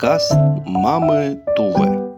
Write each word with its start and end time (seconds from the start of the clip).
Подкаст 0.00 0.32
«Мамы 0.64 1.42
Тувы». 1.56 2.16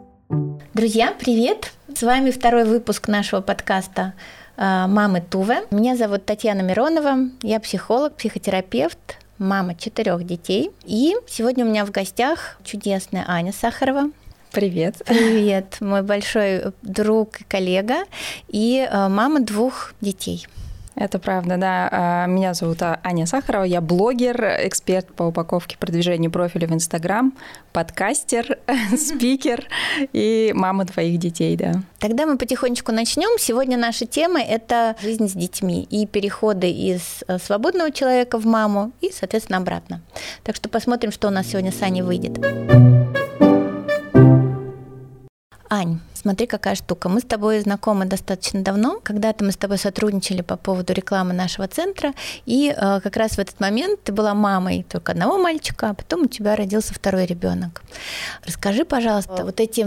Друзья, 0.73 1.13
привет! 1.19 1.73
С 1.93 2.03
вами 2.03 2.31
второй 2.31 2.63
выпуск 2.65 3.09
нашего 3.09 3.41
подкаста 3.41 4.13
э, 4.57 4.87
«Мамы 4.87 5.21
Тувы». 5.21 5.57
Меня 5.73 5.97
зовут 5.97 6.25
Татьяна 6.25 6.61
Миронова, 6.61 7.29
я 7.43 7.59
психолог, 7.59 8.15
психотерапевт, 8.15 9.19
мама 9.39 9.75
четырех 9.75 10.25
детей. 10.25 10.71
И 10.85 11.17
сегодня 11.27 11.65
у 11.65 11.69
меня 11.69 11.85
в 11.85 11.91
гостях 11.91 12.57
чудесная 12.63 13.25
Аня 13.27 13.53
Сахарова. 13.53 14.13
Привет. 14.53 15.03
Привет, 15.05 15.79
мой 15.81 16.03
большой 16.03 16.73
друг 16.83 17.41
и 17.41 17.45
коллега, 17.45 18.05
и 18.47 18.89
э, 18.89 19.09
мама 19.09 19.41
двух 19.41 19.93
детей. 20.01 20.47
Это 20.95 21.19
правда, 21.19 21.57
да. 21.57 21.89
А, 21.91 22.27
меня 22.27 22.55
зовут 22.55 22.79
Аня 22.83 23.27
Сахарова, 23.27 23.65
я 23.65 23.81
блогер, 23.81 24.45
эксперт 24.67 25.07
по 25.15 25.25
упаковке 25.25 25.79
продвижению 25.79 26.31
профиля 26.31 26.69
в 26.69 26.73
Инстаграм, 26.73 27.33
подкастер, 27.73 28.59
спикер 28.97 29.67
и 30.13 30.53
мама 30.55 30.85
твоих 30.85 31.19
детей, 31.19 31.57
да. 31.57 31.83
Тогда 31.99 32.27
мы 32.27 32.37
потихонечку 32.37 32.93
начнем. 32.93 33.39
Сегодня 33.39 33.79
наша 33.79 34.07
тема– 34.07 34.41
это 34.43 34.97
жизнь 35.01 35.29
с 35.29 35.33
детьми 35.33 35.87
и 35.89 36.07
переходы 36.07 36.71
из 36.71 37.25
э, 37.27 37.39
свободного 37.39 37.91
человека 37.91 38.39
в 38.39 38.45
маму 38.45 38.93
и, 39.01 39.11
соответственно, 39.11 39.59
обратно. 39.59 40.03
Так 40.43 40.57
что 40.57 40.69
посмотрим, 40.69 41.11
что 41.11 41.29
у 41.29 41.31
нас 41.31 41.47
сегодня 41.47 41.73
с 41.73 41.81
Аней 41.83 42.03
выйдет. 42.03 42.39
Ань, 45.71 46.01
смотри, 46.23 46.47
какая 46.47 46.75
штука. 46.75 47.09
Мы 47.09 47.21
с 47.21 47.25
тобой 47.25 47.61
знакомы 47.61 48.07
достаточно 48.07 48.63
давно. 48.63 49.01
Когда-то 49.03 49.45
мы 49.45 49.53
с 49.53 49.57
тобой 49.57 49.79
сотрудничали 49.79 50.43
по 50.43 50.57
поводу 50.57 50.93
рекламы 50.93 51.35
нашего 51.35 51.69
центра, 51.69 52.13
и 52.47 52.75
э, 52.75 53.01
как 53.01 53.17
раз 53.17 53.33
в 53.33 53.39
этот 53.39 53.61
момент 53.61 54.03
ты 54.05 54.13
была 54.13 54.35
мамой 54.35 54.87
только 54.89 55.13
одного 55.13 55.39
мальчика, 55.39 55.91
а 55.91 55.95
потом 55.95 56.23
у 56.23 56.27
тебя 56.27 56.57
родился 56.57 56.95
второй 56.95 57.27
ребенок. 57.27 57.83
Расскажи, 58.45 58.85
пожалуйста, 58.85 59.45
вот 59.45 59.61
эти, 59.61 59.87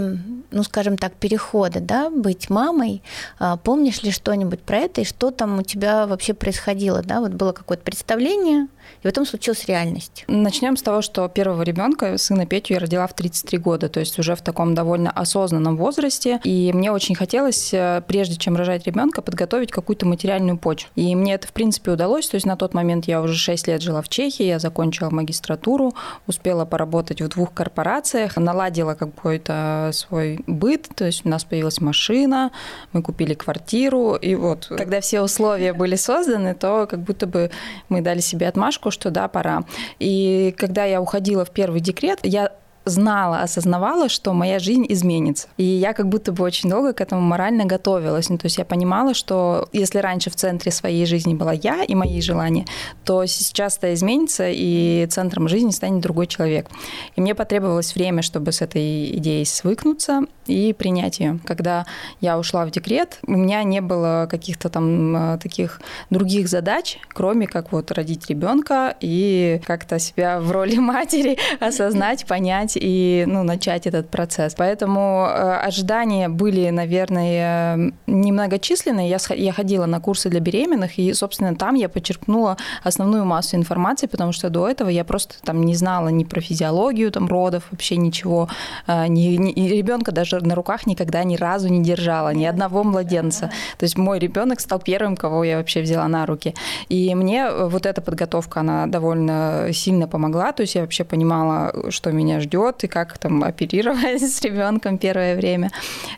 ну, 0.51 0.63
скажем 0.63 0.97
так, 0.97 1.13
переходы, 1.13 1.79
да, 1.79 2.09
быть 2.09 2.49
мамой, 2.49 3.01
э, 3.39 3.57
помнишь 3.63 4.03
ли 4.03 4.11
что-нибудь 4.11 4.61
про 4.61 4.77
это, 4.77 5.01
и 5.01 5.05
что 5.05 5.31
там 5.31 5.59
у 5.59 5.63
тебя 5.63 6.05
вообще 6.07 6.33
происходило, 6.33 7.01
да? 7.01 7.21
Вот 7.21 7.31
было 7.31 7.53
какое-то 7.53 7.83
представление, 7.83 8.67
и 9.01 9.07
потом 9.07 9.25
случилась 9.25 9.65
реальность. 9.65 10.25
Начнем 10.27 10.77
с 10.77 10.81
того, 10.81 11.01
что 11.01 11.27
первого 11.27 11.61
ребенка, 11.61 12.17
сына 12.17 12.45
Петю, 12.45 12.73
я 12.73 12.79
родила 12.79 13.07
в 13.07 13.13
33 13.13 13.57
года, 13.57 13.89
то 13.89 13.99
есть 13.99 14.19
уже 14.19 14.35
в 14.35 14.41
таком 14.41 14.75
довольно 14.75 15.11
осознанном 15.11 15.77
возрасте. 15.77 16.24
И 16.43 16.71
мне 16.73 16.91
очень 16.91 17.15
хотелось, 17.15 17.73
э, 17.73 18.01
прежде 18.07 18.35
чем 18.35 18.55
рожать 18.55 18.85
ребенка, 18.85 19.21
подготовить 19.21 19.71
какую-то 19.71 20.05
материальную 20.05 20.57
почву. 20.57 20.89
И 20.95 21.15
мне 21.15 21.33
это, 21.33 21.47
в 21.47 21.53
принципе, 21.53 21.91
удалось. 21.91 22.27
То 22.27 22.35
есть 22.35 22.45
на 22.45 22.55
тот 22.55 22.73
момент 22.73 23.05
я 23.05 23.21
уже 23.21 23.35
6 23.35 23.67
лет 23.67 23.81
жила 23.81 24.01
в 24.01 24.09
Чехии, 24.09 24.45
я 24.45 24.59
закончила 24.59 25.09
магистратуру, 25.09 25.93
успела 26.27 26.65
поработать 26.65 27.21
в 27.21 27.27
двух 27.29 27.53
корпорациях, 27.53 28.37
наладила 28.37 28.93
какой-то 28.95 29.91
свой 29.93 30.39
быт, 30.47 30.87
то 30.95 31.05
есть 31.05 31.25
у 31.25 31.29
нас 31.29 31.43
появилась 31.43 31.81
машина, 31.81 32.51
мы 32.93 33.01
купили 33.01 33.33
квартиру, 33.33 34.15
и 34.15 34.35
вот, 34.35 34.67
когда 34.67 35.01
все 35.01 35.21
условия 35.21 35.73
были 35.73 35.95
созданы, 35.95 36.53
то 36.55 36.87
как 36.89 37.01
будто 37.01 37.27
бы 37.27 37.51
мы 37.89 38.01
дали 38.01 38.19
себе 38.19 38.47
отмашку, 38.47 38.91
что 38.91 39.11
да, 39.11 39.27
пора. 39.27 39.63
И 39.99 40.53
когда 40.57 40.85
я 40.85 41.01
уходила 41.01 41.45
в 41.45 41.51
первый 41.51 41.81
декрет, 41.81 42.19
я 42.23 42.51
знала, 42.85 43.41
осознавала, 43.41 44.09
что 44.09 44.33
моя 44.33 44.59
жизнь 44.59 44.85
изменится. 44.89 45.47
И 45.57 45.63
я 45.63 45.93
как 45.93 46.07
будто 46.07 46.31
бы 46.31 46.43
очень 46.43 46.69
долго 46.69 46.93
к 46.93 47.01
этому 47.01 47.21
морально 47.21 47.65
готовилась. 47.65 48.29
Ну, 48.29 48.37
то 48.37 48.45
есть 48.45 48.57
я 48.57 48.65
понимала, 48.65 49.13
что 49.13 49.67
если 49.73 49.99
раньше 49.99 50.29
в 50.29 50.35
центре 50.35 50.71
своей 50.71 51.05
жизни 51.05 51.33
была 51.33 51.53
я 51.53 51.83
и 51.83 51.95
мои 51.95 52.21
желания, 52.21 52.65
то 53.03 53.25
сейчас 53.25 53.77
это 53.77 53.93
изменится, 53.93 54.47
и 54.49 55.07
центром 55.09 55.47
жизни 55.47 55.71
станет 55.71 56.01
другой 56.01 56.27
человек. 56.27 56.69
И 57.15 57.21
мне 57.21 57.35
потребовалось 57.35 57.95
время, 57.95 58.21
чтобы 58.21 58.51
с 58.51 58.61
этой 58.61 59.17
идеей 59.17 59.45
свыкнуться 59.45 60.21
и 60.45 60.73
принять 60.73 61.19
ее. 61.19 61.39
Когда 61.45 61.85
я 62.21 62.37
ушла 62.37 62.65
в 62.65 62.71
декрет, 62.71 63.19
у 63.25 63.31
меня 63.31 63.63
не 63.63 63.81
было 63.81 64.27
каких-то 64.29 64.69
там 64.69 65.15
э, 65.15 65.37
таких 65.39 65.81
других 66.09 66.47
задач, 66.47 66.99
кроме 67.09 67.47
как 67.47 67.71
вот 67.71 67.91
родить 67.91 68.29
ребенка 68.29 68.95
и 68.99 69.61
как-то 69.65 69.99
себя 69.99 70.39
в 70.39 70.51
роли 70.51 70.75
матери 70.79 71.37
осознать, 71.59 72.25
понять 72.25 72.74
и 72.79 73.25
ну, 73.27 73.43
начать 73.43 73.87
этот 73.87 74.09
процесс. 74.09 74.55
Поэтому 74.55 75.27
э, 75.27 75.67
ожидания 75.67 76.29
были, 76.29 76.69
наверное, 76.69 77.93
немногочисленные. 78.07 79.09
Я, 79.09 79.17
я 79.35 79.51
ходила 79.53 79.85
на 79.85 79.99
курсы 79.99 80.29
для 80.29 80.39
беременных, 80.39 80.97
и, 80.97 81.13
собственно, 81.13 81.55
там 81.55 81.75
я 81.75 81.89
почерпнула 81.89 82.57
основную 82.83 83.25
массу 83.25 83.55
информации, 83.55 84.07
потому 84.07 84.31
что 84.31 84.49
до 84.49 84.67
этого 84.67 84.89
я 84.89 85.03
просто 85.03 85.35
там 85.43 85.63
не 85.63 85.75
знала 85.75 86.09
ни 86.09 86.23
про 86.23 86.41
физиологию 86.41 87.11
там, 87.11 87.27
родов, 87.27 87.63
вообще 87.71 87.97
ничего. 87.97 88.49
Э, 88.87 89.07
ни, 89.07 89.35
ни, 89.35 89.67
ребенка 89.69 90.11
даже 90.11 90.39
на 90.45 90.55
руках 90.55 90.87
никогда 90.87 91.23
ни 91.23 91.35
разу 91.35 91.67
не 91.67 91.83
держала, 91.83 92.33
ни 92.33 92.45
одного 92.45 92.83
младенца. 92.83 93.51
То 93.77 93.83
есть 93.83 93.97
мой 93.97 94.19
ребенок 94.19 94.59
стал 94.59 94.79
первым, 94.79 95.15
кого 95.15 95.43
я 95.43 95.57
вообще 95.57 95.81
взяла 95.81 96.07
на 96.07 96.25
руки. 96.25 96.53
И 96.89 97.13
мне 97.15 97.49
вот 97.51 97.85
эта 97.85 98.01
подготовка, 98.01 98.61
она 98.61 98.87
довольно 98.87 99.69
сильно 99.73 100.07
помогла. 100.07 100.51
То 100.51 100.61
есть 100.61 100.75
я 100.75 100.81
вообще 100.81 101.03
понимала, 101.03 101.91
что 101.91 102.11
меня 102.11 102.39
ждет, 102.39 102.64
год 102.65 102.83
и 102.83 102.87
как 102.87 103.17
там 103.17 103.43
оперировать 103.43 104.21
с 104.35 104.41
ребенком 104.41 104.97
первое 104.97 105.35
время. 105.35 105.69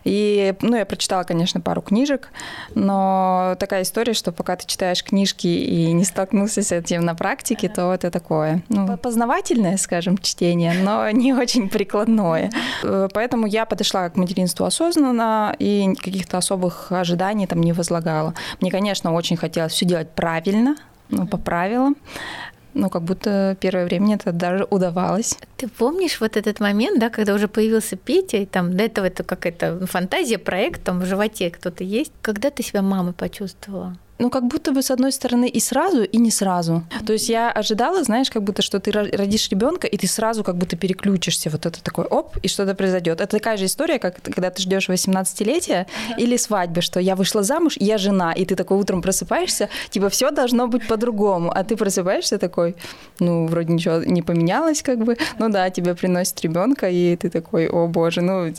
И, 0.05 0.53
ну, 0.61 0.77
я 0.77 0.85
прочитала, 0.85 1.23
конечно, 1.23 1.59
пару 1.59 1.81
книжек, 1.81 2.29
но 2.73 3.55
такая 3.59 3.81
история, 3.81 4.13
что 4.13 4.31
пока 4.31 4.55
ты 4.55 4.65
читаешь 4.65 5.03
книжки 5.03 5.47
и 5.47 5.91
не 5.91 6.05
столкнулся 6.05 6.61
с 6.61 6.71
этим 6.71 7.03
на 7.03 7.15
практике, 7.15 7.67
то 7.67 7.93
это 7.93 8.11
такое, 8.11 8.61
ну, 8.69 8.97
познавательное, 8.97 9.77
скажем, 9.77 10.17
чтение, 10.17 10.73
но 10.83 11.09
не 11.23 11.33
очень 11.33 11.67
прикладное. 11.69 12.49
Э, 12.83 13.09
поэтому 13.13 13.45
я 13.47 13.65
подошла 13.65 14.09
к 14.09 14.15
материнству 14.15 14.65
осознанно 14.65 15.53
и 15.59 15.93
каких-то 15.95 16.37
особых 16.37 16.91
ожиданий 16.91 17.47
там 17.47 17.61
не 17.61 17.73
возлагала. 17.73 18.33
Мне, 18.61 18.71
конечно, 18.71 19.13
очень 19.13 19.35
хотелось 19.35 19.73
все 19.73 19.85
делать 19.85 20.09
правильно, 20.11 20.75
ну, 21.09 21.27
по 21.27 21.37
правилам 21.37 21.95
ну, 22.77 22.89
как 22.89 23.03
будто 23.03 23.57
первое 23.59 23.85
время 23.85 24.15
это 24.15 24.31
даже 24.31 24.65
удавалось. 24.69 25.37
Ты 25.57 25.67
помнишь 25.67 26.19
вот 26.19 26.37
этот 26.37 26.59
момент, 26.59 26.99
да, 26.99 27.09
когда 27.09 27.33
уже 27.33 27.47
появился 27.47 27.95
Петя, 27.95 28.37
и 28.37 28.45
там 28.45 28.77
до 28.77 28.83
этого 28.83 29.05
это 29.05 29.23
какая-то 29.23 29.85
фантазия, 29.87 30.37
проект, 30.37 30.83
там 30.83 30.99
в 30.99 31.05
животе 31.05 31.49
кто-то 31.49 31.83
есть. 31.83 32.11
Когда 32.21 32.49
ты 32.49 32.63
себя 32.63 32.81
мамой 32.81 33.13
почувствовала? 33.13 33.97
Ну, 34.19 34.29
как 34.29 34.47
будто 34.47 34.71
бы 34.71 34.81
с 34.81 34.91
одной 34.91 35.11
стороны 35.11 35.47
и 35.47 35.59
сразу, 35.59 36.03
и 36.03 36.17
не 36.17 36.31
сразу. 36.31 36.83
То 37.05 37.13
есть 37.13 37.29
я 37.29 37.51
ожидала, 37.51 38.03
знаешь, 38.03 38.29
как 38.29 38.43
будто, 38.43 38.61
что 38.61 38.79
ты 38.79 38.91
родишь 38.91 39.49
ребенка, 39.49 39.87
и 39.87 39.97
ты 39.97 40.07
сразу 40.07 40.43
как 40.43 40.55
будто 40.55 40.75
переключишься. 40.75 41.49
Вот 41.49 41.65
это 41.65 41.83
такой 41.83 42.05
оп, 42.05 42.37
и 42.41 42.47
что-то 42.47 42.73
произойдет. 42.73 43.21
Это 43.21 43.37
такая 43.37 43.57
же 43.57 43.65
история, 43.65 43.99
как 43.99 44.21
когда 44.21 44.49
ты 44.49 44.61
ждешь 44.61 44.89
18-летия 44.89 45.85
или 46.17 46.37
свадьбы, 46.37 46.81
что 46.81 46.99
я 46.99 47.15
вышла 47.15 47.43
замуж, 47.43 47.77
я 47.79 47.97
жена, 47.97 48.33
и 48.33 48.45
ты 48.45 48.55
такой 48.55 48.77
утром 48.77 49.01
просыпаешься, 49.01 49.69
типа 49.89 50.09
все 50.09 50.31
должно 50.31 50.67
быть 50.67 50.87
по-другому, 50.87 51.51
а 51.53 51.63
ты 51.63 51.75
просыпаешься 51.75 52.37
такой, 52.37 52.75
ну, 53.19 53.45
вроде 53.47 53.73
ничего 53.73 53.97
не 54.03 54.21
поменялось, 54.21 54.81
как 54.81 55.03
бы, 55.03 55.17
ну 55.39 55.49
да, 55.49 55.69
тебе 55.69 55.95
приносит 55.95 56.41
ребенка, 56.41 56.89
и 56.89 57.15
ты 57.15 57.29
такой, 57.29 57.67
о 57.67 57.87
боже, 57.87 58.21
ну, 58.21 58.51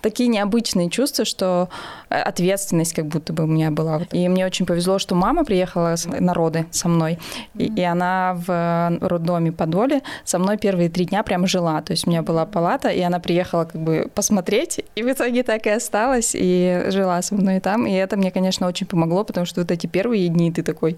такие 0.00 0.28
необычные 0.28 0.90
чувства, 0.90 1.24
что 1.24 1.68
ответственность 2.08 2.94
как 2.94 3.06
будто 3.06 3.32
бы 3.32 3.44
у 3.44 3.46
меня 3.46 3.70
была. 3.70 4.02
И 4.12 4.28
мне 4.28 4.46
очень 4.46 4.66
повезло, 4.70 5.00
что 5.00 5.16
мама 5.16 5.44
приехала 5.44 5.96
на 6.20 6.32
роды 6.32 6.66
со 6.70 6.88
мной, 6.88 7.18
и, 7.56 7.64
и 7.64 7.82
она 7.82 8.36
в 8.36 8.98
роддоме 9.00 9.50
Подоле 9.50 10.02
со 10.24 10.38
мной 10.38 10.58
первые 10.58 10.88
три 10.88 11.06
дня 11.06 11.24
прям 11.24 11.48
жила. 11.48 11.82
То 11.82 11.92
есть 11.92 12.06
у 12.06 12.10
меня 12.10 12.22
была 12.22 12.46
палата, 12.46 12.88
и 12.88 13.00
она 13.00 13.18
приехала 13.18 13.64
как 13.64 13.80
бы 13.80 14.08
посмотреть, 14.14 14.80
и 14.94 15.02
в 15.02 15.10
итоге 15.10 15.42
так 15.42 15.66
и 15.66 15.70
осталась, 15.70 16.36
и 16.38 16.84
жила 16.86 17.20
со 17.22 17.34
мной 17.34 17.58
там. 17.58 17.84
И 17.84 17.92
это 17.92 18.16
мне, 18.16 18.30
конечно, 18.30 18.68
очень 18.68 18.86
помогло, 18.86 19.24
потому 19.24 19.44
что 19.44 19.60
вот 19.60 19.72
эти 19.72 19.88
первые 19.88 20.28
дни 20.28 20.52
ты 20.52 20.62
такой 20.62 20.96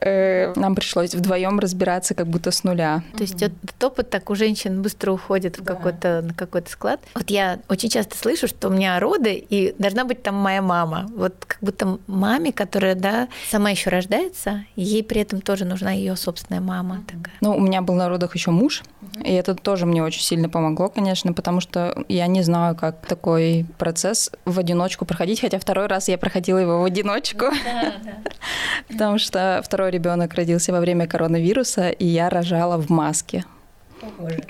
Э, 0.00 0.52
нам 0.54 0.74
пришлось 0.74 1.14
вдвоем 1.14 1.58
разбираться 1.58 2.14
как 2.14 2.26
будто 2.26 2.50
с 2.50 2.64
нуля. 2.64 3.02
То 3.16 3.22
есть 3.22 3.42
этот 3.42 3.82
опыт 3.82 4.10
так 4.10 4.30
у 4.30 4.34
женщин 4.34 4.82
быстро 4.82 5.12
уходит 5.12 5.58
в 5.58 5.62
да. 5.62 5.74
какой-то, 5.74 6.22
на 6.22 6.34
какой-то 6.34 6.70
склад. 6.70 7.00
Вот 7.14 7.30
я 7.30 7.58
очень 7.68 7.88
часто 7.88 8.16
слышу, 8.16 8.48
что 8.48 8.68
у 8.68 8.70
меня 8.70 8.98
роды, 9.00 9.34
и 9.34 9.74
должна 9.78 10.04
быть 10.04 10.22
там 10.22 10.34
моя 10.34 10.62
мама. 10.62 11.06
Вот 11.14 11.34
как 11.46 11.58
будто 11.60 11.98
маме, 12.06 12.52
которая, 12.52 12.94
да, 12.94 13.28
сама 13.50 13.70
еще 13.70 13.90
рождается, 13.90 14.64
ей 14.76 15.02
при 15.02 15.22
этом 15.22 15.40
тоже 15.40 15.64
нужна 15.64 15.92
ее 15.92 16.16
собственная 16.16 16.60
мама. 16.60 17.02
Такая. 17.06 17.34
Ну, 17.40 17.56
у 17.56 17.60
меня 17.60 17.82
был 17.82 17.94
на 17.94 18.08
родах 18.08 18.34
еще 18.34 18.50
муж, 18.50 18.82
и 19.24 19.32
это 19.32 19.54
тоже 19.54 19.86
мне 19.86 20.02
очень 20.02 20.22
сильно 20.22 20.48
помогло, 20.48 20.88
конечно, 20.88 21.32
потому 21.32 21.60
что 21.60 22.04
я 22.08 22.26
не 22.26 22.42
знаю, 22.42 22.76
как 22.76 23.06
такой 23.06 23.66
процесс 23.78 24.30
в 24.44 24.58
одиночку 24.58 25.04
проходить, 25.04 25.40
хотя 25.40 25.58
второй 25.58 25.86
раз 25.86 26.08
я 26.08 26.18
проходила 26.18 26.58
его 26.58 26.80
в 26.80 26.84
одиночку. 26.84 27.46
Потому 28.88 29.18
что 29.18 29.60
второй 29.64 29.77
ребенок 29.86 30.34
родился 30.34 30.72
во 30.72 30.80
время 30.80 31.06
коронавируса, 31.06 31.90
и 31.90 32.04
я 32.04 32.28
рожала 32.28 32.76
в 32.76 32.90
маске. 32.90 33.44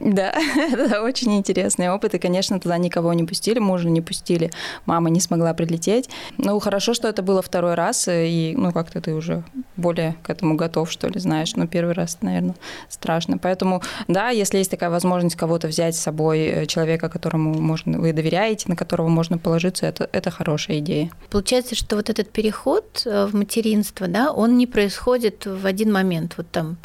Да, 0.01 0.33
это 0.57 1.03
очень 1.03 1.37
интересный 1.37 1.91
опыт. 1.91 2.15
И, 2.15 2.19
конечно, 2.19 2.61
туда 2.61 2.79
никого 2.79 3.13
не 3.13 3.25
пустили, 3.25 3.59
мужа 3.59 3.89
не 3.89 4.01
пустили, 4.01 4.51
мама 4.87 5.11
не 5.11 5.21
смогла 5.21 5.55
прилететь. 5.55 6.09
Ну, 6.39 6.59
хорошо, 6.59 6.95
что 6.95 7.09
это 7.09 7.23
было 7.23 7.43
второй 7.43 7.75
раз, 7.75 8.09
и, 8.09 8.55
ну, 8.57 8.73
как-то 8.73 9.01
ты 9.01 9.15
уже 9.15 9.43
более 9.79 10.17
к 10.23 10.31
этому 10.31 10.57
готов, 10.57 10.91
что 10.91 11.09
ли, 11.09 11.19
знаешь. 11.21 11.55
Но 11.57 11.67
первый 11.67 11.95
раз, 11.95 12.19
наверное, 12.21 12.57
страшно. 12.89 13.39
Поэтому, 13.39 13.83
да, 14.09 14.31
если 14.31 14.59
есть 14.59 14.71
такая 14.71 14.91
возможность 14.91 15.37
кого-то 15.37 15.69
взять 15.69 15.97
с 15.97 16.01
собой, 16.01 16.41
э, 16.41 16.67
человека, 16.67 17.09
которому 17.09 17.55
можно, 17.55 17.99
вы 17.99 18.13
доверяете, 18.13 18.69
на 18.69 18.77
которого 18.77 19.09
можно 19.09 19.39
положиться, 19.39 19.87
это, 19.87 20.09
это 20.13 20.31
хорошая 20.31 20.79
идея. 20.79 21.11
Получается, 21.31 21.75
что 21.75 21.97
вот 21.97 22.11
этот 22.11 22.31
переход 22.31 23.03
э, 23.05 23.27
в 23.27 23.35
материнство, 23.35 24.09
да, 24.09 24.33
он 24.33 24.57
не 24.57 24.67
происходит 24.67 25.47
в 25.47 25.67
один 25.67 25.93
момент. 25.93 26.35
Вот 26.37 26.51
там 26.51 26.77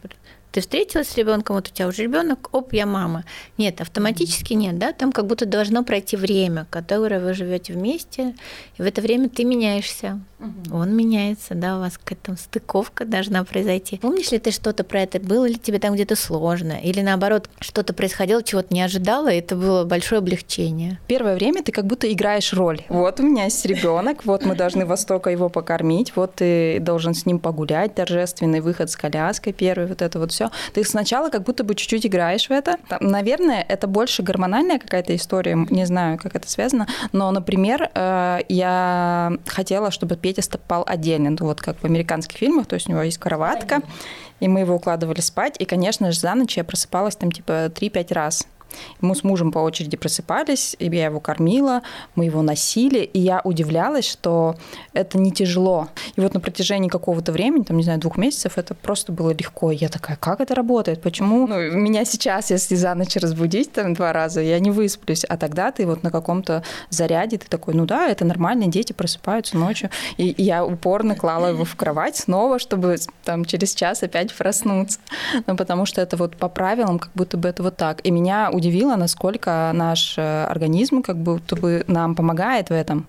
ты 0.53 0.61
встретилась 0.61 1.09
с 1.09 1.17
ребенком, 1.17 1.55
вот 1.55 1.67
у 1.67 1.71
тебя 1.71 1.87
уже 1.87 2.03
ребенок, 2.03 2.49
оп, 2.51 2.73
я 2.73 2.85
мама. 2.85 3.25
Нет, 3.57 3.81
автоматически 3.81 4.53
нет, 4.53 4.77
да, 4.77 4.93
там 4.93 5.11
как 5.11 5.25
будто 5.25 5.47
должно 5.47 5.83
пройти 5.83 6.15
время, 6.15 6.67
которое 6.69 7.19
вы 7.19 7.33
живете 7.33 7.73
вместе, 7.73 8.35
и 8.77 8.83
в 8.83 8.85
это 8.85 9.01
время 9.01 9.29
ты 9.29 9.45
меняешься, 9.45 10.21
угу. 10.39 10.77
он 10.77 10.95
меняется, 10.95 11.55
да, 11.55 11.77
у 11.77 11.79
вас 11.79 11.97
какая-то 11.97 12.35
стыковка 12.39 13.05
должна 13.05 13.43
произойти. 13.43 13.97
Помнишь 13.97 14.31
ли 14.31 14.37
ты 14.37 14.51
что-то 14.51 14.83
про 14.83 15.01
это? 15.01 15.19
Было 15.19 15.47
ли 15.47 15.55
тебе 15.55 15.79
там 15.79 15.95
где-то 15.95 16.15
сложно? 16.15 16.73
Или 16.73 17.01
наоборот, 17.01 17.49
что-то 17.59 17.93
происходило, 17.93 18.43
чего 18.43 18.61
то 18.61 18.71
не 18.71 18.83
ожидала, 18.83 19.29
и 19.29 19.39
это 19.39 19.55
было 19.55 19.85
большое 19.85 20.19
облегчение? 20.19 20.99
Первое 21.07 21.33
время 21.33 21.63
ты 21.63 21.71
как 21.71 21.87
будто 21.87 22.11
играешь 22.11 22.53
роль. 22.53 22.81
Вот 22.89 23.19
у 23.19 23.23
меня 23.23 23.45
есть 23.45 23.65
ребенок, 23.65 24.23
вот 24.25 24.45
мы 24.45 24.55
должны 24.55 24.85
Востока 24.85 25.31
его 25.31 25.49
покормить, 25.49 26.15
вот 26.15 26.35
ты 26.35 26.79
должен 26.79 27.15
с 27.15 27.25
ним 27.25 27.39
погулять, 27.39 27.95
торжественный 27.95 28.59
выход 28.59 28.91
с 28.91 28.95
коляской 28.95 29.51
первый, 29.51 29.87
вот 29.87 30.03
это 30.03 30.19
вот 30.19 30.31
все 30.31 30.42
все. 30.43 30.71
Ты 30.73 30.83
сначала 30.83 31.29
как 31.29 31.43
будто 31.43 31.63
бы 31.63 31.75
чуть-чуть 31.75 32.05
играешь 32.05 32.47
в 32.47 32.51
это. 32.51 32.77
Там, 32.89 32.99
наверное, 33.01 33.65
это 33.67 33.87
больше 33.87 34.23
гормональная 34.23 34.79
какая-то 34.79 35.15
история, 35.15 35.55
не 35.69 35.85
знаю, 35.85 36.17
как 36.17 36.35
это 36.35 36.49
связано, 36.49 36.87
но, 37.11 37.31
например, 37.31 37.89
э, 37.93 38.39
я 38.49 39.33
хотела, 39.47 39.91
чтобы 39.91 40.15
Петя 40.15 40.41
спал 40.41 40.83
отдельно, 40.87 41.29
ну, 41.31 41.45
вот 41.47 41.61
как 41.61 41.77
в 41.77 41.85
американских 41.85 42.37
фильмах, 42.37 42.67
то 42.67 42.75
есть 42.75 42.87
у 42.87 42.91
него 42.91 43.01
есть 43.03 43.17
кроватка, 43.17 43.81
и 44.39 44.47
мы 44.47 44.61
его 44.61 44.75
укладывали 44.75 45.21
спать, 45.21 45.55
и, 45.59 45.65
конечно 45.65 46.11
же, 46.11 46.19
за 46.19 46.35
ночь 46.35 46.57
я 46.57 46.63
просыпалась 46.63 47.15
там 47.15 47.31
типа 47.31 47.67
3-5 47.67 48.13
раз. 48.13 48.47
Мы 49.01 49.15
с 49.15 49.23
мужем 49.23 49.51
по 49.51 49.59
очереди 49.59 49.97
просыпались, 49.97 50.75
и 50.79 50.85
я 50.85 51.05
его 51.05 51.19
кормила, 51.19 51.81
мы 52.15 52.25
его 52.25 52.41
носили, 52.41 52.99
и 52.99 53.19
я 53.19 53.41
удивлялась, 53.43 54.05
что 54.05 54.55
это 54.93 55.17
не 55.17 55.31
тяжело. 55.31 55.89
И 56.15 56.21
вот 56.21 56.33
на 56.33 56.39
протяжении 56.39 56.89
какого-то 56.89 57.31
времени, 57.31 57.63
там, 57.63 57.77
не 57.77 57.83
знаю, 57.83 57.99
двух 57.99 58.17
месяцев, 58.17 58.57
это 58.57 58.73
просто 58.75 59.11
было 59.11 59.31
легко. 59.31 59.71
И 59.71 59.75
я 59.75 59.89
такая, 59.89 60.17
как 60.17 60.41
это 60.41 60.55
работает? 60.55 61.01
Почему 61.01 61.47
ну, 61.47 61.59
меня 61.71 62.05
сейчас, 62.05 62.51
если 62.51 62.75
за 62.75 62.93
ночь 62.95 63.15
разбудить 63.15 63.71
там 63.71 63.93
два 63.93 64.13
раза, 64.13 64.41
я 64.41 64.59
не 64.59 64.71
высплюсь, 64.71 65.23
а 65.25 65.37
тогда 65.37 65.71
ты 65.71 65.85
вот 65.85 66.03
на 66.03 66.11
каком-то 66.11 66.63
заряде, 66.89 67.37
ты 67.37 67.47
такой, 67.47 67.73
ну 67.73 67.85
да, 67.85 68.07
это 68.07 68.25
нормально, 68.25 68.67
дети 68.67 68.93
просыпаются 68.93 69.57
ночью. 69.57 69.89
И 70.17 70.35
я 70.37 70.65
упорно 70.65 71.15
клала 71.15 71.47
его 71.47 71.65
в 71.65 71.75
кровать 71.75 72.17
снова, 72.17 72.59
чтобы 72.59 72.97
там 73.23 73.45
через 73.45 73.73
час 73.73 74.03
опять 74.03 74.33
проснуться. 74.33 74.99
Ну, 75.47 75.55
потому 75.55 75.85
что 75.85 76.01
это 76.01 76.17
вот 76.17 76.35
по 76.37 76.49
правилам, 76.49 76.99
как 76.99 77.11
будто 77.15 77.37
бы 77.37 77.49
это 77.49 77.63
вот 77.63 77.77
так. 77.77 77.99
И 78.05 78.11
меня 78.11 78.49
удивило, 78.51 78.62
насколько 78.95 79.71
наш 79.73 80.15
э, 80.17 80.45
организм 80.45 81.01
как 81.01 81.17
будто 81.17 81.55
бы 81.55 81.83
нам 81.87 82.15
помогает 82.15 82.69
в 82.69 82.73
этом. 82.73 83.05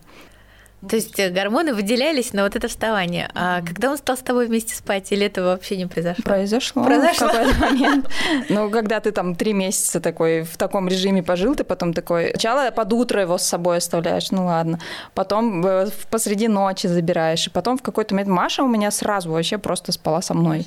То 0.88 0.96
есть 0.96 1.18
э, 1.18 1.30
гормоны 1.30 1.74
выделялись 1.74 2.32
на 2.32 2.44
вот 2.44 2.56
это 2.56 2.68
вставание. 2.68 3.30
А 3.34 3.62
когда 3.62 3.90
он 3.90 3.96
стал 3.96 4.16
с 4.16 4.20
тобой 4.20 4.46
вместе 4.46 4.74
спать, 4.74 5.10
или 5.12 5.26
это 5.26 5.42
вообще 5.42 5.76
не 5.76 5.86
произошло? 5.86 6.22
Произошло. 6.24 6.84
Произошло. 6.84 7.28
В 7.28 7.32
какой-то 7.32 7.60
момент. 7.60 8.08
Ну, 8.48 8.70
когда 8.70 9.00
ты 9.00 9.12
там 9.12 9.34
три 9.34 9.52
месяца 9.52 10.00
такой 10.00 10.42
в 10.42 10.56
таком 10.56 10.88
режиме 10.88 11.22
пожил, 11.22 11.54
ты 11.54 11.64
потом 11.64 11.92
такой... 11.92 12.30
Сначала 12.30 12.70
под 12.70 12.92
утро 12.92 13.20
его 13.20 13.38
с 13.38 13.42
собой 13.42 13.78
оставляешь, 13.78 14.30
ну 14.30 14.46
ладно. 14.46 14.78
Потом 15.14 15.64
э, 15.66 15.88
посреди 16.10 16.48
ночи 16.48 16.86
забираешь. 16.86 17.46
И 17.46 17.50
потом 17.50 17.78
в 17.78 17.82
какой-то 17.82 18.14
момент 18.14 18.30
Маша 18.30 18.62
у 18.62 18.68
меня 18.68 18.90
сразу 18.90 19.30
вообще 19.30 19.58
просто 19.58 19.92
спала 19.92 20.22
со 20.22 20.34
мной. 20.34 20.66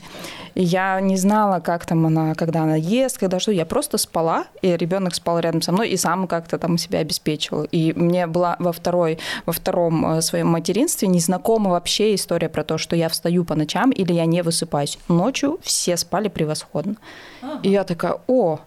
И 0.56 0.64
я 0.64 1.00
не 1.02 1.18
знала, 1.18 1.60
как 1.60 1.86
там 1.86 2.06
она, 2.06 2.34
когда 2.36 2.64
она 2.64 2.76
ест, 2.76 3.18
когда 3.18 3.40
что. 3.40 3.52
Я 3.52 3.66
просто 3.66 3.98
спала, 3.98 4.46
и 4.62 4.76
ребенок 4.76 5.16
спал 5.16 5.40
рядом 5.40 5.62
со 5.62 5.72
мной, 5.72 5.90
и 5.90 5.98
сам 5.98 6.28
как-то 6.28 6.58
там 6.58 6.78
себя 6.78 7.00
обеспечивал. 7.00 7.68
И 7.72 7.94
мне 7.94 8.28
была 8.28 8.56
во 8.60 8.72
второй, 8.72 9.20
во 9.46 9.54
втором 9.54 10.07
Э, 10.08 10.22
своем 10.22 10.48
материнстве 10.48 11.08
не 11.08 11.20
знакома 11.20 11.72
вообще 11.72 12.16
история 12.16 12.50
про 12.50 12.64
то, 12.64 12.78
что 12.78 12.96
я 12.96 13.10
встаю 13.10 13.44
по 13.44 13.56
ночам 13.56 13.92
или 13.92 14.14
я 14.14 14.26
не 14.26 14.42
высыпаюсь. 14.42 14.98
Ночью 15.08 15.60
все 15.62 15.98
спали 15.98 16.28
превосходно. 16.28 16.96
Ага. 17.42 17.60
И 17.64 17.70
я 17.70 17.84
такая, 17.84 18.18
о, 18.28 18.60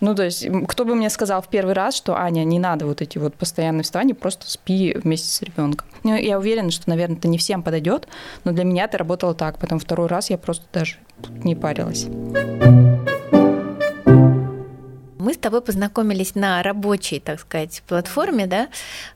ну, 0.00 0.14
то 0.14 0.24
есть, 0.24 0.46
кто 0.68 0.84
бы 0.84 0.94
мне 0.94 1.10
сказал 1.10 1.42
в 1.42 1.48
первый 1.48 1.74
раз, 1.74 1.94
что 1.94 2.16
Аня, 2.16 2.44
не 2.44 2.58
надо 2.58 2.86
вот 2.86 3.02
эти 3.02 3.18
вот 3.18 3.34
постоянные 3.34 3.82
вставания, 3.84 4.14
просто 4.14 4.50
спи 4.50 4.96
вместе 5.02 5.28
с 5.28 5.42
ребенком. 5.42 5.86
Ну, 6.04 6.14
я 6.16 6.38
уверена, 6.38 6.70
что, 6.70 6.88
наверное, 6.88 7.16
это 7.16 7.28
не 7.28 7.38
всем 7.38 7.62
подойдет, 7.62 8.08
но 8.44 8.52
для 8.52 8.64
меня 8.64 8.84
это 8.84 8.98
работало 8.98 9.34
так. 9.34 9.58
Потом 9.58 9.78
второй 9.78 10.06
раз 10.06 10.30
я 10.30 10.38
просто 10.38 10.64
даже 10.72 10.96
не 11.44 11.54
парилась. 11.54 12.06
Мы 15.30 15.34
с 15.34 15.38
тобой 15.38 15.60
познакомились 15.60 16.34
на 16.34 16.60
рабочей, 16.60 17.20
так 17.20 17.38
сказать, 17.38 17.84
платформе, 17.86 18.48
да, 18.48 18.68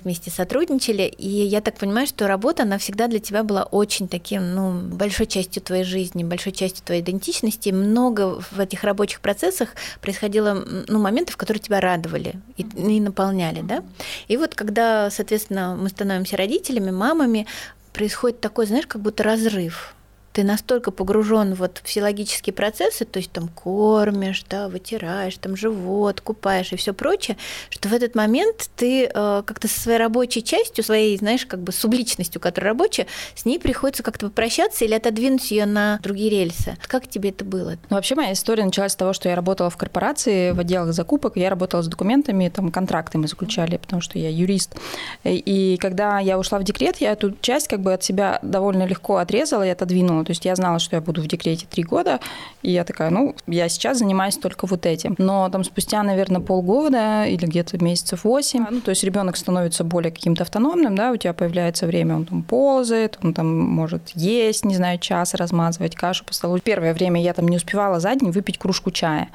вместе 0.05 0.31
сотрудничали, 0.31 1.02
и 1.02 1.28
я 1.28 1.61
так 1.61 1.76
понимаю, 1.76 2.06
что 2.06 2.28
работа, 2.28 2.62
она 2.62 2.78
всегда 2.78 3.08
для 3.08 3.19
тебя 3.19 3.43
была 3.43 3.64
очень 3.64 4.06
таким, 4.06 4.55
ну, 4.55 4.78
большой 4.78 5.26
частью 5.26 5.61
твоей 5.61 5.82
жизни, 5.82 6.22
большой 6.22 6.52
частью 6.52 6.84
твоей 6.84 7.02
идентичности. 7.02 7.70
Много 7.70 8.40
в 8.52 8.61
этих 8.61 8.84
рабочих 8.84 9.22
процессах 9.22 9.70
происходило, 10.00 10.64
ну, 10.87 11.00
моментов, 11.00 11.37
которые 11.37 11.61
тебя 11.61 11.81
радовали 11.81 12.37
и, 12.56 12.62
и 12.62 13.00
наполняли, 13.00 13.62
да. 13.62 13.82
И 14.28 14.37
вот 14.37 14.55
когда, 14.55 15.10
соответственно, 15.10 15.75
мы 15.75 15.88
становимся 15.88 16.37
родителями, 16.37 16.93
мамами, 16.93 17.49
происходит 17.93 18.38
такой, 18.38 18.67
знаешь, 18.67 18.87
как 18.87 19.02
будто 19.02 19.25
разрыв 19.25 19.96
ты 20.34 20.42
настолько 20.42 20.90
погружен 20.90 21.54
вот 21.54 21.81
в 21.82 21.86
физиологические 21.86 22.52
процессы, 22.52 23.04
то 23.04 23.20
есть 23.20 23.31
там 23.31 23.46
кормишь, 23.46 24.44
да, 24.50 24.69
вытираешь, 24.69 25.36
там 25.36 25.56
живот, 25.56 26.20
купаешь 26.20 26.72
и 26.72 26.76
все 26.76 26.92
прочее, 26.92 27.36
что 27.70 27.88
в 27.88 27.94
этот 27.94 28.16
момент 28.16 28.69
ты 28.75 29.04
э, 29.04 29.42
как-то 29.46 29.69
со 29.69 29.81
своей 29.81 29.98
рабочей 29.98 30.42
частью, 30.42 30.82
своей, 30.82 31.16
знаешь, 31.16 31.46
как 31.46 31.60
бы 31.60 31.70
субличностью, 31.70 32.40
которая 32.40 32.72
рабочая, 32.72 33.06
с 33.36 33.44
ней 33.44 33.60
приходится 33.60 34.02
как-то 34.02 34.26
попрощаться 34.26 34.84
или 34.84 34.94
отодвинуть 34.94 35.48
ее 35.52 35.66
на 35.66 36.00
другие 36.02 36.31
рельсы. 36.31 36.76
Как 36.88 37.06
тебе 37.06 37.31
это 37.31 37.44
было? 37.44 37.76
Ну, 37.88 37.96
вообще 37.96 38.16
моя 38.16 38.32
история 38.32 38.64
началась 38.64 38.92
с 38.92 38.96
того, 38.96 39.12
что 39.12 39.28
я 39.28 39.36
работала 39.36 39.70
в 39.70 39.76
корпорации, 39.76 40.50
в 40.50 40.58
отделах 40.58 40.92
закупок, 40.92 41.36
я 41.36 41.48
работала 41.48 41.82
с 41.82 41.86
документами, 41.86 42.48
там 42.48 42.72
контракты 42.72 43.19
мы 43.19 43.28
заключали, 43.28 43.76
потому 43.76 44.02
что 44.02 44.19
я 44.19 44.31
юрист. 44.31 44.75
И 45.22 45.78
когда 45.81 46.19
я 46.19 46.40
ушла 46.40 46.58
в 46.58 46.64
декрет, 46.64 46.96
я 46.96 47.12
эту 47.12 47.36
часть 47.40 47.69
как 47.69 47.82
бы 47.82 47.92
от 47.92 48.02
себя 48.02 48.40
довольно 48.42 48.84
легко 48.84 49.19
отрезала 49.19 49.64
и 49.64 49.69
отодвинула 49.69 50.23
то 50.24 50.30
есть 50.30 50.44
я 50.44 50.54
знала, 50.56 50.78
что 50.78 50.96
я 50.96 51.02
буду 51.02 51.22
в 51.22 51.26
декрете 51.26 51.66
три 51.68 51.82
года, 51.82 52.20
и 52.62 52.70
я 52.70 52.84
такая, 52.84 53.10
ну, 53.10 53.34
я 53.46 53.68
сейчас 53.68 53.98
занимаюсь 53.98 54.36
только 54.36 54.66
вот 54.66 54.86
этим. 54.86 55.14
Но 55.18 55.48
там 55.50 55.64
спустя, 55.64 56.02
наверное, 56.02 56.40
полгода 56.40 57.24
или 57.24 57.46
где-то 57.46 57.82
месяцев 57.82 58.24
восемь, 58.24 58.64
ну, 58.70 58.81
то 58.81 58.90
есть 58.90 59.04
ребенок 59.04 59.36
становится 59.36 59.84
более 59.84 60.12
каким-то 60.12 60.43
автономным, 60.43 60.94
да, 60.96 61.12
у 61.12 61.16
тебя 61.16 61.32
появляется 61.32 61.86
время, 61.86 62.16
он 62.16 62.24
там 62.24 62.43
ползает, 62.43 63.19
он 63.22 63.34
там 63.34 63.46
может 63.58 64.10
есть, 64.14 64.64
не 64.64 64.74
знаю, 64.74 64.98
час 64.98 65.34
размазывать 65.34 65.94
кашу 65.94 66.24
по 66.24 66.32
столу. 66.32 66.58
Первое 66.58 66.94
время 66.94 67.22
я 67.22 67.32
там 67.34 67.48
не 67.48 67.56
успевала 67.56 68.00
за 68.00 68.14
день 68.14 68.31
выпить 68.31 68.58
кружку 68.58 68.90
чая. 68.90 69.28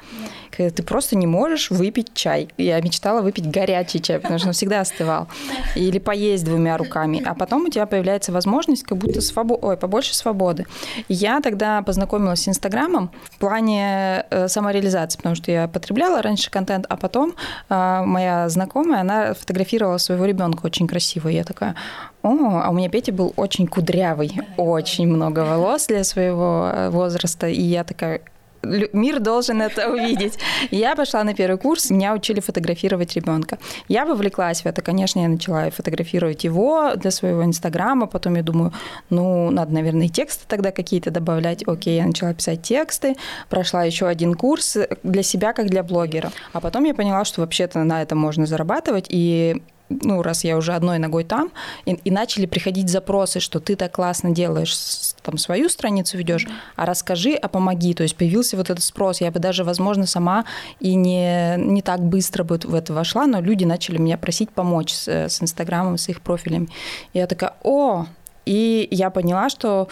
Когда 0.50 0.70
ты 0.70 0.82
просто 0.82 1.16
не 1.16 1.26
можешь 1.26 1.70
выпить 1.70 2.12
чай. 2.14 2.48
Я 2.56 2.80
мечтала 2.80 3.20
выпить 3.20 3.48
горячий 3.48 4.00
чай, 4.00 4.18
потому 4.18 4.38
что 4.38 4.48
он 4.48 4.54
всегда 4.54 4.80
остывал. 4.80 5.28
Или 5.76 5.98
поесть 5.98 6.44
двумя 6.44 6.76
руками. 6.76 7.22
А 7.24 7.34
потом 7.34 7.66
у 7.66 7.68
тебя 7.68 7.86
появляется 7.86 8.32
возможность 8.32 8.82
как 8.82 8.98
будто 8.98 9.20
свобо... 9.20 9.54
Ой, 9.54 9.76
побольше 9.76 10.14
свободы. 10.14 10.66
Я 11.08 11.40
тогда 11.40 11.82
познакомилась 11.82 12.42
с 12.42 12.48
Инстаграмом 12.48 13.10
в 13.30 13.38
плане 13.38 14.24
э, 14.30 14.48
самореализации, 14.48 15.16
потому 15.16 15.34
что 15.34 15.50
я 15.50 15.68
потребляла 15.68 16.22
раньше 16.22 16.50
контент, 16.50 16.86
а 16.88 16.96
потом 16.96 17.34
э, 17.68 18.02
моя 18.04 18.48
знакомая, 18.48 19.00
она 19.00 19.34
фотографировала 19.34 19.98
своего 19.98 20.24
ребенка 20.24 20.66
очень 20.66 20.86
красиво. 20.86 21.28
Я 21.28 21.44
такая, 21.44 21.74
о, 22.22 22.60
а 22.62 22.70
у 22.70 22.72
меня 22.72 22.88
Петя 22.88 23.12
был 23.12 23.32
очень 23.36 23.66
кудрявый, 23.66 24.40
очень 24.56 25.06
много 25.06 25.40
волос 25.40 25.86
для 25.86 26.04
своего 26.04 26.70
э, 26.72 26.90
возраста. 26.90 27.48
И 27.48 27.62
я 27.62 27.84
такая, 27.84 28.20
мир 28.62 29.20
должен 29.20 29.62
это 29.62 29.90
увидеть. 29.90 30.38
Я 30.70 30.96
пошла 30.96 31.24
на 31.24 31.34
первый 31.34 31.58
курс, 31.58 31.90
меня 31.90 32.14
учили 32.14 32.40
фотографировать 32.40 33.14
ребенка. 33.14 33.58
Я 33.88 34.04
вовлеклась 34.04 34.62
в 34.62 34.66
это, 34.66 34.82
конечно, 34.82 35.20
я 35.20 35.28
начала 35.28 35.70
фотографировать 35.70 36.44
его 36.44 36.92
для 36.96 37.10
своего 37.10 37.44
инстаграма, 37.44 38.06
потом 38.06 38.34
я 38.36 38.42
думаю, 38.42 38.72
ну, 39.08 39.50
надо, 39.50 39.72
наверное, 39.72 40.06
и 40.06 40.08
тексты 40.08 40.44
тогда 40.46 40.70
какие-то 40.72 41.10
добавлять. 41.10 41.62
Окей, 41.66 41.96
я 41.96 42.06
начала 42.06 42.34
писать 42.34 42.62
тексты, 42.62 43.16
прошла 43.48 43.84
еще 43.84 44.06
один 44.06 44.34
курс 44.34 44.76
для 45.02 45.22
себя, 45.22 45.52
как 45.52 45.66
для 45.66 45.82
блогера. 45.82 46.32
А 46.52 46.60
потом 46.60 46.84
я 46.84 46.94
поняла, 46.94 47.24
что 47.24 47.40
вообще-то 47.40 47.84
на 47.84 48.02
этом 48.02 48.18
можно 48.18 48.46
зарабатывать, 48.46 49.06
и 49.08 49.62
ну, 49.90 50.22
раз 50.22 50.44
я 50.44 50.56
уже 50.56 50.72
одной 50.72 50.98
ногой 50.98 51.24
там, 51.24 51.50
и, 51.84 51.92
и 51.92 52.10
начали 52.10 52.46
приходить 52.46 52.88
запросы, 52.88 53.40
что 53.40 53.60
ты 53.60 53.76
так 53.76 53.92
классно 53.92 54.30
делаешь, 54.30 54.76
там, 55.22 55.36
свою 55.36 55.68
страницу 55.68 56.16
ведешь, 56.16 56.46
а 56.76 56.86
расскажи, 56.86 57.34
а 57.34 57.48
помоги. 57.48 57.92
То 57.94 58.04
есть 58.04 58.16
появился 58.16 58.56
вот 58.56 58.70
этот 58.70 58.84
спрос. 58.84 59.20
Я 59.20 59.30
бы 59.30 59.40
даже, 59.40 59.64
возможно, 59.64 60.06
сама 60.06 60.44
и 60.78 60.94
не, 60.94 61.56
не 61.58 61.82
так 61.82 62.00
быстро 62.00 62.44
бы 62.44 62.58
в 62.62 62.74
это 62.74 62.92
вошла, 62.92 63.26
но 63.26 63.40
люди 63.40 63.64
начали 63.64 63.98
меня 63.98 64.16
просить 64.16 64.50
помочь 64.50 64.92
с, 64.92 65.08
с 65.08 65.42
Инстаграмом, 65.42 65.98
с 65.98 66.08
их 66.08 66.20
профилем. 66.20 66.68
И 67.12 67.18
я 67.18 67.26
такая, 67.26 67.54
о, 67.62 68.06
и 68.46 68.88
я 68.90 69.10
поняла, 69.10 69.48
что 69.50 69.88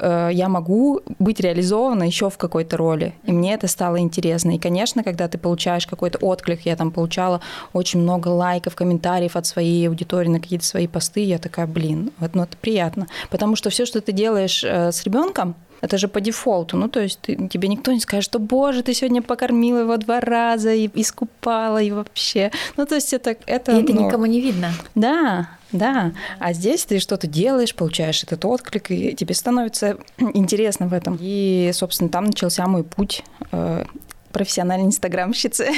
Э, 0.00 0.30
я 0.32 0.48
могу 0.48 1.00
быть 1.18 1.40
реализована 1.40 2.04
еще 2.04 2.30
в 2.30 2.38
какой-то 2.38 2.76
роли. 2.76 3.14
И 3.24 3.32
мне 3.32 3.54
это 3.54 3.66
стало 3.68 3.98
интересно. 3.98 4.52
И, 4.52 4.58
конечно, 4.58 5.04
когда 5.04 5.28
ты 5.28 5.38
получаешь 5.38 5.86
какой-то 5.86 6.18
отклик, 6.18 6.62
я 6.64 6.76
там 6.76 6.90
получала 6.90 7.40
очень 7.72 8.00
много 8.00 8.28
лайков, 8.28 8.74
комментариев 8.74 9.36
от 9.36 9.46
своей 9.46 9.88
аудитории 9.88 10.28
на 10.28 10.40
какие-то 10.40 10.64
свои 10.64 10.86
посты, 10.86 11.20
я 11.20 11.38
такая, 11.38 11.66
блин, 11.66 12.10
вот, 12.18 12.34
ну 12.34 12.42
это 12.42 12.56
приятно. 12.56 13.06
Потому 13.30 13.56
что 13.56 13.70
все, 13.70 13.84
что 13.84 14.00
ты 14.00 14.12
делаешь 14.12 14.64
э, 14.64 14.92
с 14.92 15.04
ребенком, 15.04 15.54
это 15.80 15.98
же 15.98 16.08
по 16.08 16.20
дефолту. 16.20 16.76
Ну, 16.76 16.88
то 16.88 17.00
есть 17.00 17.20
ты, 17.20 17.48
тебе 17.48 17.68
никто 17.68 17.92
не 17.92 18.00
скажет, 18.00 18.24
что, 18.24 18.38
боже, 18.38 18.82
ты 18.82 18.94
сегодня 18.94 19.22
покормила 19.22 19.78
его 19.78 19.96
два 19.96 20.20
раза 20.20 20.72
и 20.72 20.90
искупала, 20.94 21.82
и 21.82 21.90
вообще. 21.90 22.50
Ну, 22.76 22.86
то 22.86 22.94
есть 22.94 23.12
это... 23.12 23.36
это 23.46 23.72
и 23.72 23.82
это 23.82 23.92
ну, 23.92 24.06
никому 24.06 24.26
не 24.26 24.40
видно. 24.40 24.72
Да, 24.94 25.48
да. 25.72 26.12
А 26.38 26.52
здесь 26.52 26.84
ты 26.84 26.98
что-то 26.98 27.26
делаешь, 27.26 27.74
получаешь 27.74 28.22
этот 28.22 28.44
отклик, 28.44 28.90
и 28.90 29.14
тебе 29.14 29.34
становится 29.34 29.96
интересно 30.34 30.88
в 30.88 30.92
этом. 30.92 31.16
И, 31.20 31.70
собственно, 31.72 32.10
там 32.10 32.26
начался 32.26 32.66
мой 32.66 32.84
путь 32.84 33.24
э, 33.52 33.84
профессиональной 34.32 34.86
инстаграмщицы. 34.86 35.70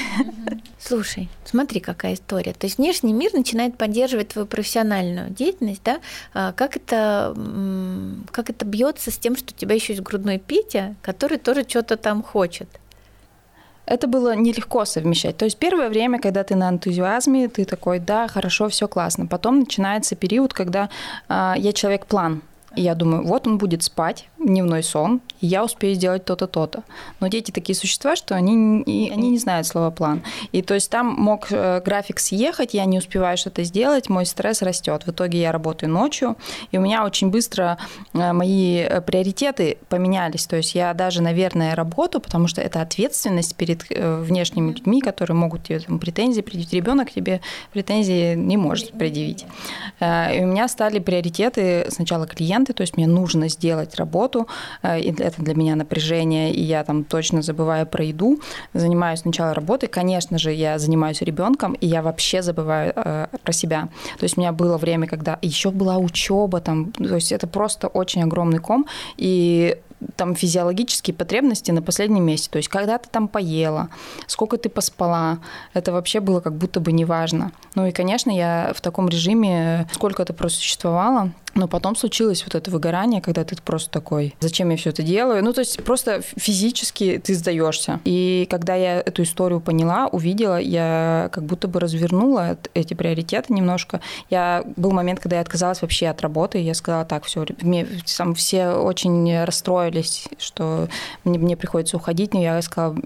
Слушай, 0.78 1.28
смотри, 1.44 1.80
какая 1.80 2.14
история. 2.14 2.52
То 2.52 2.66
есть 2.66 2.78
внешний 2.78 3.12
мир 3.12 3.32
начинает 3.32 3.76
поддерживать 3.76 4.28
твою 4.28 4.46
профессиональную 4.46 5.30
деятельность, 5.30 5.82
да? 5.84 6.00
А 6.34 6.52
как 6.52 6.76
это, 6.76 7.34
как 8.30 8.50
это 8.50 8.64
бьется 8.64 9.10
с 9.10 9.18
тем, 9.18 9.36
что 9.36 9.52
у 9.54 9.56
тебя 9.56 9.74
еще 9.74 9.92
есть 9.92 10.02
грудной 10.02 10.38
Петя, 10.38 10.96
который 11.02 11.38
тоже 11.38 11.64
что-то 11.68 11.96
там 11.96 12.22
хочет? 12.22 12.68
это 13.84 14.06
было 14.06 14.34
нелегко 14.34 14.84
совмещать. 14.84 15.36
То 15.36 15.44
есть 15.44 15.58
первое 15.58 15.88
время, 15.88 16.18
когда 16.18 16.44
ты 16.44 16.54
на 16.54 16.70
энтузиазме, 16.70 17.48
ты 17.48 17.64
такой, 17.64 17.98
да, 17.98 18.28
хорошо, 18.28 18.68
все 18.68 18.88
классно. 18.88 19.26
Потом 19.26 19.60
начинается 19.60 20.14
период, 20.14 20.52
когда 20.54 20.88
э, 21.28 21.54
я 21.56 21.72
человек 21.72 22.06
план. 22.06 22.42
И 22.74 22.82
я 22.82 22.94
думаю, 22.94 23.26
вот 23.26 23.46
он 23.46 23.58
будет 23.58 23.82
спать, 23.82 24.28
дневной 24.46 24.82
сон, 24.82 25.20
и 25.40 25.46
я 25.46 25.64
успею 25.64 25.94
сделать 25.94 26.24
то-то, 26.24 26.46
то-то. 26.46 26.82
Но 27.20 27.28
дети 27.28 27.50
такие 27.50 27.76
существа, 27.76 28.16
что 28.16 28.34
они, 28.34 28.84
они 28.86 29.30
не 29.30 29.38
знают 29.38 29.66
слова 29.66 29.90
план. 29.90 30.22
И 30.52 30.62
то 30.62 30.74
есть 30.74 30.90
там 30.90 31.08
мог 31.08 31.48
э, 31.50 31.80
график 31.84 32.18
съехать, 32.18 32.74
я 32.74 32.84
не 32.84 32.98
успеваю 32.98 33.36
что-то 33.36 33.64
сделать, 33.64 34.08
мой 34.08 34.26
стресс 34.26 34.62
растет. 34.62 35.02
В 35.06 35.10
итоге 35.10 35.40
я 35.40 35.52
работаю 35.52 35.90
ночью, 35.90 36.36
и 36.70 36.78
у 36.78 36.80
меня 36.80 37.04
очень 37.04 37.30
быстро 37.30 37.78
э, 38.14 38.32
мои 38.32 38.78
э, 38.78 39.00
приоритеты 39.00 39.78
поменялись. 39.88 40.46
То 40.46 40.56
есть 40.56 40.74
я 40.74 40.94
даже, 40.94 41.22
наверное, 41.22 41.74
работу, 41.74 42.20
потому 42.20 42.46
что 42.46 42.60
это 42.60 42.80
ответственность 42.80 43.56
перед 43.56 43.82
внешними 43.88 44.72
людьми, 44.72 45.00
которые 45.00 45.36
могут 45.36 45.64
тебе 45.64 45.80
там, 45.80 45.98
претензии 45.98 46.40
предъявить. 46.40 46.72
Ребенок 46.72 47.10
тебе 47.10 47.40
претензии 47.72 48.34
не 48.34 48.56
может 48.56 48.92
предъявить. 48.92 49.44
И 50.00 50.40
у 50.40 50.46
меня 50.46 50.68
стали 50.68 50.98
приоритеты 50.98 51.86
сначала 51.90 52.26
клиенты, 52.26 52.72
то 52.72 52.82
есть 52.82 52.96
мне 52.96 53.06
нужно 53.06 53.48
сделать 53.48 53.94
работу, 53.96 54.31
работу, 54.32 54.48
э, 54.82 55.00
и 55.00 55.22
это 55.22 55.42
для 55.42 55.54
меня 55.54 55.76
напряжение, 55.76 56.52
и 56.52 56.62
я 56.62 56.84
там 56.84 57.04
точно 57.04 57.42
забываю 57.42 57.86
про 57.86 58.04
еду, 58.04 58.38
занимаюсь 58.74 59.20
сначала 59.20 59.54
работой, 59.54 59.88
конечно 59.88 60.38
же, 60.38 60.52
я 60.52 60.78
занимаюсь 60.78 61.22
ребенком, 61.22 61.74
и 61.74 61.86
я 61.86 62.02
вообще 62.02 62.42
забываю 62.42 62.92
э, 62.94 63.26
про 63.42 63.52
себя. 63.52 63.88
То 64.18 64.24
есть 64.24 64.38
у 64.38 64.40
меня 64.40 64.52
было 64.52 64.78
время, 64.78 65.06
когда 65.06 65.38
еще 65.42 65.70
была 65.70 65.98
учеба, 65.98 66.60
там, 66.60 66.92
то 66.92 67.14
есть 67.14 67.32
это 67.32 67.46
просто 67.46 67.88
очень 67.88 68.22
огромный 68.22 68.58
ком, 68.58 68.86
и 69.18 69.76
там 70.16 70.34
физиологические 70.34 71.14
потребности 71.14 71.70
на 71.70 71.82
последнем 71.82 72.24
месте. 72.24 72.50
То 72.50 72.58
есть, 72.58 72.68
когда 72.68 72.98
ты 72.98 73.08
там 73.10 73.28
поела, 73.28 73.88
сколько 74.26 74.56
ты 74.56 74.68
поспала, 74.68 75.38
это 75.74 75.92
вообще 75.92 76.20
было 76.20 76.40
как 76.40 76.54
будто 76.56 76.80
бы 76.80 76.92
неважно. 76.92 77.52
Ну 77.74 77.86
и, 77.86 77.92
конечно, 77.92 78.30
я 78.30 78.72
в 78.74 78.80
таком 78.80 79.08
режиме, 79.08 79.88
сколько 79.92 80.22
это 80.22 80.32
просуществовало, 80.32 81.32
но 81.54 81.68
потом 81.68 81.96
случилось 81.96 82.44
вот 82.44 82.54
это 82.54 82.70
выгорание, 82.70 83.20
когда 83.20 83.44
ты 83.44 83.56
просто 83.56 83.90
такой, 83.90 84.34
зачем 84.40 84.70
я 84.70 84.76
все 84.76 84.90
это 84.90 85.02
делаю? 85.02 85.44
Ну, 85.44 85.52
то 85.52 85.60
есть 85.60 85.82
просто 85.84 86.22
физически 86.22 87.20
ты 87.22 87.34
сдаешься. 87.34 88.00
И 88.04 88.46
когда 88.50 88.74
я 88.74 89.00
эту 89.00 89.22
историю 89.22 89.60
поняла, 89.60 90.06
увидела, 90.06 90.58
я 90.58 91.28
как 91.32 91.44
будто 91.44 91.68
бы 91.68 91.80
развернула 91.80 92.56
эти 92.74 92.94
приоритеты 92.94 93.52
немножко. 93.52 94.00
Я 94.30 94.64
был 94.76 94.92
момент, 94.92 95.20
когда 95.20 95.36
я 95.36 95.42
отказалась 95.42 95.82
вообще 95.82 96.08
от 96.08 96.22
работы, 96.22 96.58
я 96.58 96.74
сказала, 96.74 97.04
так, 97.04 97.24
все, 97.24 97.44
мне 97.60 97.86
там 98.16 98.34
все 98.34 98.70
очень 98.70 99.44
расстроились, 99.44 99.91
что 100.38 100.88
мне, 101.24 101.38
мне 101.38 101.56
приходится 101.56 101.96
уходить, 101.96 102.32
но 102.34 102.40
я 102.40 102.62
сказала, 102.62 102.96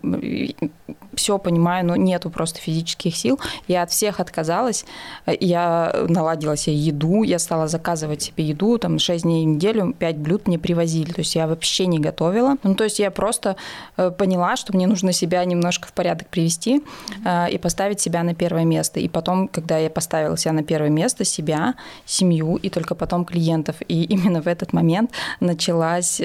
все 1.16 1.38
понимаю, 1.38 1.84
но 1.86 1.96
нету 1.96 2.30
просто 2.30 2.60
физических 2.60 3.16
сил. 3.16 3.40
Я 3.66 3.82
от 3.82 3.90
всех 3.90 4.20
отказалась, 4.20 4.84
я 5.26 5.94
наладила 6.08 6.56
себе 6.56 6.76
еду, 6.76 7.22
я 7.22 7.38
стала 7.38 7.66
заказывать 7.68 8.22
себе 8.22 8.44
еду, 8.44 8.78
там 8.78 8.98
6 8.98 9.22
дней 9.24 9.44
в 9.44 9.48
неделю, 9.48 9.94
5 9.98 10.16
блюд 10.18 10.46
мне 10.46 10.58
привозили, 10.58 11.12
то 11.12 11.20
есть 11.20 11.34
я 11.34 11.46
вообще 11.46 11.86
не 11.86 11.98
готовила. 11.98 12.56
Ну, 12.62 12.74
то 12.74 12.84
есть 12.84 12.98
я 12.98 13.10
просто 13.10 13.56
э, 13.96 14.10
поняла, 14.10 14.56
что 14.56 14.74
мне 14.74 14.86
нужно 14.86 15.12
себя 15.12 15.44
немножко 15.44 15.88
в 15.88 15.92
порядок 15.92 16.28
привести 16.28 16.82
mm-hmm. 17.24 17.50
и 17.50 17.58
поставить 17.58 18.00
себя 18.00 18.22
на 18.22 18.34
первое 18.34 18.64
место. 18.64 19.00
И 19.00 19.08
потом, 19.08 19.48
когда 19.48 19.78
я 19.78 19.90
поставила 19.90 20.36
себя 20.36 20.52
на 20.52 20.62
первое 20.62 20.90
место, 20.90 21.24
себя, 21.24 21.74
семью 22.04 22.56
и 22.56 22.68
только 22.68 22.94
потом 22.94 23.24
клиентов, 23.24 23.76
и 23.88 24.04
именно 24.04 24.42
в 24.42 24.46
этот 24.46 24.72
момент 24.72 25.10
началась, 25.40 26.20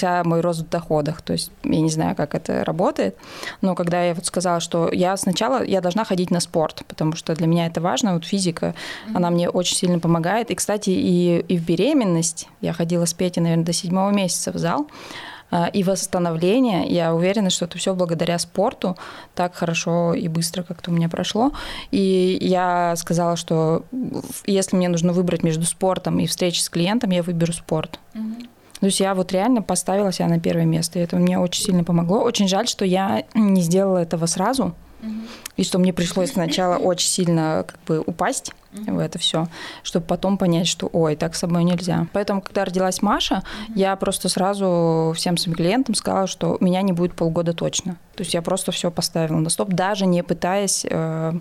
начался 0.00 0.24
мой 0.24 0.40
рост 0.40 0.60
в 0.60 0.68
доходах. 0.68 1.22
То 1.22 1.32
есть 1.32 1.50
я 1.64 1.80
не 1.80 1.90
знаю, 1.90 2.16
как 2.16 2.34
это 2.34 2.64
работает, 2.64 3.16
но 3.60 3.74
когда 3.74 4.02
я 4.02 4.14
вот 4.14 4.26
сказала, 4.26 4.60
что 4.60 4.90
я 4.92 5.16
сначала, 5.16 5.64
я 5.64 5.80
должна 5.80 6.04
ходить 6.04 6.30
на 6.30 6.40
спорт, 6.40 6.82
потому 6.88 7.16
что 7.16 7.34
для 7.34 7.46
меня 7.46 7.66
это 7.66 7.80
важно, 7.80 8.14
вот 8.14 8.24
физика, 8.24 8.66
mm-hmm. 8.66 9.16
она 9.16 9.30
мне 9.30 9.48
очень 9.48 9.76
сильно 9.76 9.98
помогает. 9.98 10.50
И, 10.50 10.54
кстати, 10.54 10.90
и, 10.90 11.40
и 11.48 11.58
в 11.58 11.66
беременность, 11.66 12.48
я 12.60 12.72
ходила 12.72 13.04
с 13.04 13.14
Петей, 13.14 13.42
наверное, 13.42 13.64
до 13.64 13.72
седьмого 13.72 14.10
месяца 14.10 14.52
в 14.52 14.58
зал, 14.58 14.86
а, 15.52 15.66
и 15.66 15.82
восстановление, 15.82 16.86
я 16.86 17.12
уверена, 17.12 17.50
что 17.50 17.64
это 17.64 17.76
все 17.76 17.94
благодаря 17.94 18.38
спорту 18.38 18.96
так 19.34 19.54
хорошо 19.54 20.14
и 20.14 20.28
быстро 20.28 20.62
как-то 20.62 20.90
у 20.90 20.94
меня 20.94 21.08
прошло. 21.08 21.50
И 21.90 22.38
я 22.40 22.94
сказала, 22.96 23.36
что 23.36 23.84
если 24.46 24.76
мне 24.76 24.88
нужно 24.88 25.12
выбрать 25.12 25.42
между 25.42 25.64
спортом 25.64 26.20
и 26.20 26.26
встречей 26.26 26.62
с 26.62 26.68
клиентом, 26.68 27.10
я 27.10 27.22
выберу 27.22 27.52
спорт. 27.52 27.98
Mm-hmm. 28.14 28.48
То 28.80 28.86
есть 28.86 29.00
я 29.00 29.14
вот 29.14 29.30
реально 29.32 29.62
поставила 29.62 30.10
себя 30.10 30.28
на 30.28 30.40
первое 30.40 30.64
место, 30.64 30.98
и 30.98 31.02
это 31.02 31.16
мне 31.16 31.38
очень 31.38 31.64
сильно 31.64 31.84
помогло. 31.84 32.20
Очень 32.20 32.48
жаль, 32.48 32.66
что 32.66 32.84
я 32.84 33.24
не 33.34 33.60
сделала 33.60 33.98
этого 33.98 34.26
сразу, 34.26 34.74
и 35.56 35.64
что 35.64 35.78
мне 35.78 35.92
пришлось 35.92 36.32
сначала 36.32 36.76
очень 36.78 37.08
сильно 37.08 37.64
как 37.66 37.78
бы 37.84 38.02
упасть 38.04 38.52
в 38.72 38.98
это 38.98 39.18
все, 39.18 39.48
чтобы 39.82 40.06
потом 40.06 40.38
понять, 40.38 40.68
что 40.68 40.88
ой, 40.92 41.16
так 41.16 41.34
с 41.34 41.40
собой 41.40 41.64
нельзя. 41.64 42.06
Поэтому, 42.12 42.40
когда 42.40 42.64
родилась 42.64 43.02
Маша, 43.02 43.42
я 43.74 43.96
просто 43.96 44.28
сразу 44.28 45.12
всем 45.16 45.36
своим 45.36 45.56
клиентам 45.56 45.94
сказала, 45.94 46.26
что 46.26 46.56
меня 46.60 46.80
не 46.82 46.92
будет 46.92 47.14
полгода 47.14 47.52
точно. 47.52 47.96
То 48.14 48.22
есть 48.22 48.32
я 48.32 48.42
просто 48.42 48.72
все 48.72 48.90
поставила 48.90 49.38
на 49.38 49.50
стоп, 49.50 49.70
даже 49.70 50.06
не 50.06 50.22
пытаясь 50.22 50.86
э, 50.88 51.32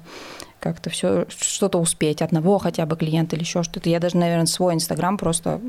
как-то 0.59 0.89
все 0.89 1.25
что-то 1.29 1.77
успеть, 1.77 2.21
одного 2.21 2.57
хотя 2.57 2.85
бы 2.85 2.97
клиента 2.97 3.35
или 3.35 3.43
еще 3.43 3.63
что-то. 3.63 3.89
Я 3.89 3.99
даже, 3.99 4.17
наверное, 4.17 4.47
свой 4.47 4.73
Инстаграм 4.73 5.17
просто 5.17 5.61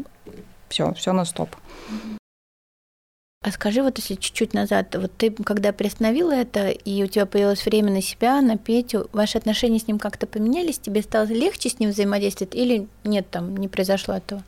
все, 0.71 0.95
все 0.95 1.13
на 1.13 1.25
стоп. 1.25 1.51
А 3.43 3.51
скажи, 3.53 3.83
вот 3.83 3.97
если 3.97 4.17
чуть-чуть 4.17 4.53
назад, 4.53 4.95
вот 4.95 5.13
ты 5.17 5.31
когда 5.31 5.73
приостановила 5.73 6.33
это, 6.33 6.69
и 6.69 7.03
у 7.03 7.07
тебя 7.07 7.25
появилось 7.25 7.65
время 7.65 7.91
на 7.91 8.03
себя, 8.03 8.41
на 8.43 8.59
Петю, 8.59 9.09
ваши 9.13 9.39
отношения 9.39 9.79
с 9.79 9.89
ним 9.89 9.99
как-то 9.99 10.27
поменялись? 10.27 10.79
Тебе 10.79 11.01
стало 11.01 11.25
легче 11.25 11.71
с 11.71 11.79
ним 11.79 11.91
взаимодействовать 11.91 12.55
или 12.55 12.87
нет, 13.03 13.31
там 13.31 13.57
не 13.57 13.69
произошло 13.69 14.15
этого? 14.15 14.43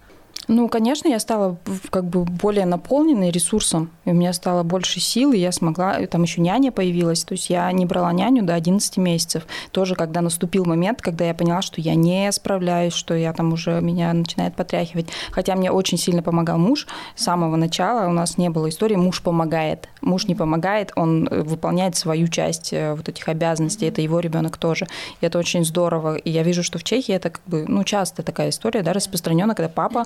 Ну, 0.49 0.69
конечно, 0.69 1.09
я 1.09 1.21
стала 1.21 1.57
как 1.91 2.05
бы 2.05 2.25
более 2.25 2.67
наполненной 2.67 3.31
ресурсом, 3.31 3.91
и 4.05 4.11
у 4.11 4.13
меня 4.13 4.33
стало 4.33 4.65
больше 4.65 4.99
сил, 4.99 5.33
и 5.33 5.39
я 5.39 5.53
смогла, 5.53 6.05
там 6.07 6.25
еще 6.25 6.41
няня 6.41 6.73
появилась, 6.73 7.23
то 7.23 7.33
есть 7.33 7.49
я 7.49 7.71
не 7.71 7.87
брала 7.87 8.13
няню 8.13 8.43
до 8.43 8.55
11 8.55 8.97
месяцев. 8.97 9.47
Тоже, 9.71 9.95
когда 9.95 10.21
наступил 10.21 10.65
момент, 10.65 11.01
когда 11.01 11.25
я 11.25 11.35
поняла, 11.35 11.63
что 11.63 11.81
я 11.81 11.95
не 11.95 12.31
справляюсь, 12.33 12.93
что 12.93 13.15
я 13.15 13.33
там 13.33 13.53
уже, 13.53 13.81
меня 13.81 14.13
начинает 14.13 14.57
потряхивать. 14.57 15.07
Хотя 15.31 15.55
мне 15.55 15.71
очень 15.71 15.97
сильно 15.97 16.23
помогал 16.23 16.59
муж 16.59 16.89
с 17.15 17.23
самого 17.23 17.57
начала, 17.57 18.09
у 18.09 18.13
нас 18.13 18.37
не 18.37 18.51
было 18.51 18.69
истории, 18.69 18.97
муж 18.97 19.23
помогает. 19.23 19.89
Муж 20.01 20.27
не 20.27 20.35
помогает, 20.35 20.93
он 20.97 21.29
э, 21.31 21.43
выполняет 21.43 21.95
свою 21.95 22.27
часть 22.27 22.73
э, 22.73 22.95
вот 22.95 23.09
этих 23.09 23.29
обязанностей, 23.29 23.87
это 23.87 24.03
его 24.03 24.19
ребенок 24.19 24.57
тоже. 24.57 24.89
И 25.21 25.27
это 25.27 25.39
очень 25.39 25.65
здорово. 25.65 26.17
И 26.17 26.31
я 26.31 26.43
вижу, 26.43 26.65
что 26.65 26.79
в 26.79 26.85
Чехии 26.85 27.15
это 27.15 27.31
как 27.31 27.43
бы, 27.47 27.65
ну, 27.69 27.85
часто 27.85 28.25
такая 28.25 28.51
история, 28.51 28.83
да, 28.83 28.93
распространена, 28.93 29.55
когда 29.55 29.69
папа 29.69 30.05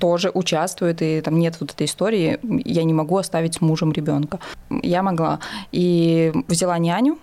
тоже 0.00 0.30
участвует, 0.32 1.02
и 1.02 1.20
там 1.20 1.38
нет 1.38 1.56
вот 1.60 1.72
этой 1.72 1.86
истории, 1.86 2.38
я 2.64 2.84
не 2.84 2.94
могу 2.94 3.16
оставить 3.16 3.54
с 3.54 3.60
мужем 3.60 3.92
ребенка. 3.92 4.38
Я 4.82 5.02
могла. 5.02 5.40
И 5.72 6.32
взяла 6.48 6.78
няню, 6.78 7.18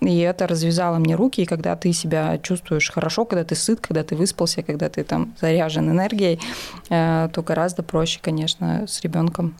И 0.00 0.18
это 0.18 0.46
развязало 0.46 0.98
мне 0.98 1.14
руки, 1.14 1.42
и 1.42 1.46
когда 1.46 1.74
ты 1.74 1.92
себя 1.92 2.38
чувствуешь 2.38 2.90
хорошо, 2.90 3.24
когда 3.24 3.44
ты 3.44 3.54
сыт, 3.54 3.80
когда 3.80 4.02
ты 4.02 4.14
выспался, 4.14 4.62
когда 4.62 4.88
ты 4.88 5.04
там 5.04 5.34
заряжен 5.40 5.90
энергией, 5.90 6.38
э, 6.90 7.28
то 7.32 7.42
гораздо 7.42 7.82
проще, 7.82 8.20
конечно, 8.22 8.84
с 8.86 9.00
ребенком 9.00 9.54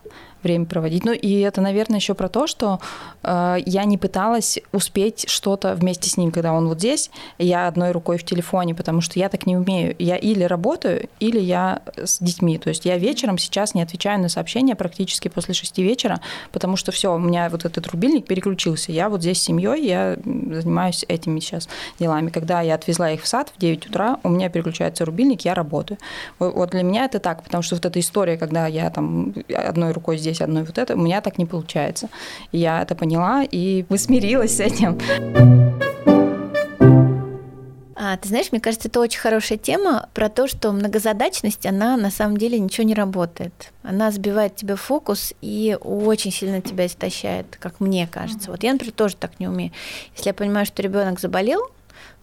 время 0.47 0.67
проводить. 0.67 1.05
Ну 1.05 1.12
и 1.12 1.41
это, 1.41 1.61
наверное, 1.61 1.99
еще 1.99 2.15
про 2.15 2.29
то, 2.29 2.47
что 2.47 2.81
э, 3.23 3.57
я 3.67 3.85
не 3.85 3.99
пыталась 3.99 4.59
успеть 4.73 5.29
что-то 5.29 5.75
вместе 5.75 6.09
с 6.09 6.17
ним, 6.17 6.31
когда 6.31 6.53
он 6.53 6.69
вот 6.69 6.79
здесь, 6.79 7.11
я 7.38 7.67
одной 7.67 7.91
рукой 7.91 8.19
в 8.19 8.25
телефоне, 8.25 8.75
потому 8.75 9.00
что 9.00 9.19
я 9.19 9.29
так 9.29 9.47
не 9.47 9.57
умею. 9.57 9.95
Я 9.99 10.17
или 10.17 10.45
работаю, 10.45 11.09
или 11.21 11.41
я 11.41 11.83
с 11.97 12.19
детьми. 12.21 12.59
То 12.59 12.69
есть 12.69 12.85
я 12.85 12.99
вечером 12.99 13.38
сейчас 13.38 13.75
не 13.75 13.83
отвечаю 13.83 14.21
на 14.21 14.29
сообщения 14.29 14.75
практически 14.75 15.29
после 15.29 15.55
шести 15.55 15.83
вечера, 15.83 16.21
потому 16.53 16.76
что 16.76 16.93
все, 16.93 17.15
у 17.15 17.19
меня 17.19 17.49
вот 17.50 17.65
этот 17.65 17.87
рубильник 17.88 18.26
переключился. 18.26 18.93
Я 18.93 19.09
вот 19.09 19.21
здесь 19.21 19.41
с 19.41 19.45
семьей, 19.45 19.87
я 19.87 20.17
занимаюсь 20.25 21.05
этими 21.09 21.41
сейчас 21.41 21.69
делами. 21.99 22.31
Когда 22.31 22.61
я 22.61 22.75
отвезла 22.75 23.11
их 23.11 23.23
в 23.23 23.26
сад 23.26 23.53
в 23.55 23.59
9 23.59 23.88
утра, 23.88 24.19
у 24.23 24.29
меня 24.29 24.49
переключается 24.49 25.05
рубильник, 25.05 25.43
я 25.43 25.55
работаю. 25.55 25.99
Вот 26.38 26.71
для 26.71 26.83
меня 26.83 27.05
это 27.05 27.19
так, 27.19 27.43
потому 27.43 27.62
что 27.62 27.76
вот 27.76 27.85
эта 27.85 27.99
история, 27.99 28.37
когда 28.37 28.67
я 28.67 28.91
там 28.91 29.35
одной 29.55 29.93
рукой 29.93 30.19
здесь, 30.19 30.36
одной 30.40 30.64
вот 30.64 30.78
это, 30.78 30.95
у 30.95 30.99
меня 30.99 31.21
так 31.21 31.38
не 31.38 31.47
получается. 31.47 32.09
Я 32.52 32.83
это 32.83 32.95
поняла, 32.95 33.43
и 33.45 33.85
вы 33.88 33.99
смирилась 33.99 34.57
с 34.57 34.61
этим. 34.61 34.99
А, 37.99 38.16
ты 38.19 38.28
знаешь, 38.28 38.52
мне 38.52 38.61
кажется, 38.61 38.88
это 38.88 39.00
очень 39.00 39.19
хорошая 39.19 39.59
тема 39.59 40.09
про 40.14 40.28
то, 40.28 40.47
что 40.47 40.71
многозадачность, 40.71 41.66
она 41.66 41.97
на 41.97 42.11
самом 42.11 42.37
деле 42.37 42.59
ничего 42.59 42.87
не 42.87 42.95
работает. 42.95 43.73
Она 43.83 44.11
сбивает 44.12 44.55
тебе 44.55 44.76
фокус 44.76 45.33
и 45.40 45.76
очень 45.81 46.31
сильно 46.31 46.61
тебя 46.61 46.87
истощает, 46.87 47.57
как 47.59 47.81
мне 47.81 48.07
кажется. 48.07 48.50
Вот 48.50 48.62
я, 48.62 48.73
например, 48.73 48.93
тоже 48.93 49.16
так 49.16 49.40
не 49.40 49.49
умею. 49.49 49.73
Если 50.14 50.28
я 50.28 50.35
понимаю, 50.35 50.66
что 50.66 50.83
ребенок 50.83 51.19
заболел, 51.19 51.62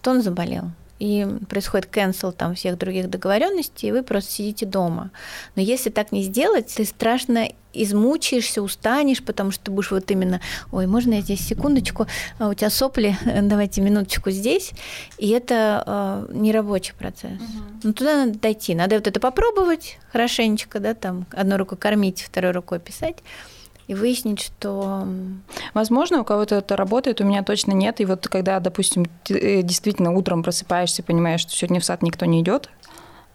то 0.00 0.12
он 0.12 0.22
заболел 0.22 0.70
и 0.98 1.26
происходит 1.48 1.88
cancel 1.90 2.32
там 2.32 2.54
всех 2.54 2.78
других 2.78 3.10
договоренностей, 3.10 3.88
и 3.88 3.92
вы 3.92 4.02
просто 4.02 4.30
сидите 4.30 4.66
дома. 4.66 5.10
Но 5.56 5.62
если 5.62 5.90
так 5.90 6.12
не 6.12 6.22
сделать, 6.22 6.72
ты 6.74 6.84
страшно 6.84 7.48
измучаешься, 7.74 8.62
устанешь, 8.62 9.22
потому 9.22 9.50
что 9.50 9.64
ты 9.64 9.70
будешь 9.70 9.90
вот 9.90 10.10
именно, 10.10 10.40
ой, 10.70 10.86
можно 10.86 11.14
я 11.14 11.20
здесь 11.20 11.40
секундочку, 11.40 12.06
а 12.38 12.48
у 12.48 12.54
тебя 12.54 12.70
сопли, 12.70 13.16
давайте 13.42 13.80
минуточку 13.80 14.30
здесь, 14.30 14.72
и 15.18 15.28
это 15.30 15.82
э, 16.30 16.32
не 16.32 16.52
рабочий 16.52 16.94
процесс. 16.94 17.32
Угу. 17.32 17.80
Ну 17.82 17.92
туда 17.92 18.26
надо 18.26 18.38
дойти, 18.38 18.74
надо 18.74 18.96
вот 18.96 19.06
это 19.06 19.18
попробовать 19.18 19.98
хорошенечко, 20.12 20.78
да, 20.78 20.94
там 20.94 21.26
одной 21.32 21.58
рукой 21.58 21.76
кормить, 21.76 22.22
второй 22.22 22.52
рукой 22.52 22.78
писать, 22.78 23.16
и 23.86 23.94
выяснить, 23.94 24.40
что... 24.40 25.06
Возможно, 25.74 26.20
у 26.20 26.24
кого-то 26.24 26.56
это 26.56 26.76
работает, 26.76 27.20
у 27.20 27.24
меня 27.24 27.42
точно 27.42 27.72
нет. 27.72 28.00
И 28.00 28.04
вот 28.04 28.28
когда, 28.28 28.60
допустим, 28.60 29.06
э, 29.28 29.62
действительно 29.62 30.12
утром 30.12 30.42
просыпаешься, 30.42 31.02
понимаешь, 31.02 31.40
что 31.40 31.52
сегодня 31.52 31.80
в 31.80 31.84
сад 31.84 32.02
никто 32.02 32.26
не 32.26 32.40
идет, 32.40 32.70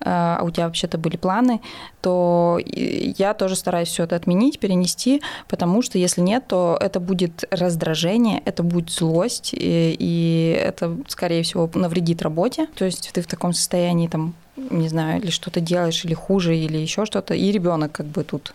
а 0.02 0.42
у 0.44 0.50
тебя 0.50 0.68
вообще-то 0.68 0.98
были 0.98 1.18
планы, 1.18 1.62
то 2.02 2.58
я 2.66 3.34
тоже 3.34 3.56
стараюсь 3.56 3.90
все 3.90 4.04
это 4.04 4.16
отменить, 4.16 4.60
перенести, 4.60 5.22
потому 5.48 5.82
что 5.82 5.98
если 5.98 6.22
нет, 6.22 6.48
то 6.48 6.78
это 6.80 7.00
будет 7.00 7.44
раздражение, 7.52 8.42
это 8.46 8.64
будет 8.64 8.90
злость, 8.90 9.54
и, 9.54 9.96
и 10.00 10.58
это, 10.58 10.98
скорее 11.08 11.44
всего, 11.44 11.70
навредит 11.74 12.22
работе. 12.22 12.68
То 12.76 12.86
есть 12.86 13.12
ты 13.14 13.22
в 13.22 13.28
таком 13.28 13.54
состоянии 13.54 14.08
там 14.08 14.36
не 14.70 14.90
знаю, 14.90 15.22
или 15.22 15.30
что-то 15.30 15.60
делаешь, 15.60 16.06
или 16.06 16.14
хуже, 16.14 16.56
или 16.56 16.78
еще 16.78 17.06
что-то. 17.06 17.34
И 17.34 17.52
ребенок 17.52 17.92
как 17.92 18.06
бы 18.06 18.24
тут 18.24 18.54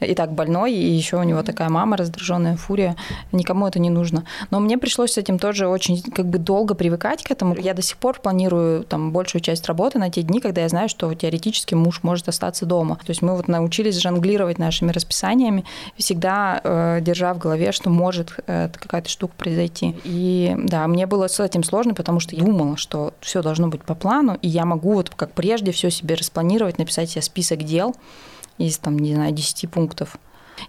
и 0.00 0.14
так 0.14 0.32
больной, 0.32 0.72
и 0.72 0.90
еще 0.90 1.16
у 1.16 1.22
него 1.22 1.42
такая 1.42 1.68
мама 1.68 1.96
раздраженная 1.96 2.56
фурия. 2.56 2.96
Никому 3.32 3.66
это 3.66 3.78
не 3.78 3.90
нужно. 3.90 4.24
Но 4.50 4.60
мне 4.60 4.78
пришлось 4.78 5.12
с 5.12 5.18
этим 5.18 5.38
тоже 5.38 5.68
очень 5.68 6.02
как 6.02 6.26
бы 6.26 6.38
долго 6.38 6.74
привыкать 6.74 7.22
к 7.22 7.30
этому. 7.30 7.56
Я 7.56 7.74
до 7.74 7.82
сих 7.82 7.96
пор 7.96 8.20
планирую 8.20 8.84
там 8.84 9.12
большую 9.12 9.42
часть 9.42 9.66
работы 9.66 9.98
на 9.98 10.10
те 10.10 10.22
дни, 10.22 10.40
когда 10.40 10.62
я 10.62 10.68
знаю, 10.68 10.88
что 10.88 11.12
теоретически 11.14 11.74
муж 11.74 12.00
может 12.02 12.28
остаться 12.28 12.66
дома. 12.66 12.96
То 12.96 13.10
есть 13.10 13.22
мы 13.22 13.36
вот 13.36 13.48
научились 13.48 13.98
жонглировать 13.98 14.58
нашими 14.58 14.92
расписаниями, 14.92 15.64
всегда 15.96 16.60
э, 16.62 16.98
держа 17.00 17.34
в 17.34 17.38
голове, 17.38 17.72
что 17.72 17.90
может 17.90 18.32
э, 18.46 18.68
какая-то 18.72 19.08
штука 19.08 19.34
произойти. 19.36 19.94
И 20.04 20.54
да, 20.56 20.86
мне 20.86 21.06
было 21.06 21.28
с 21.28 21.40
этим 21.40 21.62
сложно, 21.62 21.94
потому 21.94 22.20
что 22.20 22.36
я 22.36 22.42
думала, 22.42 22.76
что 22.76 23.14
все 23.20 23.42
должно 23.42 23.68
быть 23.68 23.82
по 23.82 23.94
плану, 23.94 24.38
и 24.42 24.48
я 24.48 24.64
могу 24.64 24.94
вот 24.94 25.10
как 25.10 25.32
прежде 25.46 25.70
все 25.70 25.90
себе 25.90 26.16
распланировать, 26.16 26.78
написать 26.78 27.08
себе 27.08 27.22
список 27.22 27.62
дел 27.62 27.94
из, 28.58 28.78
там, 28.78 28.98
не 28.98 29.14
знаю, 29.14 29.32
10 29.32 29.70
пунктов. 29.70 30.16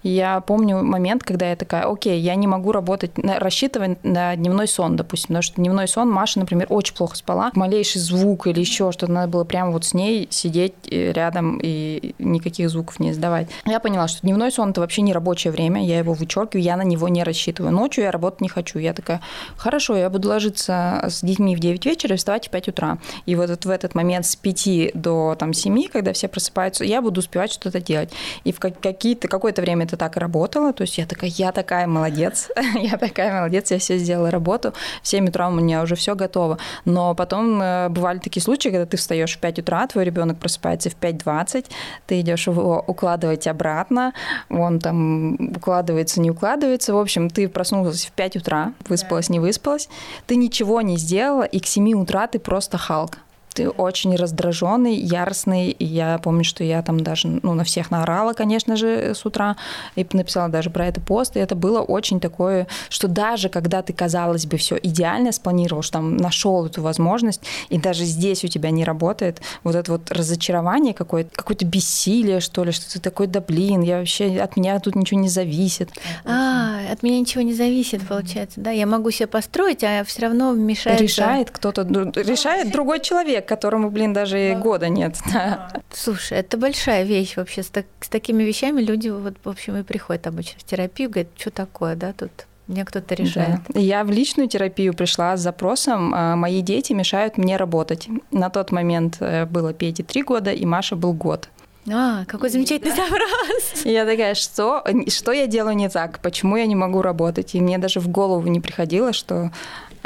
Я 0.03 0.41
помню 0.41 0.84
момент, 0.84 1.24
когда 1.24 1.50
я 1.50 1.56
такая, 1.56 1.86
окей, 1.86 2.20
я 2.20 2.36
не 2.36 2.48
могу 2.48 2.72
работать, 2.72 3.12
рассчитывать 3.17 4.03
на 4.03 4.36
дневной 4.36 4.67
сон, 4.67 4.96
допустим, 4.96 5.27
потому 5.27 5.41
что 5.41 5.56
дневной 5.56 5.88
сон 5.88 6.10
Маша, 6.10 6.39
например, 6.39 6.67
очень 6.70 6.96
плохо 6.96 7.15
спала. 7.15 7.51
Малейший 7.56 8.01
звук 8.01 8.48
или 8.48 8.60
еще 8.60 8.91
что-то, 8.91 9.12
надо 9.12 9.28
было 9.30 9.43
прямо 9.43 9.71
вот 9.71 9.86
с 9.86 9.93
ней 9.93 10.28
сидеть 10.30 10.73
э, 10.89 11.12
рядом 11.12 11.60
и 11.62 12.13
никаких 12.19 12.69
звуков 12.69 13.00
не 13.00 13.12
издавать. 13.12 13.47
Я 13.65 13.80
поняла, 13.80 14.08
что 14.08 14.21
дневной 14.21 14.52
сон 14.52 14.71
это 14.71 14.82
вообще 14.82 15.02
не 15.02 15.13
рабочее 15.13 15.52
время, 15.52 15.86
я 15.86 16.00
его 16.00 16.13
вычеркиваю, 16.13 16.63
я 16.63 16.78
на 16.78 16.84
него 16.84 17.08
не 17.08 17.23
рассчитываю. 17.23 17.73
Ночью 17.73 18.04
я 18.04 18.12
работать 18.12 18.41
не 18.41 18.50
хочу. 18.50 18.80
Я 18.80 18.93
такая, 18.93 19.21
хорошо, 19.56 19.95
я 19.95 20.10
буду 20.10 20.30
ложиться 20.30 21.06
с 21.08 21.21
детьми 21.21 21.56
в 21.56 21.60
9 21.60 21.86
вечера 21.86 22.15
и 22.15 22.17
вставать 22.17 22.47
в 22.47 22.52
5 22.52 22.69
утра. 22.69 22.97
И 23.26 23.36
вот 23.36 23.65
в 23.65 23.69
этот 23.69 23.95
момент 23.95 24.26
с 24.26 24.36
5 24.36 24.91
до 24.93 25.36
там, 25.38 25.54
7, 25.54 25.88
когда 25.88 26.13
все 26.13 26.28
просыпаются, 26.28 26.84
я 26.84 27.02
буду 27.02 27.19
успевать 27.19 27.52
что-то 27.52 27.80
делать. 27.80 28.10
И 28.43 28.52
в 28.52 28.60
какие-то, 28.60 29.28
какое-то 29.28 29.62
время 29.62 29.77
это 29.82 29.98
так 29.98 30.18
и 30.18 30.20
работало. 30.20 30.74
То 30.74 30.82
есть 30.82 30.98
я 30.98 31.06
такая, 31.06 31.30
я 31.30 31.52
такая 31.52 31.88
молодец, 31.88 32.50
я 32.76 32.98
такая 32.98 33.34
молодец, 33.34 33.72
я 33.72 33.80
все 33.80 33.98
сделала 33.98 34.32
работу. 34.32 34.74
В 35.02 35.08
7 35.08 35.28
утра 35.28 35.48
у 35.48 35.52
меня 35.52 35.82
уже 35.82 35.96
все 35.96 36.16
готово. 36.16 36.58
Но 36.86 37.16
потом 37.16 37.62
э, 37.62 37.90
бывали 37.90 38.20
такие 38.20 38.42
случаи, 38.44 38.70
когда 38.70 38.86
ты 38.86 38.98
встаешь 38.98 39.36
в 39.36 39.40
5 39.40 39.60
утра, 39.60 39.88
твой 39.88 40.06
ребенок 40.06 40.38
просыпается 40.38 40.90
в 40.90 40.96
5.20, 40.96 41.66
ты 42.06 42.20
идешь 42.20 42.48
его 42.48 42.84
укладывать 42.88 43.48
обратно, 43.48 44.13
он 44.50 44.80
там 44.80 45.36
укладывается, 45.56 46.22
не 46.22 46.32
укладывается. 46.32 46.94
В 46.94 46.98
общем, 46.98 47.30
ты 47.30 47.48
проснулась 47.48 48.06
в 48.06 48.12
5 48.12 48.38
утра, 48.38 48.74
выспалась, 48.88 49.30
не 49.30 49.40
выспалась, 49.40 49.90
ты 50.26 50.36
ничего 50.36 50.82
не 50.82 50.98
сделала, 50.98 51.44
и 51.44 51.60
к 51.60 51.66
7 51.66 51.94
утра 51.94 52.28
ты 52.28 52.40
просто 52.40 52.78
Халк 52.78 53.18
ты 53.58 53.70
очень 53.70 54.15
раздраженный, 54.15 54.96
яростный. 54.96 55.72
И 55.72 55.84
я 55.84 56.20
помню, 56.20 56.43
что 56.43 56.63
я 56.63 56.84
там 56.84 57.00
даже 57.00 57.28
ну, 57.28 57.56
на 57.56 57.63
всех 57.63 57.89
наорала, 57.89 58.34
конечно 58.34 58.76
же, 58.76 59.15
с 59.15 59.26
утра, 59.26 59.56
и 59.96 60.06
написала 60.13 60.48
даже 60.48 60.70
про 60.70 60.86
это 60.86 61.02
пост. 61.02 61.36
И 61.36 61.39
это 61.39 61.56
было 61.56 61.82
очень 61.82 62.20
такое, 62.20 62.67
что 62.89 63.08
даже 63.08 63.50
когда 63.50 63.82
ты, 63.82 63.93
казалось 63.93 64.46
бы, 64.46 64.58
все 64.58 64.78
идеально 64.78 65.32
спланировал, 65.32 65.82
что 65.82 65.93
там 65.93 66.17
нашел 66.17 66.67
эту 66.67 66.84
возможность, 66.84 67.41
и 67.70 67.80
даже 67.80 68.06
здесь 68.06 68.43
у 68.43 68.48
тебя 68.48 68.70
не 68.70 68.84
работает, 68.84 69.41
вот 69.63 69.74
это 69.74 69.93
вот 69.93 70.12
разочарование 70.12 70.93
какое-то, 70.93 71.32
какое-то 71.34 71.65
бессилие, 71.65 72.41
что 72.41 72.63
ли, 72.63 72.72
что 72.72 72.93
ты 72.93 73.00
такой, 73.00 73.26
да 73.26 73.41
блин, 73.41 73.82
я 73.82 73.98
вообще, 73.98 74.39
от 74.39 74.56
меня 74.56 74.80
тут 74.80 74.96
ничего 74.96 75.20
не 75.20 75.30
зависит. 75.30 75.89
А, 76.26 76.78
от 76.91 77.02
меня 77.02 77.20
ничего 77.20 77.41
не 77.41 77.56
зависит, 77.56 78.08
получается, 78.08 78.62
да? 78.62 78.70
Я 78.70 78.86
могу 78.86 79.10
себе 79.10 79.26
построить, 79.26 79.84
а 79.84 80.04
все 80.04 80.22
равно 80.22 80.54
мешает. 80.54 81.02
Решает 81.02 81.50
кто-то, 81.50 81.84
ну, 81.86 82.12
решает 82.12 82.72
другой 82.72 83.00
человек, 83.00 83.47
которому, 83.48 83.90
блин, 83.90 84.14
даже 84.14 84.52
и 84.52 84.56
года 84.56 84.90
нет. 84.90 85.18
Слушай, 85.92 86.40
это 86.40 86.58
большая 86.58 87.04
вещь 87.04 87.38
вообще. 87.38 87.64
С, 87.64 87.68
так, 87.68 87.86
с 88.02 88.10
такими 88.10 88.44
вещами 88.44 88.82
люди, 88.82 89.10
вот, 89.10 89.36
в 89.44 89.50
общем, 89.50 89.78
и 89.78 89.84
приходят 89.84 90.28
обычно 90.28 90.60
в 90.60 90.64
терапию, 90.64 91.10
говорят, 91.10 91.32
что 91.38 91.50
такое, 91.50 91.96
да, 91.96 92.14
тут 92.14 92.32
мне 92.68 92.84
кто-то 92.84 93.16
решает. 93.16 93.62
Да. 93.70 93.80
Я 93.80 94.04
в 94.04 94.12
личную 94.12 94.50
терапию 94.50 94.94
пришла 94.94 95.38
с 95.38 95.42
запросом 95.42 96.14
а, 96.14 96.36
«Мои 96.36 96.62
дети 96.62 96.94
мешают 96.94 97.38
мне 97.38 97.56
работать». 97.56 98.10
На 98.32 98.50
тот 98.50 98.72
момент 98.72 99.18
э, 99.22 99.46
было 99.46 99.74
Пете 99.74 100.04
три 100.04 100.22
года, 100.22 100.52
и 100.52 100.66
Маша 100.66 100.98
был 100.98 101.14
год. 101.14 101.50
А, 101.90 102.26
какой 102.26 102.50
замечательный 102.50 102.92
запрос. 102.92 103.86
Я 103.86 104.06
такая, 104.06 104.36
что, 104.36 104.84
что 105.08 105.32
я 105.32 105.48
делаю 105.48 105.76
не 105.76 105.88
так? 105.88 106.20
Почему 106.20 106.58
я 106.58 106.66
не 106.66 106.76
могу 106.76 107.02
работать? 107.02 107.56
И 107.56 107.62
мне 107.62 107.78
даже 107.78 108.02
в 108.02 108.10
голову 108.10 108.46
не 108.50 108.60
приходило, 108.60 109.14
что 109.14 109.52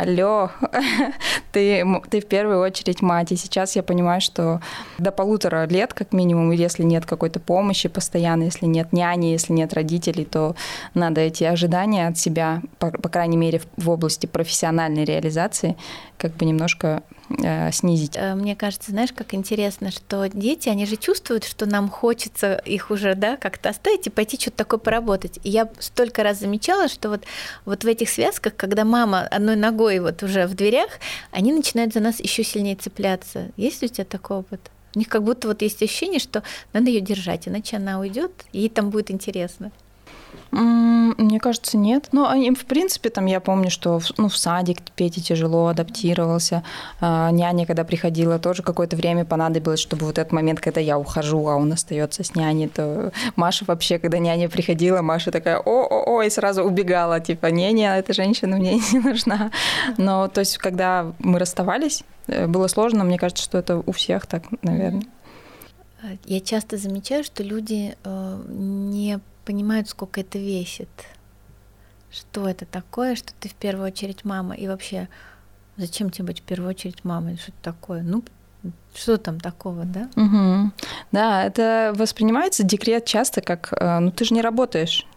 алло, 0.02 0.50
ты, 1.52 1.86
ты 2.10 2.22
в 2.22 2.26
первую 2.26 2.60
очередь 2.60 3.02
мать. 3.02 3.32
И 3.32 3.36
сейчас 3.36 3.76
я 3.76 3.84
понимаю, 3.84 4.22
что 4.22 4.60
до 4.98 5.12
полутора 5.12 5.68
лет, 5.68 5.94
как 5.94 6.12
минимум, 6.14 6.52
если 6.52 6.84
нет 6.84 7.06
какой-то 7.06 7.40
помощи 7.40 7.88
постоянно, 7.88 8.44
если 8.44 8.66
нет 8.66 8.94
няни, 8.94 9.28
если 9.28 9.54
нет 9.54 9.74
родителей, 9.74 10.26
то 10.26 10.56
надо 10.94 11.22
эти 11.22 11.44
ожидания 11.44 12.08
от 12.08 12.18
себя, 12.18 12.62
по, 12.80 12.90
по 12.90 13.10
крайней 13.10 13.38
мере, 13.38 13.62
в 13.78 13.90
области 13.90 14.26
профессиональной 14.26 15.06
реализации, 15.06 15.78
как 16.18 16.36
бы 16.36 16.46
немножко 16.46 17.04
э, 17.44 17.72
снизить. 17.72 18.13
Э, 18.15 18.36
мне 18.36 18.56
кажется, 18.56 18.91
знаешь, 18.91 19.12
как 19.13 19.34
интересно, 19.34 19.91
что 19.91 20.28
дети, 20.28 20.70
они 20.70 20.86
же 20.86 20.96
чувствуют, 20.96 21.44
что 21.44 21.65
нам 21.65 21.89
хочется 21.89 22.56
их 22.65 22.91
уже, 22.91 23.15
да, 23.15 23.38
как-то 23.38 23.70
оставить 23.70 24.08
и 24.08 24.10
пойти 24.10 24.39
что-то 24.39 24.58
такое 24.58 24.80
поработать. 24.80 25.39
И 25.44 25.50
я 25.50 25.70
столько 25.80 26.24
раз 26.24 26.39
замечала, 26.39 26.88
что 26.88 27.10
вот, 27.10 27.24
вот 27.65 27.84
в 27.84 27.88
этих 27.88 28.10
связках, 28.10 28.56
когда 28.56 28.86
мама 28.86 29.22
одной 29.22 29.56
ногой 29.56 30.00
вот 30.00 30.24
уже 30.24 30.48
в 30.48 30.56
дверях, 30.56 30.89
они 31.32 31.54
начинают 31.54 31.94
за 31.94 32.00
нас 32.00 32.20
еще 32.20 32.44
сильнее 32.44 32.76
цепляться. 32.76 33.50
Есть 33.58 33.84
у 33.84 33.88
тебя 33.88 34.06
такой 34.06 34.38
опыт? 34.38 34.72
У 34.96 35.00
них 35.00 35.08
как 35.08 35.24
будто 35.24 35.48
вот 35.48 35.62
есть 35.62 35.82
ощущение, 35.82 36.20
что 36.20 36.44
надо 36.74 36.89
ее 36.89 37.02
держать, 37.02 37.48
иначе 37.48 37.78
она 37.78 38.00
уйдет, 38.00 38.32
и 38.52 38.60
ей 38.60 38.70
там 38.70 38.89
будет 38.89 39.10
интересно. 39.10 39.72
Мне 40.52 41.39
кажется, 41.39 41.78
нет. 41.78 42.10
Но 42.12 42.30
они, 42.30 42.52
в 42.52 42.65
принципе, 42.65 43.10
там 43.10 43.26
я 43.26 43.39
помню, 43.39 43.70
что 43.70 44.02
ну, 44.17 44.28
в 44.28 44.36
садик 44.36 44.82
Петя 44.96 45.22
тяжело 45.22 45.67
адаптировался. 45.67 46.63
А, 47.00 47.32
няня, 47.32 47.65
когда 47.65 47.86
приходила, 47.86 48.38
тоже 48.38 48.62
какое-то 48.62 48.98
время 48.98 49.24
понадобилось, 49.24 49.80
чтобы 49.80 50.06
вот 50.06 50.17
этот 50.17 50.34
момент, 50.34 50.60
когда 50.60 50.82
я 50.82 50.98
ухожу, 50.98 51.48
а 51.48 51.56
он 51.56 51.72
остается 51.72 52.24
с 52.24 52.36
няней, 52.36 52.67
то 52.67 53.13
Маша 53.38 53.63
вообще, 53.65 53.98
когда 53.98 54.17
няня 54.17 54.50
приходила, 54.50 55.02
Маша 55.02 55.32
такая 55.32 55.58
о-о-о, 55.58 56.22
и 56.24 56.30
сразу 56.30 56.63
убегала, 56.63 57.22
типа, 57.22 57.48
не-не, 57.48 57.98
эта 57.98 58.13
женщина 58.13 58.58
мне 58.58 58.74
не 58.91 59.00
нужна. 59.00 59.52
Но, 59.98 60.28
то 60.28 60.41
есть, 60.41 60.58
когда 60.58 61.13
мы 61.20 61.39
расставались, 61.39 62.04
э, 62.28 62.48
было 62.48 62.67
сложно, 62.67 63.06
мне 63.06 63.17
кажется, 63.17 63.44
что 63.44 63.58
это 63.58 63.82
у 63.86 63.91
всех 63.94 64.26
так, 64.26 64.44
наверное. 64.63 65.04
Я 66.26 66.41
часто 66.41 66.78
замечаю, 66.78 67.24
что 67.24 67.44
люди 67.44 67.96
э, 68.04 68.41
не 68.50 69.20
понимают, 69.46 69.90
сколько 69.90 70.22
это 70.22 70.38
весит. 70.38 70.90
Что 72.12 72.48
это 72.48 72.66
такое, 72.66 73.16
что 73.16 73.34
ты 73.40 73.50
в 73.50 73.54
первую 73.54 73.88
очередь 73.88 74.26
мама, 74.26 74.56
и 74.56 74.68
вообще, 74.68 75.08
зачем 75.78 76.10
тебе 76.10 76.28
быть 76.28 76.42
в 76.42 76.44
первую 76.44 76.70
очередь 76.70 77.04
мамой, 77.04 77.38
что 77.38 77.52
это 77.52 77.74
такое? 77.74 78.02
Ну, 78.04 78.24
что 78.94 79.18
там 79.18 79.40
такого, 79.40 79.86
да? 79.86 80.10
Угу. 80.16 80.72
Да, 81.12 81.46
это 81.46 81.94
воспринимается 81.96 82.64
декрет 82.64 83.06
часто 83.06 83.42
как, 83.42 83.74
э, 83.74 84.00
ну 84.00 84.12
ты 84.12 84.26
же 84.26 84.34
не 84.34 84.42
работаешь, 84.42 85.08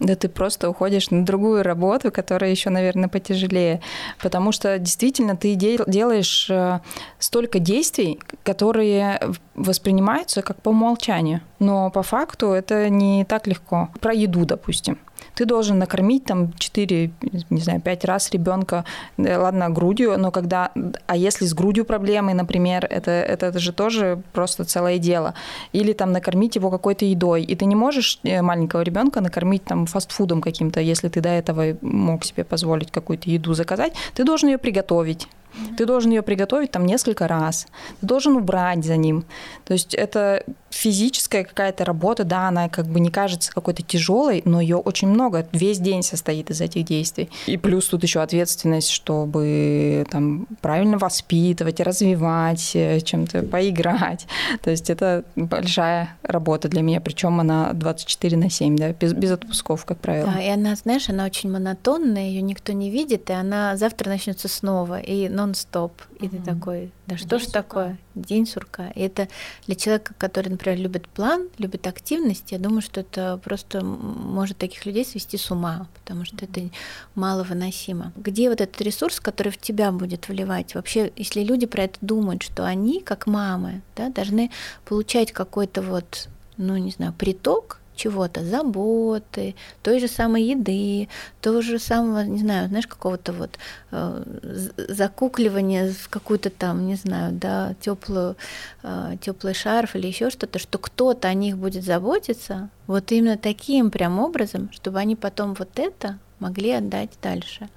да 0.00 0.16
ты 0.16 0.28
просто 0.28 0.68
уходишь 0.68 1.10
на 1.10 1.24
другую 1.24 1.62
работу, 1.62 2.10
которая 2.10 2.50
еще, 2.50 2.70
наверное, 2.70 3.08
потяжелее. 3.08 3.80
Потому 4.20 4.50
что 4.50 4.78
действительно 4.78 5.36
ты 5.36 5.54
делаешь 5.54 6.48
э, 6.50 6.80
столько 7.18 7.58
действий, 7.58 8.18
которые 8.42 9.20
воспринимаются 9.54 10.42
как 10.42 10.62
по 10.62 10.70
умолчанию. 10.70 11.42
Но 11.58 11.90
по 11.90 12.02
факту 12.02 12.52
это 12.52 12.88
не 12.88 13.24
так 13.26 13.46
легко. 13.46 13.90
Про 14.00 14.14
еду, 14.14 14.44
допустим 14.46 14.98
ты 15.34 15.44
должен 15.44 15.78
накормить 15.78 16.24
там 16.24 16.52
4, 16.58 17.10
не 17.50 17.60
знаю, 17.60 17.80
5 17.80 18.04
раз 18.04 18.30
ребенка, 18.30 18.84
э, 19.16 19.36
ладно, 19.36 19.70
грудью, 19.70 20.18
но 20.18 20.30
когда, 20.30 20.70
а 21.06 21.16
если 21.16 21.46
с 21.46 21.54
грудью 21.54 21.84
проблемы, 21.84 22.34
например, 22.34 22.86
это, 22.90 23.10
это, 23.10 23.46
это 23.46 23.58
же 23.58 23.72
тоже 23.72 24.22
просто 24.32 24.64
целое 24.64 24.98
дело. 24.98 25.34
Или 25.72 25.92
там 25.92 26.12
накормить 26.12 26.56
его 26.56 26.70
какой-то 26.70 27.04
едой, 27.04 27.42
и 27.42 27.56
ты 27.56 27.64
не 27.64 27.76
можешь 27.76 28.20
э, 28.22 28.42
маленького 28.42 28.82
ребенка 28.82 29.20
накормить 29.20 29.64
там 29.64 29.86
фастфудом 29.86 30.40
каким-то, 30.40 30.80
если 30.80 31.08
ты 31.08 31.20
до 31.20 31.28
этого 31.28 31.76
мог 31.80 32.24
себе 32.24 32.44
позволить 32.44 32.90
какую-то 32.90 33.30
еду 33.30 33.54
заказать, 33.54 33.92
ты 34.14 34.24
должен 34.24 34.48
ее 34.48 34.58
приготовить. 34.58 35.28
Ты 35.76 35.86
должен 35.86 36.12
ее 36.12 36.22
приготовить 36.22 36.70
там 36.70 36.86
несколько 36.86 37.26
раз. 37.26 37.66
Ты 38.00 38.06
должен 38.06 38.36
убрать 38.36 38.84
за 38.84 38.96
ним. 38.96 39.24
То 39.64 39.72
есть 39.72 39.94
это 39.94 40.44
физическая 40.70 41.44
какая-то 41.44 41.84
работа, 41.84 42.24
да, 42.24 42.48
она 42.48 42.68
как 42.68 42.86
бы 42.86 43.00
не 43.00 43.10
кажется 43.10 43.52
какой-то 43.52 43.82
тяжелой, 43.82 44.42
но 44.44 44.60
ее 44.60 44.76
очень 44.76 45.08
много, 45.08 45.46
весь 45.52 45.78
день 45.78 46.02
состоит 46.02 46.50
из 46.50 46.60
этих 46.60 46.84
действий. 46.84 47.28
И 47.46 47.56
плюс 47.56 47.86
тут 47.86 48.02
еще 48.02 48.20
ответственность, 48.20 48.90
чтобы 48.90 50.06
там 50.10 50.46
правильно 50.60 50.96
воспитывать, 50.98 51.80
развивать, 51.80 52.70
э, 52.74 53.00
чем-то 53.00 53.42
поиграть. 53.42 54.26
То 54.62 54.70
есть 54.70 54.90
это 54.90 55.24
большая 55.36 56.16
работа 56.22 56.68
для 56.68 56.82
меня, 56.82 57.00
причем 57.00 57.40
она 57.40 57.72
24 57.72 58.36
на 58.36 58.50
7, 58.50 58.76
да, 58.76 58.92
без, 58.92 59.12
без 59.12 59.32
отпусков, 59.32 59.84
как 59.84 59.98
правило. 59.98 60.32
Да, 60.32 60.40
и 60.40 60.48
она, 60.48 60.74
знаешь, 60.76 61.08
она 61.08 61.24
очень 61.24 61.50
монотонная, 61.50 62.28
ее 62.28 62.42
никто 62.42 62.72
не 62.72 62.90
видит, 62.90 63.28
и 63.30 63.32
она 63.32 63.76
завтра 63.76 64.08
начнется 64.08 64.48
снова, 64.48 65.00
и 65.00 65.28
нон-стоп. 65.28 65.92
И 66.20 66.26
mm-hmm. 66.26 66.30
ты 66.30 66.42
такой, 66.42 66.92
да 67.06 67.16
что 67.16 67.28
День 67.28 67.38
ж 67.38 67.42
сурка. 67.42 67.62
такое? 67.62 67.98
День 68.14 68.46
сурка. 68.46 68.88
И 68.90 69.00
это 69.00 69.28
для 69.66 69.74
человека, 69.74 70.14
который, 70.18 70.48
например, 70.48 70.78
любит 70.78 71.08
план, 71.08 71.48
любит 71.58 71.86
активность, 71.86 72.52
я 72.52 72.58
думаю, 72.58 72.82
что 72.82 73.00
это 73.00 73.40
просто 73.42 73.82
может 73.84 74.58
таких 74.58 74.84
людей 74.86 75.04
свести 75.04 75.36
с 75.36 75.50
ума, 75.50 75.88
потому 75.94 76.24
что 76.24 76.44
это 76.44 76.60
маловыносимо. 77.14 78.12
Где 78.16 78.50
вот 78.50 78.60
этот 78.60 78.80
ресурс, 78.80 79.20
который 79.20 79.50
в 79.50 79.58
тебя 79.58 79.92
будет 79.92 80.28
вливать? 80.28 80.74
Вообще, 80.74 81.12
если 81.16 81.42
люди 81.42 81.66
про 81.66 81.84
это 81.84 81.98
думают, 82.00 82.42
что 82.42 82.64
они, 82.64 83.00
как 83.00 83.26
мамы, 83.26 83.82
да, 83.96 84.10
должны 84.10 84.50
получать 84.84 85.32
какой-то 85.32 85.82
вот, 85.82 86.28
ну, 86.56 86.76
не 86.76 86.90
знаю, 86.90 87.14
приток 87.16 87.79
чего-то, 88.00 88.44
заботы, 88.44 89.54
той 89.82 90.00
же 90.00 90.08
самой 90.08 90.42
еды, 90.42 91.08
того 91.40 91.60
же 91.60 91.78
самого, 91.78 92.24
не 92.24 92.38
знаю, 92.38 92.68
знаешь, 92.68 92.86
какого-то 92.86 93.32
вот 93.32 93.58
э, 93.90 94.22
закукливания 94.88 95.92
в 95.92 96.08
какую-то 96.08 96.50
там, 96.50 96.86
не 96.86 96.96
знаю, 96.96 97.32
да, 97.32 97.74
теплую, 97.80 98.36
э, 98.82 99.16
теплый 99.20 99.54
шарф 99.54 99.96
или 99.96 100.06
еще 100.06 100.30
что-то, 100.30 100.58
что 100.58 100.78
кто-то 100.78 101.28
о 101.28 101.34
них 101.34 101.58
будет 101.58 101.84
заботиться, 101.84 102.70
вот 102.86 103.12
именно 103.12 103.36
таким 103.36 103.90
прям 103.90 104.18
образом, 104.18 104.70
чтобы 104.72 104.98
они 104.98 105.16
потом 105.16 105.54
вот 105.54 105.78
это 105.78 106.18
могли 106.38 106.72
отдать 106.72 107.10
дальше. 107.22 107.68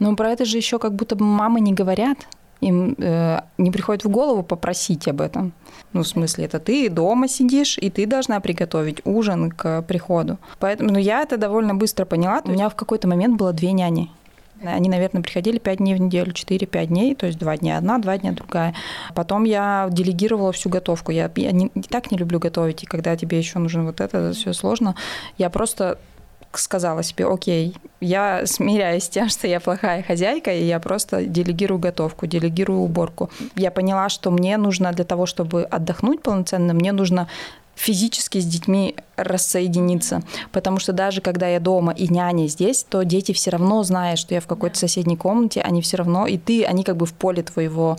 Но 0.00 0.16
про 0.16 0.30
это 0.32 0.44
же 0.44 0.56
еще 0.56 0.78
как 0.78 0.94
будто 0.94 1.16
мамы 1.22 1.60
не 1.60 1.72
говорят 1.72 2.18
им 2.60 2.94
э, 2.98 3.40
не 3.56 3.70
приходит 3.70 4.04
в 4.04 4.08
голову 4.08 4.42
попросить 4.42 5.08
об 5.08 5.20
этом. 5.20 5.52
Ну, 5.92 6.02
в 6.02 6.08
смысле, 6.08 6.44
это 6.44 6.58
ты 6.58 6.90
дома 6.90 7.28
сидишь, 7.28 7.78
и 7.78 7.90
ты 7.90 8.06
должна 8.06 8.40
приготовить 8.40 9.00
ужин 9.04 9.50
к 9.50 9.82
приходу. 9.82 10.38
Поэтому 10.58 10.92
ну, 10.92 10.98
я 10.98 11.22
это 11.22 11.36
довольно 11.36 11.74
быстро 11.74 12.04
поняла. 12.04 12.42
У 12.44 12.50
меня 12.50 12.68
в 12.68 12.74
какой-то 12.74 13.08
момент 13.08 13.38
было 13.38 13.52
две 13.52 13.72
няни. 13.72 14.10
Они, 14.64 14.88
наверное, 14.88 15.22
приходили 15.22 15.58
5 15.58 15.78
дней 15.78 15.94
в 15.94 16.00
неделю, 16.00 16.32
4-5 16.32 16.86
дней, 16.86 17.14
то 17.14 17.26
есть 17.26 17.38
2 17.38 17.58
дня 17.58 17.78
одна, 17.78 17.98
2 17.98 18.18
дня 18.18 18.32
другая. 18.32 18.74
Потом 19.14 19.44
я 19.44 19.88
делегировала 19.90 20.50
всю 20.52 20.68
готовку. 20.68 21.12
Я, 21.12 21.30
я 21.36 21.52
не, 21.52 21.68
так 21.88 22.10
не 22.10 22.18
люблю 22.18 22.40
готовить, 22.40 22.82
и 22.82 22.86
когда 22.86 23.16
тебе 23.16 23.38
еще 23.38 23.60
нужно 23.60 23.84
вот 23.84 24.00
это, 24.00 24.18
это 24.18 24.32
все 24.32 24.52
сложно. 24.52 24.96
Я 25.36 25.48
просто 25.48 25.98
сказала 26.52 27.02
себе, 27.02 27.26
окей, 27.26 27.76
я 28.00 28.46
смиряюсь 28.46 29.04
с 29.04 29.08
тем, 29.08 29.28
что 29.28 29.46
я 29.46 29.60
плохая 29.60 30.02
хозяйка, 30.02 30.52
и 30.52 30.64
я 30.64 30.80
просто 30.80 31.24
делегирую 31.24 31.78
готовку, 31.78 32.26
делегирую 32.26 32.80
уборку. 32.80 33.30
Я 33.54 33.70
поняла, 33.70 34.08
что 34.08 34.30
мне 34.30 34.56
нужно 34.56 34.92
для 34.92 35.04
того, 35.04 35.26
чтобы 35.26 35.64
отдохнуть 35.64 36.22
полноценно, 36.22 36.74
мне 36.74 36.92
нужно 36.92 37.28
физически 37.78 38.38
с 38.38 38.44
детьми 38.44 38.96
рассоединиться. 39.16 40.22
Потому 40.50 40.80
что 40.80 40.92
даже 40.92 41.20
когда 41.20 41.46
я 41.46 41.60
дома 41.60 41.92
и 41.92 42.08
няня 42.08 42.48
здесь, 42.48 42.84
то 42.88 43.04
дети 43.04 43.32
все 43.32 43.50
равно 43.50 43.82
знают, 43.84 44.18
что 44.18 44.34
я 44.34 44.40
в 44.40 44.46
какой-то 44.46 44.76
соседней 44.76 45.16
комнате, 45.16 45.60
они 45.60 45.80
все 45.80 45.96
равно, 45.96 46.26
и 46.26 46.38
ты, 46.38 46.64
они 46.64 46.82
как 46.82 46.96
бы 46.96 47.06
в 47.06 47.12
поле 47.12 47.42
твоего 47.42 47.96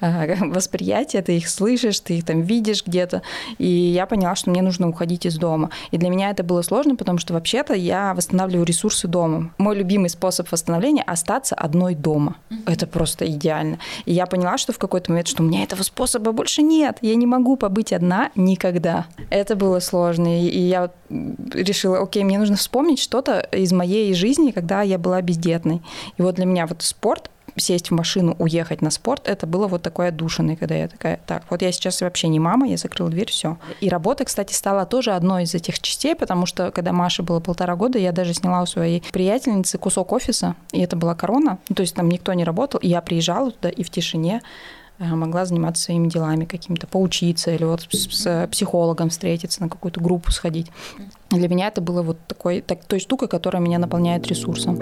э, 0.00 0.36
восприятия, 0.44 1.22
ты 1.22 1.36
их 1.36 1.48
слышишь, 1.48 2.00
ты 2.00 2.18
их 2.18 2.24
там 2.24 2.42
видишь 2.42 2.84
где-то. 2.84 3.22
И 3.58 3.66
я 3.66 4.06
поняла, 4.06 4.34
что 4.34 4.50
мне 4.50 4.62
нужно 4.62 4.88
уходить 4.88 5.26
из 5.26 5.36
дома. 5.36 5.70
И 5.90 5.98
для 5.98 6.10
меня 6.10 6.30
это 6.30 6.42
было 6.42 6.62
сложно, 6.62 6.96
потому 6.96 7.18
что 7.18 7.34
вообще-то 7.34 7.74
я 7.74 8.14
восстанавливаю 8.14 8.64
ресурсы 8.64 9.08
дома. 9.08 9.52
Мой 9.58 9.76
любимый 9.76 10.08
способ 10.08 10.50
восстановления– 10.50 11.02
остаться 11.06 11.54
одной 11.54 11.94
дома. 11.94 12.36
Это 12.66 12.86
просто 12.86 13.26
идеально. 13.26 13.78
И 14.04 14.12
я 14.12 14.26
поняла, 14.26 14.58
что 14.58 14.72
в 14.72 14.78
какой-то 14.78 15.10
момент, 15.10 15.28
что 15.28 15.42
у 15.42 15.46
меня 15.46 15.62
этого 15.62 15.82
способа 15.82 16.32
больше 16.32 16.62
нет. 16.62 16.98
Я 17.00 17.14
не 17.14 17.26
могу 17.26 17.56
побыть 17.56 17.92
одна 17.92 18.30
никогда. 18.34 19.06
Это 19.30 19.56
было 19.56 19.80
сложно. 19.80 20.40
И 20.40 20.58
я 20.58 20.90
решила, 21.08 21.98
окей, 21.98 22.24
мне 22.24 22.38
нужно 22.38 22.56
вспомнить 22.56 22.98
что-то 22.98 23.40
из 23.40 23.72
моей 23.72 24.14
жизни, 24.14 24.50
когда 24.50 24.82
я 24.82 24.98
была 24.98 25.22
бездетной. 25.22 25.82
И 26.16 26.22
вот 26.22 26.36
для 26.36 26.46
меня 26.46 26.66
вот 26.66 26.82
спорт 26.82 27.30
сесть 27.56 27.90
в 27.90 27.94
машину, 27.94 28.36
уехать 28.38 28.82
на 28.82 28.90
спорт, 28.90 29.28
это 29.28 29.46
было 29.46 29.66
вот 29.66 29.82
такое 29.82 30.08
отдушиной, 30.08 30.56
когда 30.56 30.74
я 30.74 30.88
такая, 30.88 31.20
так, 31.26 31.44
вот 31.50 31.62
я 31.62 31.72
сейчас 31.72 32.00
вообще 32.00 32.28
не 32.28 32.40
мама, 32.40 32.68
я 32.68 32.76
закрыла 32.76 33.10
дверь, 33.10 33.30
все. 33.30 33.58
И 33.80 33.88
работа, 33.88 34.24
кстати, 34.24 34.52
стала 34.52 34.86
тоже 34.86 35.12
одной 35.12 35.44
из 35.44 35.54
этих 35.54 35.80
частей, 35.80 36.14
потому 36.14 36.46
что 36.46 36.70
когда 36.70 36.92
Маше 36.92 37.22
было 37.22 37.40
полтора 37.40 37.76
года, 37.76 37.98
я 37.98 38.12
даже 38.12 38.34
сняла 38.34 38.62
у 38.62 38.66
своей 38.66 39.02
приятельницы 39.12 39.78
кусок 39.78 40.12
офиса, 40.12 40.56
и 40.72 40.80
это 40.80 40.96
была 40.96 41.14
корона, 41.14 41.58
ну, 41.68 41.74
то 41.74 41.82
есть 41.82 41.94
там 41.94 42.08
никто 42.08 42.32
не 42.32 42.44
работал, 42.44 42.80
и 42.80 42.88
я 42.88 43.00
приезжала 43.00 43.50
туда 43.50 43.68
и 43.68 43.82
в 43.82 43.90
тишине 43.90 44.42
Э, 44.98 45.14
могла 45.14 45.44
заниматься 45.44 45.84
своими 45.84 46.08
делами 46.08 46.46
какими-то, 46.46 46.86
поучиться 46.86 47.50
или 47.50 47.64
вот 47.64 47.86
с, 47.90 48.08
с 48.08 48.48
психологом 48.48 49.10
встретиться, 49.10 49.60
на 49.60 49.68
какую-то 49.68 50.00
группу 50.00 50.32
сходить. 50.32 50.70
Для 51.30 51.48
меня 51.48 51.68
это 51.68 51.80
было 51.80 52.02
вот 52.02 52.18
такой, 52.26 52.62
так, 52.62 52.84
той 52.84 52.98
штукой, 52.98 53.28
которая 53.28 53.62
меня 53.62 53.78
наполняет 53.78 54.26
ресурсом. 54.26 54.78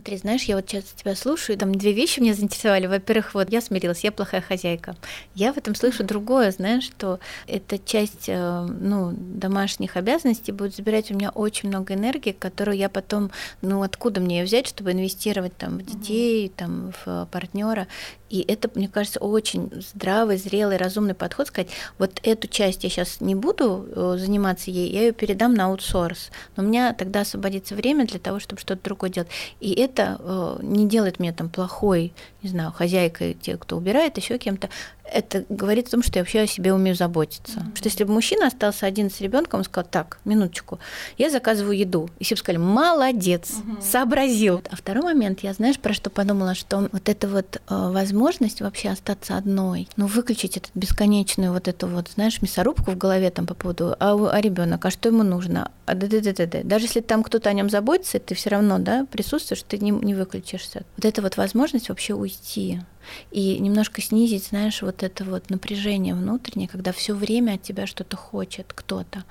Смотри, 0.00 0.16
знаешь, 0.16 0.44
я 0.44 0.56
вот 0.56 0.64
сейчас 0.66 0.84
тебя 0.96 1.14
слушаю, 1.14 1.56
и 1.56 1.58
там 1.58 1.74
две 1.74 1.92
вещи 1.92 2.20
меня 2.20 2.32
заинтересовали. 2.32 2.86
Во-первых, 2.86 3.34
вот 3.34 3.50
я 3.50 3.60
смирилась, 3.60 4.02
я 4.02 4.10
плохая 4.10 4.40
хозяйка. 4.40 4.96
Я 5.34 5.52
в 5.52 5.58
этом 5.58 5.74
слышу 5.74 6.04
другое, 6.04 6.52
знаешь, 6.52 6.84
что 6.84 7.20
эта 7.46 7.78
часть 7.78 8.26
э, 8.26 8.66
ну, 8.80 9.12
домашних 9.14 9.98
обязанностей 9.98 10.52
будет 10.52 10.74
забирать 10.74 11.10
у 11.10 11.14
меня 11.14 11.28
очень 11.28 11.68
много 11.68 11.92
энергии, 11.92 12.32
которую 12.32 12.78
я 12.78 12.88
потом, 12.88 13.30
ну, 13.60 13.82
откуда 13.82 14.22
мне 14.22 14.38
ее 14.38 14.44
взять, 14.46 14.68
чтобы 14.68 14.92
инвестировать 14.92 15.54
там 15.58 15.76
в 15.76 15.84
детей, 15.84 16.48
там, 16.48 16.94
в 17.04 17.28
партнера. 17.30 17.86
И 18.30 18.44
это, 18.46 18.70
мне 18.74 18.88
кажется, 18.88 19.18
очень 19.18 19.70
здравый, 19.92 20.36
зрелый, 20.36 20.76
разумный 20.76 21.14
подход, 21.14 21.48
сказать, 21.48 21.68
вот 21.98 22.20
эту 22.22 22.46
часть 22.46 22.84
я 22.84 22.90
сейчас 22.90 23.20
не 23.20 23.34
буду 23.34 23.86
э, 23.90 24.16
заниматься 24.18 24.70
ей, 24.70 24.88
я 24.88 25.00
ее 25.00 25.12
передам 25.12 25.52
на 25.52 25.66
аутсорс. 25.66 26.30
Но 26.56 26.62
у 26.62 26.66
меня 26.66 26.94
тогда 26.94 27.22
освободится 27.22 27.74
время 27.74 28.06
для 28.06 28.20
того, 28.20 28.38
чтобы 28.38 28.60
что-то 28.60 28.82
другое 28.84 29.10
делать. 29.10 29.28
И 29.58 29.72
это 29.72 30.16
э, 30.20 30.58
не 30.62 30.88
делает 30.88 31.18
меня 31.18 31.32
там 31.32 31.48
плохой, 31.48 32.14
не 32.42 32.48
знаю, 32.48 32.70
хозяйкой, 32.72 33.34
те, 33.34 33.56
кто 33.56 33.76
убирает, 33.76 34.16
еще 34.16 34.38
кем-то. 34.38 34.70
Это 35.12 35.44
говорит 35.48 35.88
о 35.88 35.90
том, 35.92 36.02
что 36.02 36.18
я 36.18 36.22
вообще 36.22 36.40
о 36.40 36.46
себе 36.46 36.72
умею 36.72 36.96
заботиться. 36.96 37.60
Mm-hmm. 37.60 37.76
Что 37.76 37.88
если 37.88 38.04
бы 38.04 38.12
мужчина 38.12 38.46
остался 38.46 38.86
один 38.86 39.10
с 39.10 39.20
ребенком, 39.20 39.60
он 39.60 39.64
сказал, 39.64 39.88
так, 39.90 40.18
минуточку, 40.24 40.78
я 41.18 41.30
заказываю 41.30 41.76
еду. 41.76 42.08
И 42.18 42.24
все 42.24 42.34
бы 42.34 42.38
сказали, 42.38 42.58
молодец, 42.58 43.50
mm-hmm. 43.50 43.82
сообразил. 43.82 44.62
А 44.70 44.76
второй 44.76 45.02
момент, 45.02 45.40
я 45.40 45.52
знаешь, 45.52 45.78
про 45.78 45.92
что 45.92 46.10
подумала, 46.10 46.54
что 46.54 46.88
вот 46.92 47.08
эта 47.08 47.28
вот 47.28 47.56
э, 47.56 47.60
возможность 47.68 48.60
вообще 48.60 48.90
остаться 48.90 49.36
одной, 49.36 49.88
ну, 49.96 50.06
выключить 50.06 50.56
эту 50.56 50.68
бесконечную 50.74 51.52
вот 51.52 51.68
эту 51.68 51.86
вот, 51.86 52.08
знаешь, 52.14 52.40
мясорубку 52.42 52.92
в 52.92 52.98
голове 52.98 53.30
там 53.30 53.46
по 53.46 53.54
поводу, 53.54 53.96
а, 53.98 54.16
а 54.30 54.40
ребенок, 54.40 54.84
а 54.84 54.90
что 54.90 55.08
ему 55.08 55.22
нужно, 55.22 55.70
а 55.86 55.94
да 55.94 56.06
да 56.06 56.20
да 56.20 56.32
да 56.32 56.46
да 56.46 56.60
Даже 56.62 56.86
если 56.86 57.00
там 57.00 57.22
кто-то 57.22 57.50
о 57.50 57.52
нем 57.52 57.70
заботится, 57.70 58.18
ты 58.18 58.34
все 58.34 58.50
равно, 58.50 58.78
да, 58.78 59.06
присутствуешь, 59.10 59.62
ты 59.66 59.78
не, 59.78 59.90
не 59.90 60.14
выключишься. 60.14 60.84
Вот 60.96 61.04
эта 61.04 61.22
вот 61.22 61.36
возможность 61.36 61.88
вообще 61.88 62.14
уйти 62.14 62.80
и 63.30 63.58
немножко 63.58 64.00
снизить, 64.00 64.46
знаешь, 64.46 64.82
вот 64.82 65.02
это 65.02 65.24
вот 65.24 65.50
напряжение 65.50 66.14
внутреннее, 66.14 66.68
когда 66.68 66.92
все 66.92 67.14
время 67.14 67.54
от 67.54 67.62
тебя 67.62 67.86
что-то 67.86 68.16
хочет 68.16 68.72
кто-то. 68.74 69.24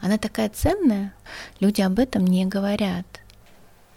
Она 0.00 0.18
такая 0.18 0.48
ценная, 0.48 1.14
люди 1.60 1.80
об 1.80 1.98
этом 1.98 2.26
не 2.26 2.46
говорят. 2.46 3.06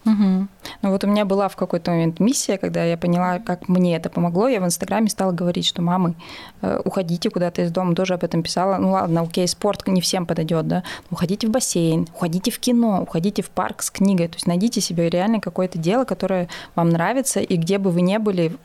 Угу. 0.06 0.48
Ну 0.82 0.90
вот 0.90 1.04
у 1.04 1.08
меня 1.08 1.26
была 1.26 1.48
в 1.48 1.56
какой-то 1.56 1.92
момент 1.92 2.20
миссия, 2.20 2.58
когда 2.58 2.84
я 2.84 2.98
поняла, 2.98 3.40
как 3.40 3.70
мне 3.70 3.96
это 3.96 4.10
помогло. 4.10 4.48
Я 4.48 4.60
в 4.60 4.66
Инстаграме 4.66 5.10
стала 5.10 5.32
говорить, 5.32 5.66
что 5.66 5.82
мамы, 5.82 6.16
э, 6.62 6.82
уходите 6.84 7.30
куда-то 7.30 7.62
из 7.62 7.72
дома, 7.72 7.94
тоже 7.94 8.16
об 8.16 8.24
этом 8.24 8.42
писала. 8.42 8.78
Ну 8.78 8.92
ладно, 8.92 9.22
окей, 9.22 9.48
спорт 9.48 9.88
не 9.88 10.02
всем 10.02 10.26
подойдет, 10.26 10.68
да. 10.68 10.84
Уходите 11.12 11.48
в 11.48 11.52
бассейн, 11.52 12.08
уходите 12.14 12.50
в 12.52 12.60
кино, 12.60 13.02
уходите 13.04 13.44
в 13.44 13.50
парк 13.50 13.84
с 13.84 13.92
книгой. 13.92 14.28
То 14.28 14.36
есть 14.36 14.48
найдите 14.48 14.82
себе 14.82 15.10
реально 15.10 15.40
какое-то 15.40 15.78
дело, 15.78 16.04
которое 16.04 16.48
вам 16.76 16.90
нравится, 16.90 17.40
и 17.40 17.56
где 17.56 17.78
бы 17.78 17.92
вы 17.92 18.02
ни 18.02 18.18
были, 18.18 18.58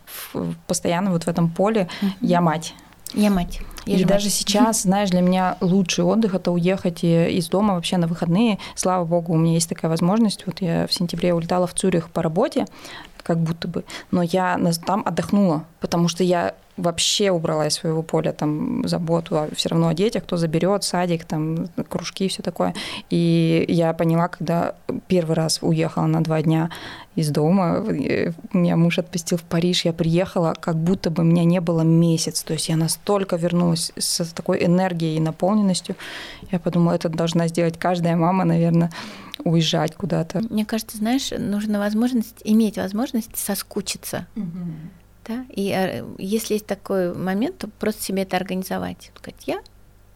постоянно 0.66 1.10
вот 1.10 1.24
в 1.24 1.28
этом 1.28 1.50
поле 1.50 1.88
угу. 2.00 2.10
я 2.20 2.40
мать. 2.40 2.74
Я 3.14 3.30
мать. 3.30 3.60
Я 3.86 3.98
и 3.98 4.04
даже 4.04 4.30
сейчас, 4.30 4.82
знаешь, 4.84 5.10
для 5.10 5.20
меня 5.20 5.56
лучший 5.60 6.04
отдых 6.04 6.34
это 6.34 6.50
уехать 6.50 7.04
из 7.04 7.48
дома 7.48 7.74
вообще 7.74 7.96
на 7.96 8.06
выходные. 8.06 8.58
Слава 8.74 9.04
богу, 9.04 9.32
у 9.32 9.36
меня 9.36 9.54
есть 9.54 9.68
такая 9.68 9.90
возможность. 9.90 10.44
Вот 10.46 10.60
я 10.60 10.86
в 10.86 10.92
сентябре 10.92 11.32
улетала 11.32 11.66
в 11.66 11.74
Цюрих 11.74 12.10
по 12.10 12.22
работе, 12.22 12.66
как 13.26 13.38
будто 13.38 13.66
бы, 13.66 13.84
но 14.12 14.22
я 14.22 14.56
там 14.86 15.02
отдохнула, 15.04 15.64
потому 15.80 16.06
что 16.06 16.22
я 16.22 16.54
вообще 16.76 17.30
убрала 17.30 17.66
из 17.66 17.74
своего 17.74 18.02
поля 18.02 18.32
там 18.32 18.86
заботу 18.86 19.36
а 19.36 19.48
все 19.54 19.70
равно 19.70 19.88
о 19.88 19.94
детях, 19.94 20.22
кто 20.24 20.36
заберет, 20.36 20.84
садик, 20.84 21.24
там 21.24 21.68
кружки 21.88 22.26
и 22.26 22.28
все 22.28 22.42
такое. 22.42 22.74
И 23.10 23.64
я 23.68 23.92
поняла, 23.94 24.28
когда 24.28 24.74
первый 25.08 25.34
раз 25.34 25.58
уехала 25.62 26.06
на 26.06 26.22
два 26.22 26.42
дня 26.42 26.70
из 27.16 27.30
дома, 27.30 27.82
меня 28.52 28.76
муж 28.76 28.98
отпустил 28.98 29.38
в 29.38 29.42
Париж, 29.42 29.86
я 29.86 29.92
приехала, 29.92 30.54
как 30.60 30.76
будто 30.76 31.10
бы 31.10 31.24
меня 31.24 31.44
не 31.44 31.60
было 31.60 31.80
месяц. 31.80 32.42
То 32.42 32.52
есть 32.52 32.68
я 32.68 32.76
настолько 32.76 33.36
вернулась 33.36 33.92
с 33.96 34.24
такой 34.32 34.64
энергией 34.64 35.16
и 35.16 35.20
наполненностью. 35.20 35.96
Я 36.52 36.58
подумала, 36.58 36.94
это 36.94 37.08
должна 37.08 37.48
сделать 37.48 37.78
каждая 37.78 38.16
мама, 38.16 38.44
наверное, 38.44 38.90
уезжать 39.46 39.94
куда-то. 39.94 40.42
Мне 40.50 40.64
кажется, 40.64 40.96
знаешь, 40.96 41.30
нужна 41.36 41.78
возможность, 41.78 42.40
иметь 42.44 42.76
возможность 42.76 43.36
соскучиться. 43.36 44.26
Угу 44.36 44.72
да? 45.26 45.44
И 45.50 45.70
э, 45.70 46.04
если 46.18 46.54
есть 46.54 46.66
такой 46.66 47.14
момент, 47.14 47.58
то 47.58 47.68
просто 47.78 48.02
себе 48.02 48.22
это 48.22 48.36
организовать. 48.36 49.10
Сказать, 49.16 49.42
я 49.46 49.60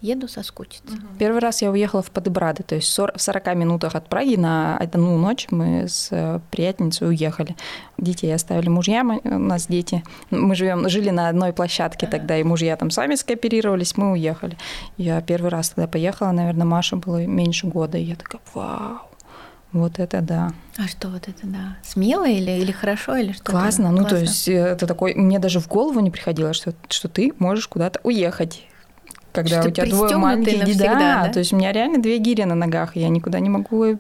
еду 0.01 0.29
соскучиться. 0.29 0.95
Угу. 0.95 1.19
Первый 1.19 1.41
раз 1.41 1.61
я 1.61 1.71
уехала 1.71 2.03
в 2.03 2.11
Подыбрады, 2.11 2.63
то 2.63 2.75
есть 2.75 2.89
в 2.89 3.11
40 3.19 3.55
минутах 3.55 3.95
от 3.95 4.09
Праги 4.09 4.37
на 4.37 4.79
одну 4.79 5.19
ночь 5.19 5.49
мы 5.51 5.89
с 5.89 6.09
э, 6.11 6.41
приятельницей 6.51 7.09
уехали. 7.09 7.55
Детей 7.99 8.35
оставили 8.35 8.71
мужья, 8.71 9.03
у 9.03 9.29
нас 9.29 9.67
дети. 9.67 10.03
Мы 10.31 10.55
живем, 10.55 10.89
жили 10.89 11.11
на 11.11 11.29
одной 11.29 11.53
площадке 11.53 12.07
тогда, 12.07 12.39
и 12.39 12.43
мужья 12.43 12.77
там 12.77 12.91
сами 12.91 13.15
скооперировались, 13.15 13.97
мы 13.99 14.13
уехали. 14.13 14.57
Я 14.97 15.21
первый 15.21 15.51
раз 15.51 15.71
тогда 15.71 15.87
поехала, 15.87 16.31
наверное, 16.31 16.67
Маша 16.67 16.97
было 16.97 17.27
меньше 17.27 17.67
года, 17.67 17.99
и 17.99 18.05
я 18.05 18.17
такая, 18.17 18.41
вау, 18.55 19.10
вот 19.73 19.99
это 19.99 20.21
да. 20.21 20.53
А 20.79 20.89
что 20.89 21.09
вот 21.09 21.29
это 21.29 21.47
да? 21.47 21.77
Смело 21.83 22.29
или, 22.29 22.51
или 22.51 22.73
хорошо, 22.73 23.17
или 23.17 23.33
что? 23.33 23.45
Классно. 23.45 23.91
Ну, 23.91 24.05
то 24.05 24.17
есть 24.17 24.49
э, 24.49 24.55
это 24.55 24.87
такой... 24.87 25.15
Мне 25.15 25.39
даже 25.39 25.61
в 25.61 25.69
голову 25.69 26.01
не 26.01 26.11
приходило, 26.11 26.53
что, 26.53 26.75
что 26.89 27.09
ты 27.09 27.33
можешь 27.39 27.69
куда-то 27.69 28.01
уехать 28.03 28.67
когда 29.33 29.63
у 29.63 29.71
тебя 29.71 29.87
двое 29.87 30.17
маленьких 30.17 30.61
навсегда, 30.61 30.95
да, 30.95 31.23
да, 31.25 31.33
то 31.33 31.39
есть 31.39 31.53
у 31.53 31.57
меня 31.57 31.73
реально 31.73 32.01
две 32.01 32.19
гири 32.19 32.43
на 32.45 32.55
ногах, 32.55 32.97
и 32.97 33.01
я 33.01 33.09
никуда 33.09 33.41
не 33.41 33.49
могу 33.49 33.97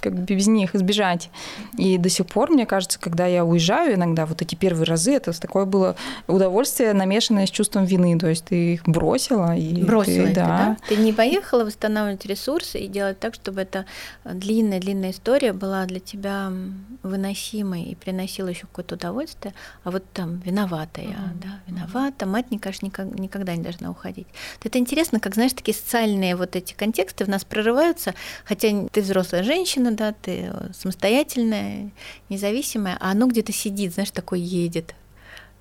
как 0.00 0.14
бы 0.14 0.34
без 0.34 0.46
них 0.46 0.74
избежать. 0.74 1.30
И 1.76 1.98
до 1.98 2.08
сих 2.08 2.26
пор, 2.26 2.50
мне 2.50 2.66
кажется, 2.66 2.98
когда 2.98 3.26
я 3.26 3.44
уезжаю 3.44 3.94
иногда, 3.94 4.26
вот 4.26 4.42
эти 4.42 4.54
первые 4.54 4.86
разы, 4.86 5.12
это 5.12 5.38
такое 5.38 5.64
было 5.64 5.96
удовольствие, 6.26 6.92
намешанное 6.92 7.46
с 7.46 7.50
чувством 7.50 7.84
вины, 7.84 8.18
то 8.18 8.28
есть 8.28 8.46
ты 8.46 8.74
их 8.74 8.82
бросила. 8.84 9.56
И 9.56 9.82
бросила 9.82 10.26
ты, 10.26 10.34
да. 10.34 10.46
да. 10.46 10.76
Ты 10.88 10.96
не 10.96 11.12
поехала 11.12 11.64
восстанавливать 11.64 12.26
ресурсы 12.26 12.78
и 12.78 12.88
делать 12.88 13.18
так, 13.18 13.34
чтобы 13.34 13.60
эта 13.60 13.86
длинная-длинная 14.24 15.10
история 15.10 15.52
была 15.52 15.84
для 15.86 16.00
тебя 16.00 16.52
выносимой 17.02 17.84
и 17.84 17.94
приносила 17.94 18.48
еще 18.48 18.62
какое-то 18.62 18.96
удовольствие, 18.96 19.54
а 19.84 19.90
вот 19.90 20.04
там 20.12 20.38
виноватая, 20.44 21.06
mm-hmm. 21.06 21.42
да, 21.42 21.60
виновата, 21.66 22.26
мать, 22.26 22.46
мне 22.50 22.58
кажется, 22.58 22.86
никогда 22.86 23.54
не 23.54 23.62
должна 23.62 23.90
уходить. 23.90 24.26
Это 24.62 24.78
интересно, 24.78 25.20
как, 25.20 25.34
знаешь, 25.34 25.52
такие 25.52 25.74
социальные 25.74 26.36
вот 26.36 26.56
эти 26.56 26.72
контексты 26.72 27.24
в 27.24 27.28
нас 27.28 27.44
прорываются, 27.44 28.14
хотя 28.44 28.86
ты 28.88 29.00
взрослая 29.00 29.42
женщина, 29.42 29.92
да, 29.92 30.12
ты 30.12 30.52
самостоятельная, 30.72 31.90
независимая, 32.28 32.96
а 33.00 33.10
оно 33.10 33.26
где-то 33.26 33.52
сидит, 33.52 33.94
знаешь, 33.94 34.10
такое 34.10 34.38
едет 34.38 34.94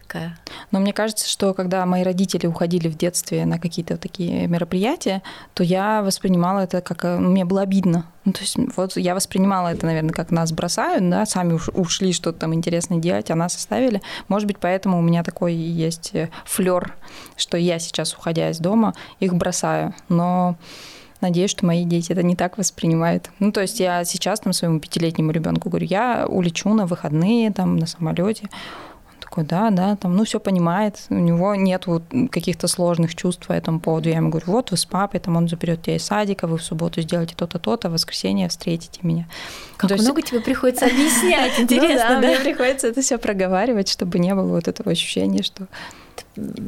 такая. 0.06 0.38
Но 0.72 0.80
мне 0.80 0.94
кажется, 0.94 1.28
что 1.28 1.54
когда 1.54 1.86
мои 1.86 2.04
родители 2.04 2.48
уходили 2.48 2.88
в 2.88 2.98
детстве 2.98 3.46
на 3.46 3.60
какие-то 3.60 3.98
такие 3.98 4.48
мероприятия, 4.48 5.22
то 5.54 5.63
я 5.63 6.02
воспринимала 6.02 6.60
это 6.60 6.82
как... 6.82 7.04
Ну, 7.04 7.32
мне 7.32 7.46
было 7.46 7.62
обидно. 7.62 8.06
Ну, 8.24 8.34
то 8.34 8.41
есть 8.41 8.58
вот 8.76 8.98
я 8.98 9.15
воспринимала 9.15 9.70
это, 9.70 9.86
наверное, 9.86 10.13
как 10.13 10.32
нас 10.32 10.52
бросают, 10.52 11.08
да, 11.10 11.26
сами 11.26 11.60
ушли 11.74 12.12
что-то 12.13 12.39
там 12.39 12.54
интересное 12.54 12.98
делать, 12.98 13.30
а 13.30 13.36
нас 13.36 13.56
оставили. 13.56 14.02
Может 14.28 14.48
быть, 14.48 14.58
поэтому 14.60 15.00
у 15.00 15.02
меня 15.02 15.24
такой 15.24 15.54
есть 15.54 16.12
э, 16.13 16.30
флер, 16.46 16.96
что 17.38 17.58
я 17.58 17.80
сейчас, 17.80 18.13
уходя 18.13 18.50
из 18.50 18.60
дома, 18.60 18.94
их 19.20 19.36
бросаю. 19.36 19.94
Но 20.10 20.58
надеюсь, 21.22 21.52
что 21.52 21.65
мои 21.65 21.84
дети 21.86 22.12
это 22.12 22.24
не 22.24 22.36
так 22.36 22.58
воспринимают. 22.58 23.30
Ну, 23.39 23.52
то 23.52 23.62
есть 23.62 23.80
я 23.80 24.04
сейчас 24.06 24.39
там 24.39 24.54
своему 24.54 24.80
пятилетнему 24.80 25.32
ребенку 25.32 25.70
говорю, 25.70 25.86
я 25.88 26.26
улечу 26.28 26.70
на 26.70 26.86
выходные 26.86 27.52
там 27.52 27.78
на 27.78 27.86
самолете 27.86 28.50
такой, 29.36 29.43
да, 29.43 29.69
да, 29.69 29.95
там, 29.95 30.15
ну, 30.15 30.24
все 30.24 30.39
понимает, 30.39 30.98
у 31.10 31.15
него 31.15 31.56
нет 31.56 31.88
вот 31.88 32.04
каких-то 32.32 32.67
сложных 32.67 33.15
чувств 33.15 33.48
по 33.48 33.54
этому 33.54 33.80
поводу. 33.80 34.10
Я 34.10 34.17
ему 34.17 34.30
говорю, 34.30 34.45
вот 34.48 34.71
вы 34.71 34.78
с 34.78 34.86
папой, 34.86 35.19
там, 35.19 35.36
он 35.36 35.50
заберет 35.50 35.82
тебя 35.82 35.98
из 35.98 36.04
садика, 36.04 36.48
вы 36.48 36.58
в 36.58 36.63
субботу 36.63 37.02
сделаете 37.02 37.36
то-то, 37.36 37.60
то-то, 37.60 37.89
в 37.89 37.93
воскресенье 37.93 38.48
встретите 38.48 39.00
меня. 39.04 39.28
Как 39.78 39.89
то 39.89 39.98
много 39.98 40.19
есть... 40.19 40.30
тебе 40.30 40.39
приходится 40.39 40.86
объяснять, 40.86 41.54
ну 41.58 41.63
интересно, 41.63 42.21
да? 42.21 42.28
Мне 42.28 42.39
приходится 42.39 42.88
это 42.88 43.02
все 43.02 43.17
проговаривать, 43.17 43.89
чтобы 43.89 44.19
не 44.19 44.34
было 44.34 44.48
вот 44.48 44.67
этого 44.67 44.91
ощущения, 44.91 45.43
что 45.43 45.67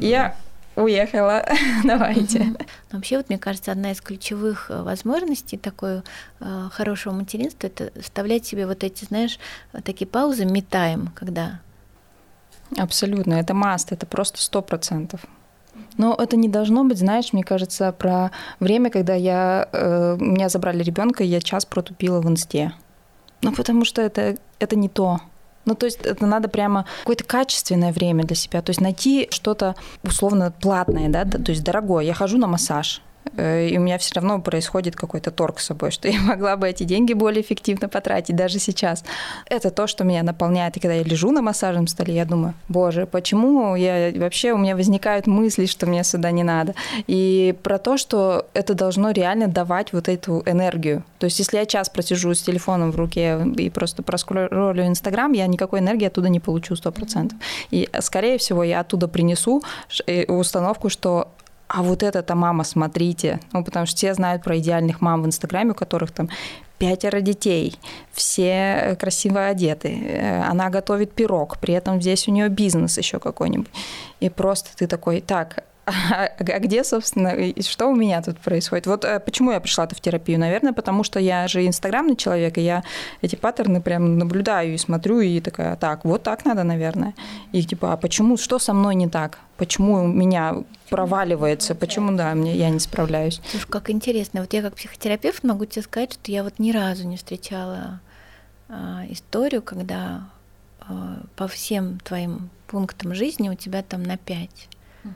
я 0.00 0.36
уехала, 0.76 1.44
давайте. 1.84 2.54
Вообще, 2.92 3.16
вот 3.16 3.30
мне 3.30 3.38
кажется, 3.38 3.72
одна 3.72 3.92
из 3.92 4.00
ключевых 4.00 4.70
э, 4.70 4.82
возможностей 4.82 5.56
такой 5.56 6.02
э, 6.40 6.68
хорошего 6.70 7.14
материнства 7.14 7.66
это 7.66 7.90
вставлять 8.00 8.46
себе 8.46 8.66
вот 8.66 8.84
эти, 8.84 9.04
знаешь, 9.04 9.38
такие 9.84 10.06
паузы 10.06 10.44
метаем, 10.44 11.10
когда 11.14 11.60
Абсолютно, 12.76 13.34
это 13.34 13.54
маст, 13.54 13.92
это 13.92 14.06
просто 14.06 14.40
сто 14.40 14.62
процентов. 14.62 15.20
Но 15.96 16.14
это 16.14 16.36
не 16.36 16.48
должно 16.48 16.84
быть, 16.84 16.98
знаешь, 16.98 17.32
мне 17.32 17.42
кажется, 17.42 17.92
про 17.92 18.30
время, 18.60 18.90
когда 18.90 19.14
я, 19.14 19.68
э, 19.72 20.16
меня 20.20 20.48
забрали 20.48 20.82
ребенка, 20.82 21.24
и 21.24 21.26
я 21.26 21.40
час 21.40 21.64
протупила 21.66 22.20
в 22.20 22.28
инсте. 22.28 22.72
Ну, 23.42 23.52
потому 23.52 23.84
что 23.84 24.02
это, 24.02 24.36
это 24.58 24.76
не 24.76 24.88
то. 24.88 25.20
Ну, 25.64 25.74
то 25.74 25.86
есть 25.86 26.00
это 26.00 26.24
надо 26.26 26.48
прямо 26.48 26.86
какое-то 27.00 27.24
качественное 27.24 27.92
время 27.92 28.24
для 28.24 28.36
себя. 28.36 28.62
То 28.62 28.70
есть 28.70 28.80
найти 28.80 29.28
что-то 29.30 29.74
условно 30.02 30.52
платное, 30.60 31.08
да, 31.08 31.24
то 31.24 31.50
есть 31.52 31.62
дорогое. 31.62 32.04
Я 32.04 32.14
хожу 32.14 32.38
на 32.38 32.46
массаж. 32.46 33.02
Э, 33.38 33.68
и 33.68 33.78
у 33.78 33.80
меня 33.80 33.98
все 33.98 34.14
равно 34.16 34.40
происходит 34.40 34.96
какой-то 34.96 35.30
торг 35.30 35.60
с 35.60 35.66
собой, 35.66 35.90
что 35.90 36.08
я 36.16 36.20
могла 36.20 36.56
бы 36.56 36.68
эти 36.68 36.82
деньги 36.82 37.12
более 37.12 37.42
эффективно 37.42 37.88
потратить 37.88 38.36
даже 38.36 38.58
сейчас. 38.58 39.04
Это 39.46 39.70
то, 39.70 39.86
что 39.86 40.04
меня 40.04 40.22
наполняет. 40.22 40.76
И 40.76 40.80
когда 40.80 40.94
я 40.94 41.02
лежу 41.02 41.30
на 41.30 41.40
массажном 41.40 41.86
столе, 41.86 42.14
я 42.14 42.24
думаю, 42.24 42.54
боже, 42.68 43.06
почему 43.06 43.76
я 43.76 44.12
вообще 44.16 44.52
у 44.52 44.58
меня 44.58 44.76
возникают 44.76 45.26
мысли, 45.26 45.66
что 45.66 45.86
мне 45.86 46.04
сюда 46.04 46.30
не 46.30 46.42
надо. 46.42 46.74
И 47.06 47.54
про 47.62 47.78
то, 47.78 47.96
что 47.96 48.46
это 48.54 48.74
должно 48.74 49.12
реально 49.12 49.46
давать 49.46 49.92
вот 49.92 50.08
эту 50.08 50.42
энергию. 50.46 51.04
То 51.18 51.26
есть 51.26 51.38
если 51.38 51.58
я 51.58 51.66
час 51.66 51.88
просижу 51.88 52.34
с 52.34 52.42
телефоном 52.42 52.90
в 52.90 52.96
руке 52.96 53.38
и 53.56 53.70
просто 53.70 54.02
проскроллю 54.02 54.86
Инстаграм, 54.86 55.32
я 55.32 55.46
никакой 55.46 55.80
энергии 55.80 56.06
оттуда 56.06 56.28
не 56.28 56.40
получу 56.40 56.74
100%. 56.74 57.32
И, 57.70 57.88
скорее 58.00 58.38
всего, 58.38 58.64
я 58.64 58.80
оттуда 58.80 59.08
принесу 59.08 59.62
э, 60.06 60.24
установку, 60.24 60.88
что 60.88 61.28
а 61.68 61.82
вот 61.82 62.02
эта-то 62.02 62.34
мама, 62.34 62.64
смотрите. 62.64 63.40
Ну, 63.52 63.62
потому 63.62 63.86
что 63.86 63.96
все 63.96 64.14
знают 64.14 64.42
про 64.42 64.58
идеальных 64.58 65.00
мам 65.00 65.22
в 65.22 65.26
Инстаграме, 65.26 65.72
у 65.72 65.74
которых 65.74 66.10
там 66.12 66.28
пятеро 66.78 67.20
детей, 67.20 67.76
все 68.12 68.96
красиво 68.98 69.46
одеты, 69.46 69.88
э, 69.88 70.42
она 70.44 70.70
готовит 70.70 71.12
пирог, 71.12 71.58
при 71.58 71.74
этом 71.74 72.00
здесь 72.00 72.28
у 72.28 72.30
нее 72.30 72.48
бизнес 72.48 72.96
еще 72.98 73.18
какой-нибудь. 73.18 73.68
И 74.20 74.28
просто 74.30 74.70
ты 74.76 74.86
такой, 74.86 75.20
так, 75.20 75.64
а, 75.88 76.30
а 76.38 76.58
где, 76.58 76.84
собственно, 76.84 77.28
и 77.28 77.62
что 77.62 77.86
у 77.88 77.94
меня 77.94 78.22
тут 78.22 78.38
происходит? 78.38 78.86
Вот 78.86 79.04
э, 79.04 79.20
почему 79.20 79.52
я 79.52 79.60
пришла-то 79.60 79.94
в 79.94 80.00
терапию? 80.00 80.38
Наверное, 80.38 80.72
потому 80.72 81.04
что 81.04 81.18
я 81.18 81.48
же 81.48 81.66
инстаграмный 81.66 82.16
человек, 82.16 82.58
и 82.58 82.62
я 82.62 82.82
эти 83.22 83.36
паттерны 83.36 83.80
прям 83.80 84.18
наблюдаю 84.18 84.74
и 84.74 84.78
смотрю, 84.78 85.20
и 85.20 85.40
такая, 85.40 85.76
так, 85.76 86.04
вот 86.04 86.22
так 86.22 86.44
надо, 86.44 86.64
наверное. 86.64 87.14
И 87.52 87.62
типа, 87.62 87.92
а 87.92 87.96
почему, 87.96 88.36
что 88.36 88.58
со 88.58 88.72
мной 88.72 88.94
не 88.94 89.08
так? 89.08 89.38
Почему 89.56 90.04
у 90.04 90.06
меня 90.06 90.56
проваливается? 90.90 91.74
Почему, 91.74 92.16
да, 92.16 92.34
мне, 92.34 92.54
я 92.56 92.70
не 92.70 92.80
справляюсь? 92.80 93.40
Слушай, 93.50 93.68
как 93.68 93.90
интересно. 93.90 94.40
Вот 94.40 94.52
я 94.52 94.62
как 94.62 94.74
психотерапевт 94.74 95.42
могу 95.44 95.64
тебе 95.64 95.82
сказать, 95.82 96.12
что 96.12 96.30
я 96.30 96.44
вот 96.44 96.58
ни 96.58 96.70
разу 96.70 97.06
не 97.06 97.16
встречала 97.16 98.00
а, 98.68 99.04
историю, 99.08 99.62
когда 99.62 100.28
а, 100.80 101.18
по 101.36 101.48
всем 101.48 101.98
твоим 102.00 102.50
пунктам 102.66 103.14
жизни 103.14 103.48
у 103.48 103.54
тебя 103.54 103.82
там 103.82 104.02
на 104.02 104.16
пять. 104.16 104.68
Угу. 105.04 105.12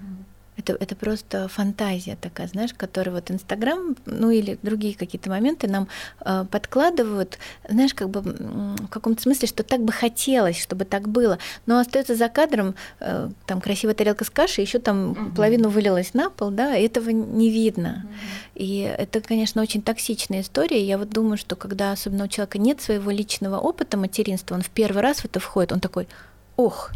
Это, 0.58 0.76
это 0.78 0.94
просто 0.94 1.48
фантазия 1.48 2.16
такая, 2.20 2.46
знаешь, 2.46 2.74
которая 2.74 3.14
вот 3.14 3.30
Инстаграм, 3.30 3.96
ну 4.04 4.30
или 4.30 4.58
другие 4.62 4.94
какие-то 4.94 5.30
моменты 5.30 5.66
нам 5.66 5.88
э, 6.20 6.44
подкладывают, 6.50 7.38
знаешь, 7.66 7.94
как 7.94 8.10
бы 8.10 8.20
в 8.20 8.88
каком-то 8.88 9.22
смысле, 9.22 9.48
что 9.48 9.62
так 9.62 9.82
бы 9.82 9.92
хотелось, 9.92 10.60
чтобы 10.60 10.84
так 10.84 11.08
было, 11.08 11.38
но 11.64 11.78
остается 11.78 12.14
за 12.14 12.28
кадром 12.28 12.74
э, 13.00 13.30
там 13.46 13.62
красивая 13.62 13.94
тарелка 13.94 14.26
с 14.26 14.30
кашей, 14.30 14.64
еще 14.64 14.78
там 14.78 15.12
угу. 15.12 15.30
половину 15.36 15.70
вылилась 15.70 16.12
на 16.12 16.28
пол, 16.28 16.50
да, 16.50 16.76
и 16.76 16.84
этого 16.84 17.08
не 17.08 17.50
видно. 17.50 18.04
Угу. 18.04 18.14
И 18.56 18.80
это, 18.80 19.22
конечно, 19.22 19.62
очень 19.62 19.80
токсичная 19.80 20.42
история. 20.42 20.84
Я 20.84 20.98
вот 20.98 21.08
думаю, 21.08 21.38
что 21.38 21.56
когда 21.56 21.92
особенно 21.92 22.24
у 22.24 22.28
человека 22.28 22.58
нет 22.58 22.82
своего 22.82 23.10
личного 23.10 23.58
опыта 23.58 23.96
материнства, 23.96 24.54
он 24.54 24.60
в 24.60 24.68
первый 24.68 25.02
раз 25.02 25.20
в 25.20 25.24
это 25.24 25.40
входит, 25.40 25.72
он 25.72 25.80
такой, 25.80 26.08
ох, 26.56 26.92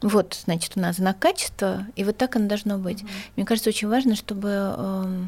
вот, 0.00 0.38
значит, 0.44 0.72
у 0.76 0.80
нас 0.80 0.96
знак 0.96 1.18
качества, 1.18 1.86
и 1.96 2.04
вот 2.04 2.16
так 2.16 2.36
оно 2.36 2.48
должно 2.48 2.78
быть. 2.78 3.02
Mm-hmm. 3.02 3.30
Мне 3.36 3.46
кажется, 3.46 3.70
очень 3.70 3.88
важно, 3.88 4.14
чтобы 4.14 4.48
э, 4.52 5.22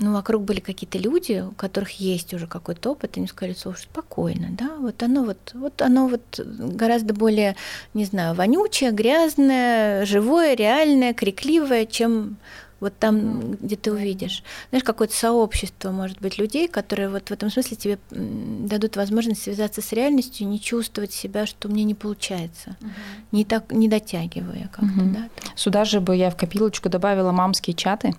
ну, 0.00 0.14
вокруг 0.14 0.42
были 0.42 0.60
какие-то 0.60 0.98
люди, 0.98 1.44
у 1.46 1.52
которых 1.52 1.90
есть 2.00 2.32
уже 2.32 2.46
какой-то 2.46 2.90
опыт, 2.92 3.16
и 3.16 3.20
они 3.20 3.26
сказали, 3.28 3.54
слушай, 3.54 3.82
спокойно, 3.82 4.48
да, 4.50 4.76
вот 4.78 5.02
оно 5.02 5.24
вот, 5.24 5.52
вот 5.54 5.82
оно 5.82 6.08
вот 6.08 6.40
гораздо 6.40 7.12
более, 7.12 7.56
не 7.92 8.04
знаю, 8.04 8.34
вонючее, 8.34 8.92
грязное, 8.92 10.06
живое, 10.06 10.54
реальное, 10.54 11.12
крикливое, 11.12 11.84
чем 11.84 12.38
вот 12.80 12.98
там, 12.98 13.52
где 13.56 13.76
ты 13.76 13.92
увидишь. 13.92 14.42
Знаешь, 14.70 14.84
какое-то 14.84 15.14
сообщество, 15.14 15.90
может 15.90 16.20
быть, 16.20 16.38
людей, 16.38 16.66
которые 16.66 17.08
вот 17.08 17.28
в 17.28 17.32
этом 17.32 17.50
смысле 17.50 17.76
тебе 17.76 17.98
дадут 18.10 18.96
возможность 18.96 19.42
связаться 19.42 19.82
с 19.82 19.92
реальностью, 19.92 20.48
не 20.48 20.60
чувствовать 20.60 21.12
себя, 21.12 21.46
что 21.46 21.68
мне 21.68 21.84
не 21.84 21.94
получается, 21.94 22.76
угу. 22.80 22.90
не 23.32 23.44
так, 23.44 23.70
не 23.70 23.88
дотягивая 23.88 24.70
как-то, 24.72 25.02
угу. 25.02 25.10
да. 25.14 25.28
Сюда 25.54 25.84
же 25.84 26.00
бы 26.00 26.16
я 26.16 26.30
в 26.30 26.36
копилочку 26.36 26.88
добавила 26.88 27.32
мамские 27.32 27.74
чаты, 27.74 28.14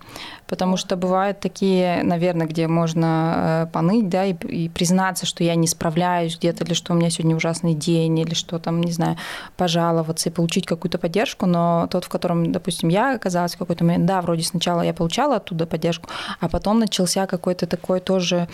потому 0.52 0.76
что 0.76 0.96
бывают 0.96 1.40
такие, 1.40 2.02
наверное, 2.02 2.46
где 2.46 2.68
можно 2.68 3.64
э, 3.64 3.72
поныть, 3.72 4.10
да, 4.10 4.26
и, 4.26 4.34
и 4.34 4.68
признаться, 4.68 5.24
что 5.24 5.42
я 5.42 5.54
не 5.54 5.66
справляюсь 5.66 6.36
где-то, 6.36 6.64
или 6.64 6.74
что 6.74 6.92
у 6.92 6.96
меня 6.96 7.08
сегодня 7.08 7.34
ужасный 7.34 7.72
день, 7.72 8.18
или 8.18 8.34
что 8.34 8.58
там, 8.58 8.82
не 8.82 8.92
знаю, 8.92 9.16
пожаловаться 9.56 10.28
и 10.28 10.32
получить 10.32 10.66
какую-то 10.66 10.98
поддержку, 10.98 11.46
но 11.46 11.88
тот, 11.90 12.04
в 12.04 12.10
котором, 12.10 12.52
допустим, 12.52 12.90
я 12.90 13.14
оказалась 13.14 13.54
в 13.54 13.58
какой-то 13.58 13.82
момент, 13.82 14.04
да, 14.04 14.20
вроде 14.20 14.42
сначала 14.42 14.82
я 14.82 14.92
получала 14.92 15.36
оттуда 15.36 15.64
поддержку, 15.64 16.10
а 16.38 16.50
потом 16.50 16.80
начался 16.80 17.26
какой-то 17.26 17.66
такой 17.66 18.00
тоже 18.00 18.46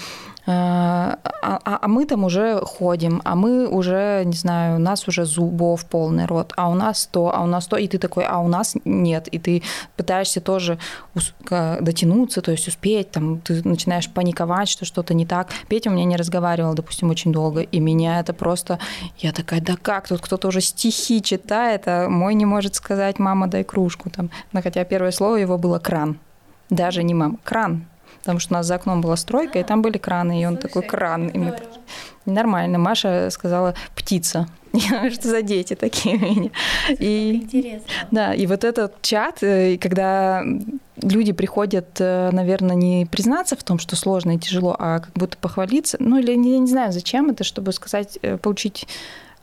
а, 0.50 1.18
а, 1.42 1.78
а 1.82 1.88
мы 1.88 2.06
там 2.06 2.24
уже 2.24 2.58
ходим, 2.64 3.20
а 3.24 3.34
мы 3.34 3.68
уже, 3.68 4.22
не 4.24 4.32
знаю, 4.32 4.76
у 4.76 4.78
нас 4.78 5.06
уже 5.06 5.26
зубов 5.26 5.84
полный 5.84 6.24
рот, 6.24 6.54
а 6.56 6.70
у 6.70 6.74
нас 6.74 7.06
то, 7.06 7.30
а 7.34 7.42
у 7.42 7.46
нас 7.46 7.66
то, 7.66 7.76
и 7.76 7.87
ты 7.87 7.98
такой, 7.98 8.24
а 8.24 8.38
у 8.38 8.48
нас 8.48 8.74
нет, 8.87 9.28
и 9.28 9.38
ты 9.38 9.62
пытаешься 9.96 10.40
тоже 10.40 10.78
дотянуться, 11.50 12.40
то 12.40 12.50
есть 12.50 12.66
успеть, 12.66 13.11
там, 13.11 13.40
ты 13.40 13.61
начинаешь 13.68 14.08
паниковать, 14.08 14.70
что 14.70 14.87
что-то 14.87 15.12
не 15.12 15.26
так. 15.26 15.48
Петя 15.68 15.90
у 15.90 15.92
меня 15.92 16.06
не 16.06 16.16
разговаривал, 16.16 16.72
допустим, 16.72 17.11
очень 17.11 17.30
долго, 17.30 17.61
и 17.61 17.78
меня 17.78 18.18
это 18.18 18.32
просто, 18.32 18.78
я 19.18 19.32
такая, 19.32 19.61
да 19.61 19.76
как, 19.76 20.08
тут 20.08 20.22
кто-то 20.22 20.48
уже 20.48 20.62
стихи 20.62 21.20
читает, 21.20 21.82
а 21.84 22.08
мой 22.08 22.34
не 22.34 22.46
может 22.46 22.74
сказать, 22.74 23.18
мама, 23.18 23.48
дай 23.48 23.64
кружку, 23.64 24.08
там, 24.08 24.30
но 24.52 24.62
хотя 24.62 24.82
первое 24.84 25.11
слово 25.11 25.37
его 25.37 25.58
было 25.58 25.78
кран, 25.78 26.18
даже 26.70 27.02
не 27.02 27.12
мама, 27.12 27.37
кран, 27.44 27.84
потому 28.18 28.38
что 28.38 28.54
у 28.54 28.57
нас 28.57 28.66
за 28.66 28.76
окном 28.76 29.00
была 29.00 29.16
стройка, 29.16 29.59
и 29.59 29.62
там 29.62 29.83
были 29.83 29.98
краны, 29.98 30.42
и 30.42 30.46
он 30.46 30.57
такой 30.57 30.83
кран. 30.83 31.28
И 31.28 31.38
мы 31.38 31.52
такие, 31.52 31.81
нормально. 32.26 32.78
Маша 32.78 33.31
сказала 33.31 33.74
птица. 33.94 34.48
Что 35.12 35.28
за 35.28 35.42
дети 35.42 35.74
такие 35.74 36.16
у 36.16 36.20
меня? 36.20 36.50
И, 36.98 37.40
Интересно. 37.42 37.87
Да, 38.11 38.35
и 38.35 38.46
вот 38.46 38.64
этот 38.64 39.00
чат, 39.02 39.42
э, 39.42 39.78
когда 39.78 40.42
люди 41.00 41.33
приходят, 41.33 41.88
э, 42.00 42.31
наверное, 42.33 42.76
не 42.76 43.07
признаться 43.07 43.57
в 43.57 43.62
том, 43.62 43.78
что 43.78 43.96
сложно 43.96 44.33
и 44.33 44.38
тяжело, 44.38 44.76
а 44.78 45.00
как 45.00 45.12
будто 45.14 45.38
похвалиться. 45.38 45.96
Ну, 46.00 46.18
или 46.18 46.33
я 46.33 46.59
не 46.59 46.66
знаю, 46.66 46.92
зачем 46.92 47.31
это, 47.31 47.44
чтобы 47.44 47.72
сказать, 47.72 48.18
э, 48.22 48.37
получить 48.37 48.87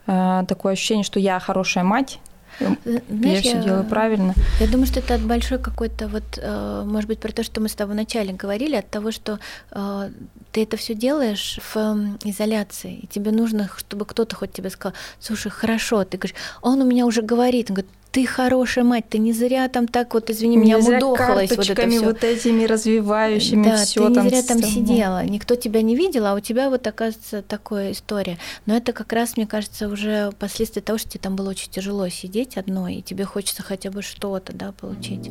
такое 0.07 0.73
ощущение, 0.73 1.03
что 1.03 1.19
я 1.19 1.39
хорошая 1.39 1.83
мать, 1.83 2.19
знаешь, 2.59 3.01
я 3.09 3.41
все 3.41 3.63
делаю 3.63 3.83
правильно. 3.83 4.33
Я 4.59 4.67
думаю, 4.67 4.87
что 4.87 4.99
это 4.99 5.15
от 5.15 5.21
большой 5.21 5.59
какой-то 5.59 6.07
вот, 6.07 6.23
э, 6.37 6.83
может 6.85 7.07
быть, 7.07 7.19
про 7.19 7.31
то, 7.31 7.43
что 7.43 7.61
мы 7.61 7.69
с 7.69 7.75
тобой 7.75 7.95
вначале 7.95 8.33
говорили, 8.33 8.75
от 8.75 8.89
того, 8.89 9.11
что 9.11 9.39
э, 9.71 10.09
ты 10.51 10.63
это 10.63 10.77
все 10.77 10.93
делаешь 10.95 11.59
в 11.73 12.17
изоляции, 12.23 12.99
и 13.03 13.07
тебе 13.07 13.31
нужно, 13.31 13.69
чтобы 13.77 14.05
кто-то 14.05 14.35
хоть 14.35 14.53
тебе 14.53 14.69
сказал, 14.69 14.95
слушай, 15.19 15.51
хорошо, 15.51 16.03
ты 16.03 16.17
говоришь, 16.17 16.37
он 16.61 16.81
у 16.81 16.85
меня 16.85 17.05
уже 17.05 17.21
говорит, 17.21 17.69
он 17.69 17.75
говорит, 17.75 17.91
ты 18.15 18.25
хорошая 18.25 18.86
мать, 18.86 19.10
ты 19.10 19.17
не 19.17 19.34
зря 19.34 19.67
там 19.67 19.89
так 19.89 20.13
вот, 20.13 20.30
извини 20.30 20.56
меня, 20.56 20.78
мудохалась 20.78 21.49
вот 21.49 21.69
это 21.69 21.89
всё. 21.89 22.01
вот 22.01 22.23
этими 22.23 22.63
развивающими 22.63 23.63
да, 23.65 23.75
все 23.84 24.10
ты 24.10 24.21
не 24.21 24.30
зря 24.30 24.41
там 24.41 24.63
сидела, 24.63 25.25
никто 25.25 25.56
тебя 25.56 25.82
не 25.82 25.97
видел, 25.97 26.25
а 26.25 26.34
у 26.34 26.39
тебя 26.39 26.69
вот 26.69 26.88
оказывается 26.88 27.41
такая 27.41 27.91
история. 27.91 28.38
Но 28.67 28.78
это 28.78 28.93
как 28.93 29.12
раз, 29.12 29.36
мне 29.36 29.45
кажется, 29.45 29.89
уже 29.89 30.32
последствия 30.39 30.82
того, 30.82 30.97
что 30.97 31.10
тебе 31.10 31.19
там 31.19 31.36
было 31.36 31.49
очень 31.49 31.69
тяжело 31.69 32.08
сидеть 32.08 32.56
одной, 32.56 32.95
и 32.95 33.01
тебе 33.01 33.25
хочется 33.25 33.63
хотя 33.63 33.91
бы 33.91 34.01
что-то, 34.01 34.54
да, 34.54 34.71
получить. 34.71 35.30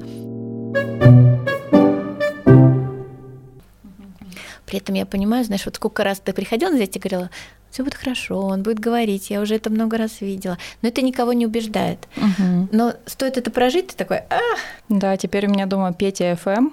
При 4.66 4.78
этом 4.78 4.94
я 4.94 5.06
понимаю, 5.06 5.44
знаешь, 5.46 5.64
вот 5.64 5.76
сколько 5.76 6.04
раз 6.04 6.20
ты 6.20 6.34
приходила 6.34 6.74
здесь 6.74 6.90
и 6.92 6.98
говорила, 6.98 7.30
все 7.74 7.82
будет 7.82 7.94
хорошо, 7.96 8.40
он 8.40 8.62
будет 8.62 8.78
говорить, 8.78 9.30
я 9.30 9.40
уже 9.40 9.56
это 9.56 9.68
много 9.68 9.98
раз 9.98 10.20
видела. 10.20 10.58
Но 10.80 10.88
это 10.88 11.02
никого 11.02 11.32
не 11.32 11.44
убеждает. 11.44 12.06
Угу. 12.16 12.68
Но 12.70 12.94
стоит 13.04 13.36
это 13.36 13.50
прожить, 13.50 13.88
ты 13.88 13.96
такой, 13.96 14.18
а 14.18 14.38
Да, 14.88 15.16
теперь 15.16 15.48
у 15.48 15.50
меня 15.50 15.66
дома 15.66 15.92
Петя 15.92 16.38
ФМ, 16.40 16.68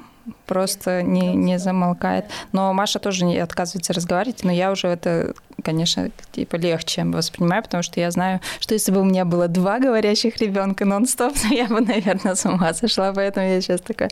просто 0.45 1.01
не, 1.01 1.33
не 1.33 1.57
замолкает. 1.57 2.25
Но 2.51 2.71
Маша 2.73 2.99
тоже 2.99 3.25
не 3.25 3.39
отказывается 3.39 3.93
разговаривать, 3.93 4.43
но 4.43 4.51
я 4.51 4.71
уже 4.71 4.89
это, 4.89 5.33
конечно, 5.63 6.11
типа 6.33 6.57
легче 6.57 7.03
воспринимаю, 7.03 7.63
потому 7.63 7.81
что 7.81 7.99
я 7.99 8.11
знаю, 8.11 8.39
что 8.59 8.75
если 8.75 8.91
бы 8.91 9.01
у 9.01 9.03
меня 9.03 9.25
было 9.25 9.47
два 9.47 9.79
говорящих 9.79 10.37
ребенка 10.37 10.85
нон-стоп, 10.85 11.33
то 11.33 11.47
я 11.51 11.65
бы, 11.65 11.81
наверное, 11.81 12.35
с 12.35 12.45
ума 12.45 12.75
сошла, 12.75 13.11
поэтому 13.11 13.47
я 13.47 13.59
сейчас 13.59 13.81
такая, 13.81 14.11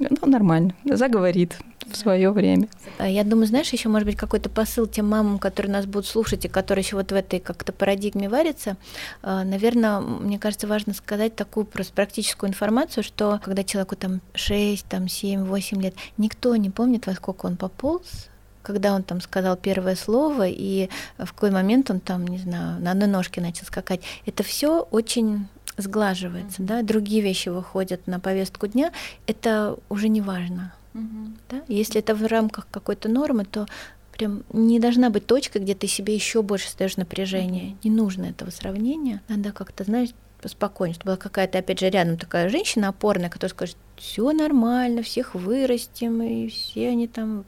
ну, 0.00 0.26
нормально, 0.26 0.74
заговорит 0.84 1.56
в 1.90 1.96
свое 1.96 2.30
время. 2.30 2.68
Я 2.98 3.24
думаю, 3.24 3.46
знаешь, 3.46 3.72
еще 3.72 3.88
может 3.88 4.06
быть 4.06 4.16
какой-то 4.16 4.48
посыл 4.48 4.86
тем 4.86 5.08
мамам, 5.08 5.38
которые 5.38 5.72
нас 5.72 5.86
будут 5.86 6.06
слушать 6.06 6.44
и 6.44 6.48
которые 6.48 6.82
еще 6.84 6.96
вот 6.96 7.12
в 7.12 7.14
этой 7.14 7.40
как-то 7.40 7.72
парадигме 7.72 8.28
варятся. 8.28 8.76
А, 9.22 9.44
Наверное, 9.44 10.00
мне 10.00 10.38
кажется, 10.38 10.66
важно 10.66 10.94
сказать 10.94 11.36
такую 11.36 11.66
просто 11.66 11.92
практическую 11.92 12.50
информацию, 12.50 13.04
что 13.04 13.40
когда 13.42 13.64
человеку 13.64 13.96
там 13.96 14.20
6, 14.34 14.86
там 14.86 15.08
7, 15.08 15.44
8 15.44 15.82
лет, 15.82 15.94
никто 16.16 16.54
не 16.56 16.70
помнит, 16.70 17.06
во 17.06 17.14
сколько 17.14 17.46
он 17.46 17.56
пополз, 17.56 18.28
когда 18.62 18.94
он 18.94 19.02
там 19.02 19.20
сказал 19.20 19.56
первое 19.56 19.94
слово 19.94 20.48
и 20.48 20.88
в 21.18 21.32
какой 21.32 21.50
момент 21.50 21.90
он 21.90 22.00
там, 22.00 22.26
не 22.26 22.38
знаю, 22.38 22.80
на 22.80 22.90
одной 22.90 23.08
ножке 23.08 23.40
начал 23.40 23.64
скакать. 23.64 24.00
Это 24.26 24.42
все 24.42 24.80
очень 24.90 25.46
сглаживается, 25.76 26.62
mm-hmm. 26.62 26.66
да, 26.66 26.82
другие 26.82 27.22
вещи 27.22 27.48
выходят 27.48 28.06
на 28.06 28.18
повестку 28.18 28.66
дня, 28.66 28.92
это 29.26 29.76
уже 29.88 30.08
не 30.08 30.20
важно. 30.20 30.72
Угу. 30.96 31.32
Да? 31.50 31.62
Если 31.68 32.00
это 32.00 32.14
в 32.14 32.26
рамках 32.26 32.66
какой-то 32.70 33.08
нормы, 33.08 33.44
то 33.44 33.66
прям 34.12 34.42
не 34.52 34.80
должна 34.80 35.10
быть 35.10 35.26
точка, 35.26 35.58
где 35.58 35.74
ты 35.74 35.86
себе 35.86 36.14
еще 36.14 36.42
больше 36.42 36.68
создаешь 36.68 36.96
напряжение. 36.96 37.72
Угу. 37.72 37.78
Не 37.84 37.90
нужно 37.90 38.24
этого 38.26 38.50
сравнения. 38.50 39.22
Надо 39.28 39.52
как-то, 39.52 39.84
знаешь, 39.84 40.10
спокойно, 40.44 40.94
чтобы 40.94 41.12
была 41.12 41.16
какая-то, 41.16 41.58
опять 41.58 41.80
же, 41.80 41.90
рядом 41.90 42.16
такая 42.16 42.48
женщина 42.48 42.88
опорная, 42.88 43.30
которая 43.30 43.50
скажет, 43.50 43.76
все 43.96 44.32
нормально, 44.32 45.02
всех 45.02 45.34
вырастим, 45.34 46.22
и 46.22 46.48
все 46.48 46.90
они 46.90 47.08
там 47.08 47.44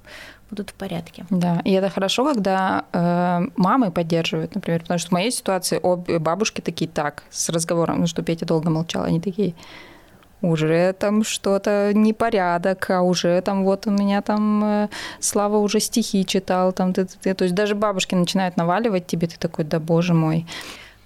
будут 0.50 0.70
в 0.70 0.74
порядке. 0.74 1.26
Да, 1.30 1.61
и 1.64 1.72
это 1.72 1.90
хорошо, 1.90 2.24
когда 2.24 2.87
э, 2.92 3.50
мамы 3.56 3.90
поддерживают, 3.90 4.54
например, 4.54 4.80
потому 4.80 4.98
что 4.98 5.08
в 5.11 5.12
моей 5.12 5.30
ситуации 5.30 5.78
обе 5.82 6.18
бабушки 6.18 6.61
такие 6.61 6.90
так, 6.90 7.24
с 7.30 7.50
разговором, 7.50 8.00
ну 8.00 8.06
что 8.06 8.22
Петя 8.22 8.46
долго 8.46 8.70
молчал, 8.70 9.04
они 9.04 9.20
такие, 9.20 9.54
уже 10.42 10.92
там 10.92 11.24
что-то 11.24 11.92
непорядок, 11.94 12.90
а 12.90 13.03
уже 13.03 13.40
там 13.42 13.64
вот 13.64 13.87
у 13.87 13.90
меня 13.90 14.23
там 14.23 14.65
э, 14.65 14.88
Слава 15.21 15.58
уже 15.58 15.81
стихи 15.81 16.25
читал, 16.25 16.73
там 16.73 16.92
ты, 16.92 17.04
ты, 17.04 17.17
ты. 17.21 17.35
То 17.35 17.44
есть 17.44 17.54
даже 17.54 17.75
бабушки 17.75 18.15
начинают 18.15 18.56
наваливать 18.56 19.06
тебе, 19.06 19.27
ты 19.27 19.38
такой, 19.38 19.65
да 19.65 19.81
боже 19.81 20.15
мой. 20.15 20.46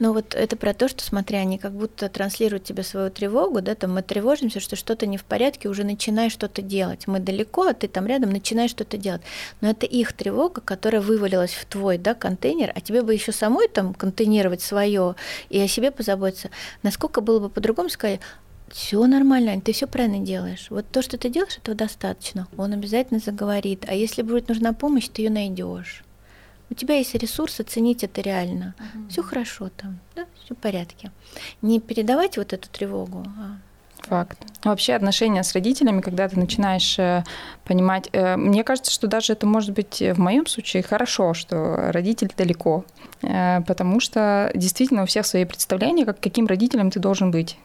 Ну 0.02 0.12
вот 0.12 0.34
это 0.34 0.56
про 0.56 0.74
то, 0.74 0.88
что, 0.88 1.04
смотри, 1.04 1.36
они 1.36 1.59
как 1.59 1.70
будто 1.74 2.09
транслируют 2.09 2.64
тебе 2.64 2.82
свою 2.82 3.09
тревогу, 3.09 3.61
да, 3.61 3.76
там 3.76 3.94
мы 3.94 4.02
тревожимся, 4.02 4.59
что 4.59 4.74
что-то 4.74 5.06
не 5.06 5.16
в 5.16 5.24
порядке, 5.24 5.68
уже 5.68 5.84
начинай 5.84 6.28
что-то 6.28 6.61
делать. 6.61 7.06
Мы 7.06 7.20
далеко, 7.20 7.68
а 7.68 7.72
ты 7.72 7.86
там 7.86 8.09
рядом, 8.09 8.30
начинай 8.30 8.66
что-то 8.66 8.96
делать. 8.96 9.22
Но 9.61 9.70
это 9.70 9.86
их 9.86 10.12
тревога, 10.12 10.61
которая 10.61 11.00
вывалилась 11.00 11.52
в 11.52 11.66
твой, 11.66 11.98
да, 11.98 12.14
контейнер, 12.14 12.72
а 12.74 12.80
тебе 12.80 13.02
бы 13.02 13.14
еще 13.14 13.30
самой 13.30 13.68
там 13.68 13.94
контейнировать 13.94 14.61
свое 14.61 15.14
и 15.50 15.61
о 15.61 15.68
себе 15.68 15.92
позаботиться. 15.92 16.50
Насколько 16.82 17.20
было 17.20 17.38
бы 17.38 17.48
по-другому 17.48 17.88
сказать, 17.88 18.18
все 18.72 19.06
нормально, 19.06 19.60
ты 19.60 19.72
все 19.72 19.86
правильно 19.86 20.18
делаешь. 20.18 20.66
Вот 20.70 20.86
то, 20.90 21.02
что 21.02 21.18
ты 21.18 21.28
делаешь, 21.28 21.58
этого 21.58 21.76
достаточно. 21.76 22.48
Он 22.56 22.72
обязательно 22.72 23.20
заговорит. 23.20 23.84
А 23.86 23.94
если 23.94 24.22
будет 24.22 24.48
нужна 24.48 24.72
помощь, 24.72 25.08
ты 25.08 25.22
ее 25.22 25.30
найдешь. 25.30 26.02
У 26.70 26.74
тебя 26.74 26.96
есть 26.96 27.14
ресурс 27.14 27.60
оценить 27.60 28.02
это 28.02 28.22
реально. 28.22 28.74
Угу. 28.78 29.08
Все 29.10 29.22
хорошо 29.22 29.70
там, 29.76 30.00
да, 30.16 30.24
все 30.42 30.54
в 30.54 30.58
порядке. 30.58 31.12
Не 31.60 31.80
передавать 31.80 32.38
вот 32.38 32.54
эту 32.54 32.68
тревогу, 32.70 33.26
а 33.38 33.58
Факт. 34.08 34.38
Вообще 34.64 34.94
отношения 34.94 35.44
с 35.44 35.52
родителями, 35.52 36.00
когда 36.00 36.28
ты 36.28 36.36
начинаешь 36.36 36.98
э, 36.98 37.22
понимать, 37.64 38.08
э, 38.12 38.36
мне 38.36 38.64
кажется, 38.64 38.90
что 38.90 39.06
даже 39.06 39.32
это 39.32 39.46
может 39.46 39.70
быть 39.70 40.00
в 40.00 40.18
моем 40.18 40.46
случае 40.46 40.82
хорошо, 40.82 41.34
что 41.34 41.92
родитель 41.92 42.32
далеко, 42.36 42.84
э, 43.22 43.60
потому 43.60 44.00
что 44.00 44.50
действительно 44.56 45.04
у 45.04 45.06
всех 45.06 45.24
свои 45.24 45.44
представления, 45.44 46.04
как 46.04 46.18
каким 46.18 46.46
родителем 46.46 46.90
ты 46.90 46.98
должен 46.98 47.30
быть. 47.30 47.56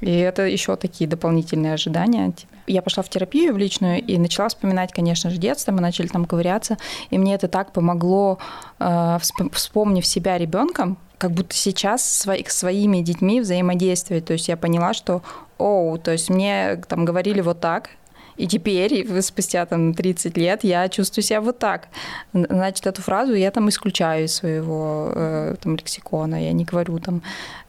И 0.00 0.10
это 0.10 0.42
еще 0.42 0.76
такие 0.76 1.08
дополнительные 1.08 1.74
ожидания. 1.74 2.32
Я 2.66 2.82
пошла 2.82 3.02
в 3.02 3.08
терапию 3.08 3.54
в 3.54 3.58
личную 3.58 4.00
и 4.00 4.18
начала 4.18 4.48
вспоминать, 4.48 4.92
конечно 4.92 5.30
же, 5.30 5.38
детство. 5.38 5.72
Мы 5.72 5.80
начали 5.80 6.06
там 6.06 6.24
ковыряться. 6.24 6.76
И 7.10 7.18
мне 7.18 7.34
это 7.34 7.48
так 7.48 7.72
помогло, 7.72 8.38
э, 8.78 9.18
вспомнив 9.52 10.06
себя 10.06 10.38
ребенком, 10.38 10.98
как 11.18 11.32
будто 11.32 11.54
сейчас 11.54 12.08
свои, 12.08 12.44
своими 12.46 13.00
детьми 13.00 13.40
взаимодействовать. 13.40 14.24
То 14.24 14.34
есть 14.34 14.48
я 14.48 14.56
поняла, 14.56 14.94
что, 14.94 15.22
оу, 15.58 15.98
то 15.98 16.12
есть 16.12 16.30
мне 16.30 16.76
там 16.88 17.04
говорили 17.04 17.40
вот 17.40 17.60
так, 17.60 17.90
и 18.38 18.46
теперь, 18.46 19.20
спустя 19.20 19.66
там 19.66 19.94
30 19.94 20.36
лет, 20.38 20.62
я 20.62 20.88
чувствую 20.88 21.24
себя 21.24 21.40
вот 21.40 21.58
так. 21.58 21.88
Значит, 22.32 22.86
эту 22.86 23.02
фразу 23.02 23.34
я 23.34 23.50
там 23.50 23.68
исключаю 23.68 24.26
из 24.26 24.34
своего 24.34 25.12
э, 25.14 25.56
там, 25.60 25.74
лексикона. 25.74 26.42
Я 26.42 26.52
не 26.52 26.64
говорю 26.64 27.00
там, 27.00 27.22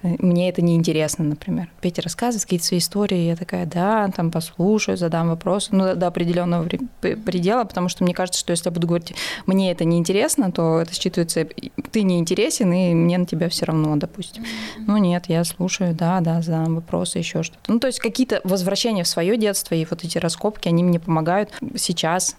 э, 0.03 0.15
мне 0.19 0.47
это 0.47 0.61
не 0.61 0.75
интересно, 0.75 1.25
например. 1.25 1.69
Петя 1.81 2.03
рассказывает 2.03 2.43
какие-то 2.43 2.65
свои 2.65 2.79
истории, 2.79 3.17
я 3.17 3.35
такая, 3.35 3.65
да, 3.65 4.09
там 4.15 4.29
послушаю, 4.29 4.95
задам 4.95 5.29
вопросы, 5.29 5.69
ну, 5.71 5.95
до 5.95 6.07
определенного 6.07 6.69
предела, 7.01 7.63
потому 7.63 7.89
что 7.89 8.03
мне 8.03 8.13
кажется, 8.13 8.39
что 8.39 8.51
если 8.51 8.69
я 8.69 8.71
буду 8.71 8.87
говорить, 8.87 9.15
мне 9.47 9.71
это 9.71 9.85
не 9.85 9.97
интересно, 9.97 10.51
то 10.51 10.81
это 10.81 10.91
считывается, 10.91 11.49
ты 11.91 12.03
не 12.03 12.19
интересен, 12.19 12.71
и 12.71 12.93
мне 12.93 13.17
на 13.17 13.25
тебя 13.25 13.49
все 13.49 13.65
равно, 13.65 13.95
допустим. 13.95 14.43
Mm-hmm. 14.43 14.83
Ну, 14.85 14.97
нет, 14.97 15.25
я 15.29 15.43
слушаю, 15.43 15.95
да, 15.95 16.19
да, 16.19 16.43
задам 16.43 16.75
вопросы, 16.75 17.17
еще 17.17 17.41
что-то. 17.41 17.73
Ну, 17.73 17.79
то 17.79 17.87
есть 17.87 17.99
какие-то 17.99 18.41
возвращения 18.43 19.03
в 19.03 19.07
свое 19.07 19.35
детство 19.35 19.73
и 19.73 19.85
вот 19.89 20.03
эти 20.03 20.19
раскопки 20.19 20.58
тренировки, 20.59 20.67
они 20.67 20.83
мне 20.83 20.99
помогают 20.99 21.51
сейчас 21.75 22.35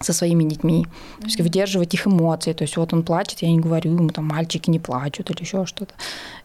со 0.00 0.12
своими 0.12 0.44
детьми, 0.44 0.86
mm-hmm. 0.86 1.20
то 1.20 1.26
есть 1.26 1.40
выдерживать 1.40 1.94
их 1.94 2.06
эмоции. 2.06 2.52
То 2.52 2.64
есть 2.64 2.76
вот 2.76 2.92
он 2.92 3.04
плачет, 3.04 3.42
я 3.42 3.50
не 3.50 3.60
говорю 3.60 3.92
ему, 3.92 4.10
там, 4.10 4.26
мальчики 4.26 4.68
не 4.68 4.80
плачут 4.80 5.30
или 5.30 5.40
еще 5.40 5.66
что-то. 5.66 5.94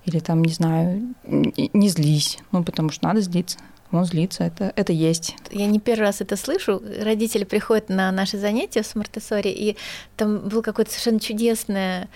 Или 0.06 0.20
там, 0.20 0.44
не 0.44 0.54
знаю, 0.54 1.16
не 1.26 1.90
злись, 1.90 2.38
ну, 2.52 2.64
потому 2.64 2.92
что 2.92 3.08
надо 3.08 3.22
злиться. 3.22 3.58
Он 3.92 4.06
злится, 4.06 4.44
это, 4.44 4.72
это 4.76 4.94
есть. 4.94 5.36
Я 5.50 5.66
не 5.66 5.80
первый 5.80 6.02
раз 6.02 6.22
это 6.22 6.36
слышу. 6.36 6.80
Родители 7.02 7.44
приходят 7.44 7.90
на 7.90 8.12
наши 8.12 8.38
занятия 8.38 8.84
в 8.84 8.88
Смартесоре, 8.88 9.52
и 9.52 9.78
там 10.16 10.48
был 10.48 10.62
какой-то 10.62 10.92
совершенно 10.92 11.20
чудесное 11.20 12.04
а, 12.04 12.08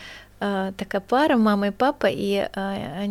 такая 0.77 1.01
пара, 1.01 1.37
мама 1.37 1.67
и 1.67 1.71
папа, 1.71 2.07
и 2.09 2.47
а, 2.53 3.05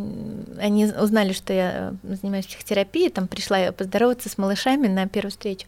они 0.59 0.87
узнали, 0.87 1.33
что 1.33 1.53
я 1.53 1.95
э, 2.03 2.16
занимаюсь 2.16 2.47
психотерапией, 2.47 3.11
там 3.11 3.28
пришла 3.28 3.59
я 3.59 3.72
поздороваться 3.72 4.28
с 4.28 4.37
малышами 4.39 4.89
на 4.89 5.09
первую 5.09 5.30
встречу, 5.30 5.66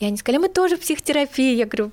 и 0.00 0.06
они 0.06 0.16
сказали, 0.16 0.40
мы 0.40 0.48
тоже 0.48 0.76
в 0.76 0.80
психотерапии. 0.80 1.54
Я 1.54 1.66
говорю, 1.66 1.92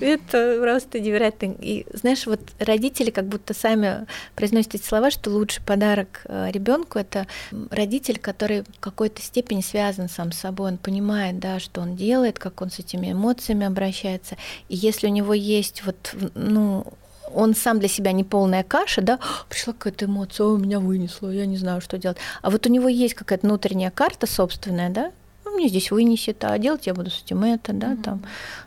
это 0.00 0.58
просто 0.60 1.00
невероятно. 1.00 1.56
И 1.60 1.86
знаешь, 1.92 2.26
вот 2.26 2.40
родители 2.58 3.10
как 3.10 3.26
будто 3.26 3.54
сами 3.54 4.06
произносят 4.34 4.76
эти 4.76 4.84
слова, 4.84 5.10
что 5.10 5.30
лучший 5.30 5.62
подарок 5.62 6.22
э, 6.24 6.50
ребенку 6.50 6.98
это 6.98 7.26
родитель, 7.70 8.18
который 8.18 8.62
в 8.62 8.80
какой-то 8.80 9.20
степени 9.22 9.60
связан 9.60 10.08
сам 10.08 10.32
с 10.32 10.38
собой, 10.38 10.72
он 10.72 10.78
понимает, 10.78 11.38
да, 11.38 11.58
что 11.60 11.80
он 11.80 11.96
делает, 11.96 12.38
как 12.38 12.60
он 12.60 12.70
с 12.70 12.78
этими 12.78 13.12
эмоциями 13.12 13.66
обращается. 13.66 14.36
И 14.68 14.76
если 14.76 15.06
у 15.06 15.10
него 15.10 15.34
есть 15.34 15.84
вот, 15.84 16.14
ну, 16.34 16.86
он 17.34 17.54
сам 17.54 17.78
для 17.78 17.88
себя 17.88 18.12
не 18.12 18.24
полная 18.24 18.62
каша, 18.62 19.02
да, 19.02 19.18
пришла 19.48 19.72
какая-то 19.72 20.06
эмоция, 20.06 20.46
о, 20.46 20.56
меня 20.56 20.80
вынесло, 20.80 21.30
я 21.30 21.46
не 21.46 21.56
знаю, 21.56 21.80
что 21.80 21.98
делать. 21.98 22.18
А 22.42 22.50
вот 22.50 22.66
у 22.66 22.70
него 22.70 22.88
есть 22.88 23.14
какая-то 23.14 23.46
внутренняя 23.46 23.90
карта 23.90 24.26
собственная, 24.26 24.90
да, 24.90 25.12
ну, 25.48 25.56
мне 25.56 25.68
здесь 25.68 25.90
вынесет, 25.90 26.44
а 26.44 26.58
делать 26.58 26.86
я 26.86 26.94
буду 26.94 27.10
с 27.10 27.22
этим 27.22 27.42
это, 27.42 27.72
да, 27.72 27.92
mm-hmm. 27.92 28.02
там. 28.02 28.22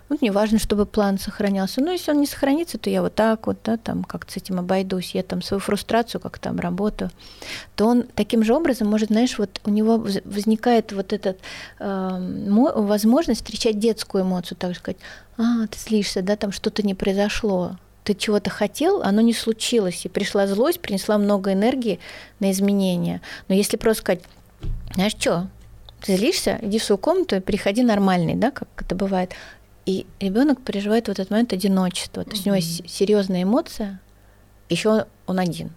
Ну, 0.08 0.18
мне 0.20 0.32
важно, 0.32 0.58
чтобы 0.58 0.84
план 0.84 1.18
сохранялся. 1.18 1.80
Но 1.80 1.92
если 1.92 2.10
он 2.10 2.20
не 2.20 2.26
сохранится, 2.26 2.76
то 2.76 2.90
я 2.90 3.02
вот 3.02 3.14
так 3.14 3.46
вот, 3.46 3.58
да, 3.64 3.76
там, 3.76 4.04
как-то 4.04 4.32
с 4.32 4.36
этим 4.36 4.58
обойдусь, 4.58 5.14
я 5.14 5.22
там 5.22 5.42
свою 5.42 5.60
фрустрацию 5.60 6.20
как 6.20 6.38
там 6.38 6.58
работаю, 6.58 7.10
то 7.76 7.86
он 7.86 8.04
таким 8.14 8.42
же 8.42 8.54
образом 8.54 8.88
может, 8.88 9.08
знаешь, 9.08 9.38
вот 9.38 9.60
у 9.64 9.70
него 9.70 9.98
возникает 10.24 10.92
вот 10.92 11.12
эта 11.12 11.36
э, 11.78 12.70
возможность 12.74 13.42
встречать 13.42 13.78
детскую 13.78 14.24
эмоцию, 14.24 14.58
так 14.58 14.76
сказать, 14.76 14.98
а, 15.38 15.66
ты 15.68 15.78
злишься, 15.78 16.22
да, 16.22 16.36
там 16.36 16.52
что-то 16.52 16.82
не 16.82 16.94
произошло, 16.94 17.76
ты 18.04 18.14
чего-то 18.14 18.50
хотел, 18.50 19.02
оно 19.02 19.20
не 19.20 19.32
случилось, 19.32 20.04
и 20.04 20.08
пришла 20.08 20.46
злость, 20.46 20.80
принесла 20.80 21.18
много 21.18 21.52
энергии 21.52 22.00
на 22.40 22.50
изменения. 22.50 23.20
Но 23.48 23.54
если 23.54 23.76
просто 23.76 24.02
сказать, 24.02 24.22
знаешь 24.94 25.12
что, 25.18 25.48
ты 26.00 26.16
злишься, 26.16 26.58
иди 26.62 26.78
в 26.78 26.84
свою 26.84 26.98
комнату 26.98 27.36
и 27.36 27.40
приходи 27.40 27.82
нормальный, 27.82 28.34
да, 28.34 28.50
как 28.50 28.68
это 28.76 28.94
бывает. 28.94 29.32
И 29.86 30.06
ребенок 30.20 30.62
переживает 30.62 31.06
в 31.06 31.10
этот 31.10 31.30
момент 31.30 31.52
одиночество. 31.52 32.24
То 32.24 32.30
есть 32.30 32.46
mm-hmm. 32.46 32.50
у 32.50 32.54
него 32.54 32.88
серьезная 32.88 33.42
эмоция, 33.44 34.00
еще 34.68 35.06
он 35.26 35.38
один. 35.38 35.70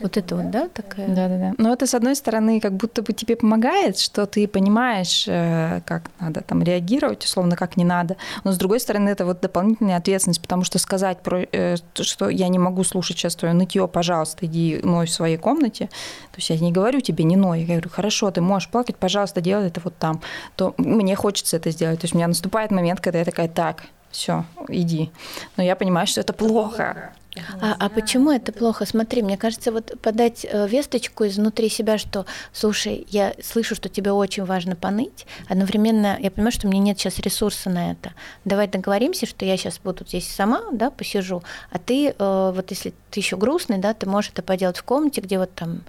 Вот 0.00 0.16
это 0.16 0.36
вот, 0.36 0.50
да, 0.50 0.68
такая? 0.68 1.08
Да-да-да. 1.08 1.54
Но 1.56 1.72
это, 1.72 1.86
с 1.86 1.94
одной 1.94 2.16
стороны, 2.16 2.60
как 2.60 2.72
будто 2.72 3.02
бы 3.02 3.12
тебе 3.12 3.36
помогает, 3.36 3.98
что 3.98 4.26
ты 4.26 4.48
понимаешь, 4.48 5.26
э, 5.28 5.82
как 5.86 6.10
надо 6.18 6.40
там 6.40 6.62
реагировать, 6.62 7.24
условно, 7.24 7.54
как 7.54 7.76
не 7.76 7.84
надо. 7.84 8.16
Но, 8.42 8.52
с 8.52 8.58
другой 8.58 8.80
стороны, 8.80 9.08
это 9.10 9.24
вот 9.24 9.40
дополнительная 9.40 9.96
ответственность, 9.96 10.42
потому 10.42 10.64
что 10.64 10.78
сказать, 10.78 11.18
про, 11.22 11.46
э, 11.52 11.76
что 12.00 12.28
я 12.28 12.48
не 12.48 12.58
могу 12.58 12.82
слушать 12.82 13.18
сейчас 13.18 13.36
твое 13.36 13.54
нытье, 13.54 13.86
пожалуйста, 13.86 14.46
иди 14.46 14.80
ной 14.82 15.06
в 15.06 15.10
своей 15.10 15.36
комнате. 15.36 15.86
То 16.32 16.38
есть 16.38 16.50
я 16.50 16.58
не 16.58 16.72
говорю 16.72 17.00
тебе 17.00 17.22
не 17.24 17.36
ной, 17.36 17.60
я 17.60 17.66
говорю, 17.66 17.88
хорошо, 17.88 18.32
ты 18.32 18.40
можешь 18.40 18.68
плакать, 18.68 18.96
пожалуйста, 18.96 19.40
делай 19.40 19.68
это 19.68 19.80
вот 19.84 19.96
там. 19.96 20.20
То 20.56 20.74
мне 20.76 21.14
хочется 21.14 21.56
это 21.56 21.70
сделать. 21.70 22.00
То 22.00 22.06
есть 22.06 22.14
у 22.14 22.18
меня 22.18 22.26
наступает 22.26 22.72
момент, 22.72 23.00
когда 23.00 23.20
я 23.20 23.24
такая, 23.24 23.48
так, 23.48 23.84
все, 24.10 24.44
иди. 24.68 25.10
Но 25.56 25.62
я 25.62 25.76
понимаю, 25.76 26.06
что 26.06 26.20
это 26.20 26.32
плохо. 26.32 27.12
А, 27.60 27.76
а 27.78 27.88
почему 27.88 28.30
это 28.30 28.52
плохо? 28.52 28.86
Смотри, 28.86 29.22
мне 29.22 29.36
кажется, 29.36 29.72
вот 29.72 30.00
подать 30.00 30.46
э, 30.48 30.68
весточку 30.68 31.26
изнутри 31.26 31.68
себя, 31.68 31.98
что, 31.98 32.26
слушай, 32.52 33.06
я 33.10 33.34
слышу, 33.42 33.74
что 33.74 33.88
тебе 33.88 34.12
очень 34.12 34.44
важно 34.44 34.76
поныть, 34.76 35.26
одновременно 35.48 36.16
я 36.20 36.30
понимаю, 36.30 36.52
что 36.52 36.68
мне 36.68 36.78
нет 36.78 36.98
сейчас 36.98 37.18
ресурса 37.18 37.70
на 37.70 37.92
это. 37.92 38.12
Давай 38.44 38.68
договоримся, 38.68 39.26
что 39.26 39.44
я 39.44 39.56
сейчас 39.56 39.78
буду 39.78 40.04
здесь 40.06 40.28
сама, 40.28 40.62
да, 40.72 40.90
посижу, 40.90 41.42
а 41.70 41.78
ты, 41.78 42.14
э, 42.16 42.52
вот 42.54 42.70
если 42.70 42.94
ты 43.14 43.20
еще 43.20 43.36
грустный, 43.36 43.78
да, 43.78 43.94
ты 43.94 44.08
можешь 44.08 44.32
это 44.32 44.42
поделать 44.42 44.76
в 44.76 44.82
комнате, 44.82 45.20
где 45.20 45.38
вот 45.38 45.54
там, 45.54 45.82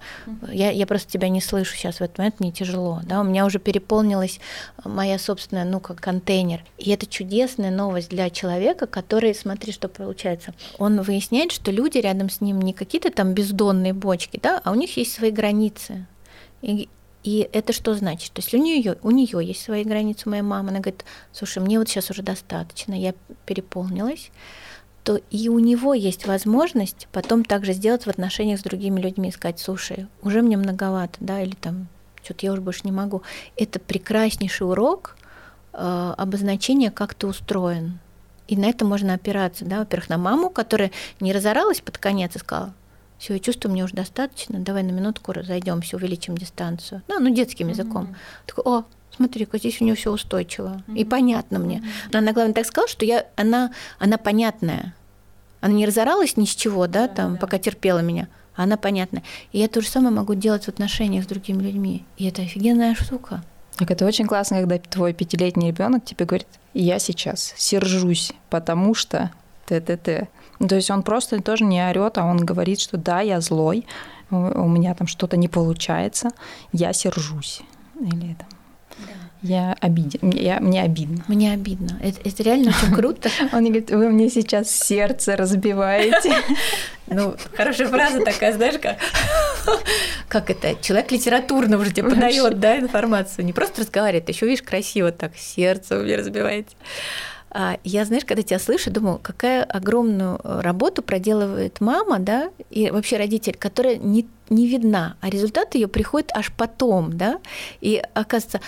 я, 0.48 0.70
я 0.70 0.86
просто 0.86 1.10
тебя 1.10 1.28
не 1.28 1.40
слышу 1.40 1.74
сейчас 1.74 1.96
в 1.96 2.00
этот 2.02 2.18
момент, 2.18 2.38
мне 2.38 2.52
тяжело, 2.52 3.00
да, 3.02 3.20
у 3.20 3.24
меня 3.24 3.44
уже 3.44 3.58
переполнилась 3.58 4.38
моя 4.84 5.18
собственная, 5.18 5.64
ну, 5.64 5.80
как 5.80 6.00
контейнер. 6.00 6.64
И 6.78 6.88
это 6.90 7.04
чудесная 7.06 7.72
новость 7.72 8.10
для 8.10 8.30
человека, 8.30 8.86
который, 8.86 9.34
смотри, 9.34 9.72
что 9.72 9.88
получается, 9.88 10.54
он 10.78 11.00
выясняет, 11.00 11.50
что 11.50 11.72
люди 11.72 11.98
рядом 11.98 12.30
с 12.30 12.40
ним 12.40 12.60
не 12.60 12.72
какие-то 12.72 13.10
там 13.10 13.34
бездонные 13.34 13.92
бочки, 13.92 14.38
да, 14.40 14.60
а 14.62 14.70
у 14.70 14.76
них 14.76 14.96
есть 14.96 15.12
свои 15.12 15.32
границы. 15.32 16.06
И, 16.62 16.88
и 17.24 17.48
это 17.52 17.72
что 17.72 17.94
значит? 17.94 18.34
То 18.34 18.38
есть 18.40 18.54
у 18.54 18.58
нее, 18.58 18.98
у 19.02 19.10
нее 19.10 19.44
есть 19.44 19.64
свои 19.64 19.82
границы, 19.82 20.22
у 20.26 20.30
моей 20.30 20.42
мамы, 20.42 20.68
она 20.68 20.78
говорит, 20.78 21.04
слушай, 21.32 21.58
мне 21.60 21.80
вот 21.80 21.88
сейчас 21.88 22.08
уже 22.08 22.22
достаточно, 22.22 22.94
я 22.94 23.14
переполнилась, 23.46 24.30
то 25.06 25.20
и 25.30 25.48
у 25.48 25.60
него 25.60 25.94
есть 25.94 26.26
возможность 26.26 27.06
потом 27.12 27.44
также 27.44 27.74
сделать 27.74 28.06
в 28.06 28.10
отношениях 28.10 28.58
с 28.58 28.64
другими 28.64 29.00
людьми, 29.00 29.30
сказать, 29.30 29.60
слушай, 29.60 30.08
уже 30.20 30.42
мне 30.42 30.56
многовато, 30.56 31.16
да, 31.20 31.40
или 31.40 31.54
там, 31.54 31.86
что-то 32.24 32.44
я 32.44 32.52
уже 32.52 32.60
больше 32.60 32.80
не 32.82 32.90
могу. 32.90 33.22
Это 33.56 33.78
прекраснейший 33.78 34.66
урок 34.66 35.16
э, 35.72 36.14
обозначения, 36.18 36.90
как 36.90 37.14
ты 37.14 37.28
устроен. 37.28 38.00
И 38.48 38.56
на 38.56 38.66
это 38.66 38.84
можно 38.84 39.14
опираться, 39.14 39.64
да, 39.64 39.78
во-первых, 39.78 40.08
на 40.08 40.18
маму, 40.18 40.50
которая 40.50 40.90
не 41.20 41.32
разоралась 41.32 41.80
под 41.80 41.98
конец 41.98 42.34
и 42.34 42.40
сказала, 42.40 42.74
Все, 43.20 43.34
я 43.34 43.38
чувствую, 43.38 43.74
мне 43.74 43.84
уже 43.84 43.94
достаточно, 43.94 44.58
давай 44.58 44.82
на 44.82 44.90
минутку 44.90 45.30
разойдемся, 45.30 45.98
увеличим 45.98 46.36
дистанцию. 46.36 47.02
Ну, 47.06 47.20
ну 47.20 47.32
детским 47.32 47.68
языком. 47.68 48.06
Mm-hmm. 48.06 48.46
Такой, 48.46 48.64
о, 48.64 48.84
смотри-ка, 49.16 49.58
здесь 49.58 49.80
у 49.80 49.84
нее 49.84 49.94
все 49.94 50.12
устойчиво 50.12 50.82
mm-hmm. 50.86 50.96
и 50.96 51.04
понятно 51.04 51.58
мне. 51.58 51.78
Mm-hmm. 51.78 52.08
Но 52.12 52.18
она, 52.18 52.32
главное, 52.32 52.54
так 52.54 52.66
сказала, 52.66 52.88
что 52.88 53.04
я, 53.04 53.26
она, 53.36 53.72
она 53.98 54.18
понятная. 54.18 54.94
Она 55.60 55.74
не 55.74 55.86
разоралась 55.86 56.36
ни 56.36 56.44
с 56.44 56.54
чего, 56.54 56.86
да, 56.86 57.08
там, 57.08 57.34
да. 57.34 57.38
пока 57.38 57.58
терпела 57.58 58.00
меня, 58.00 58.28
а 58.54 58.64
она 58.64 58.76
понятная. 58.76 59.22
И 59.52 59.58
я 59.58 59.68
то 59.68 59.80
же 59.80 59.88
самое 59.88 60.14
могу 60.14 60.34
делать 60.34 60.64
в 60.64 60.68
отношениях 60.68 61.24
с 61.24 61.26
другими 61.26 61.62
людьми. 61.62 62.04
И 62.18 62.26
это 62.26 62.42
офигенная 62.42 62.94
штука. 62.94 63.42
Так 63.76 63.90
это 63.90 64.06
очень 64.06 64.26
классно, 64.26 64.58
когда 64.58 64.78
твой 64.78 65.12
пятилетний 65.12 65.68
ребенок 65.68 66.04
тебе 66.04 66.24
говорит, 66.24 66.48
я 66.72 66.98
сейчас 66.98 67.52
сержусь, 67.56 68.32
потому 68.48 68.94
что 68.94 69.30
т-т-т. 69.66 70.28
Ну, 70.58 70.68
то 70.68 70.76
есть 70.76 70.90
он 70.90 71.02
просто 71.02 71.42
тоже 71.42 71.64
не 71.64 71.86
орет, 71.86 72.16
а 72.16 72.24
он 72.24 72.38
говорит, 72.38 72.80
что 72.80 72.96
да, 72.96 73.20
я 73.20 73.40
злой, 73.40 73.86
у 74.30 74.68
меня 74.68 74.94
там 74.94 75.06
что-то 75.06 75.36
не 75.36 75.48
получается, 75.48 76.30
я 76.72 76.92
сержусь. 76.92 77.60
Или 78.00 78.34
там 78.34 78.48
я 79.42 79.76
обиден, 79.80 80.30
я, 80.30 80.60
мне 80.60 80.82
обидно. 80.82 81.24
Мне 81.28 81.52
обидно. 81.52 81.98
Это, 82.02 82.20
это 82.24 82.42
реально 82.42 82.70
очень 82.70 82.94
круто. 82.94 83.28
Он 83.52 83.64
говорит, 83.64 83.90
вы 83.90 84.08
мне 84.08 84.28
сейчас 84.30 84.70
сердце 84.70 85.36
разбиваете. 85.36 86.34
Ну, 87.08 87.36
хорошая 87.54 87.86
фраза 87.86 88.18
такая, 88.24 88.52
знаешь, 88.52 88.80
как, 88.82 88.98
как 90.28 90.50
это, 90.50 90.74
человек 90.82 91.12
литературно 91.12 91.78
уже 91.78 91.92
тебе 91.92 92.10
подает, 92.10 92.58
да, 92.58 92.80
информацию. 92.80 93.44
Не 93.44 93.52
просто 93.52 93.82
разговаривает, 93.82 94.28
еще, 94.28 94.44
видишь, 94.46 94.64
красиво 94.64 95.12
так, 95.12 95.36
сердце 95.36 96.00
у 96.00 96.02
меня 96.02 96.16
разбиваете. 96.16 96.74
А 97.50 97.78
я, 97.84 98.04
знаешь, 98.04 98.24
когда 98.24 98.42
тебя 98.42 98.58
слышу, 98.58 98.90
думаю, 98.90 99.18
какая 99.22 99.62
огромную 99.62 100.40
работу 100.42 101.00
проделывает 101.00 101.80
мама, 101.80 102.18
да, 102.18 102.50
и 102.70 102.90
вообще 102.90 103.16
родитель, 103.16 103.56
которая 103.56 103.96
не, 103.96 104.28
не 104.50 104.66
видна, 104.66 105.16
а 105.20 105.30
результат 105.30 105.74
ее 105.74 105.88
приходит 105.88 106.32
аж 106.34 106.52
потом, 106.52 107.16
да, 107.16 107.38
и 107.80 108.02
оказывается, 108.14 108.60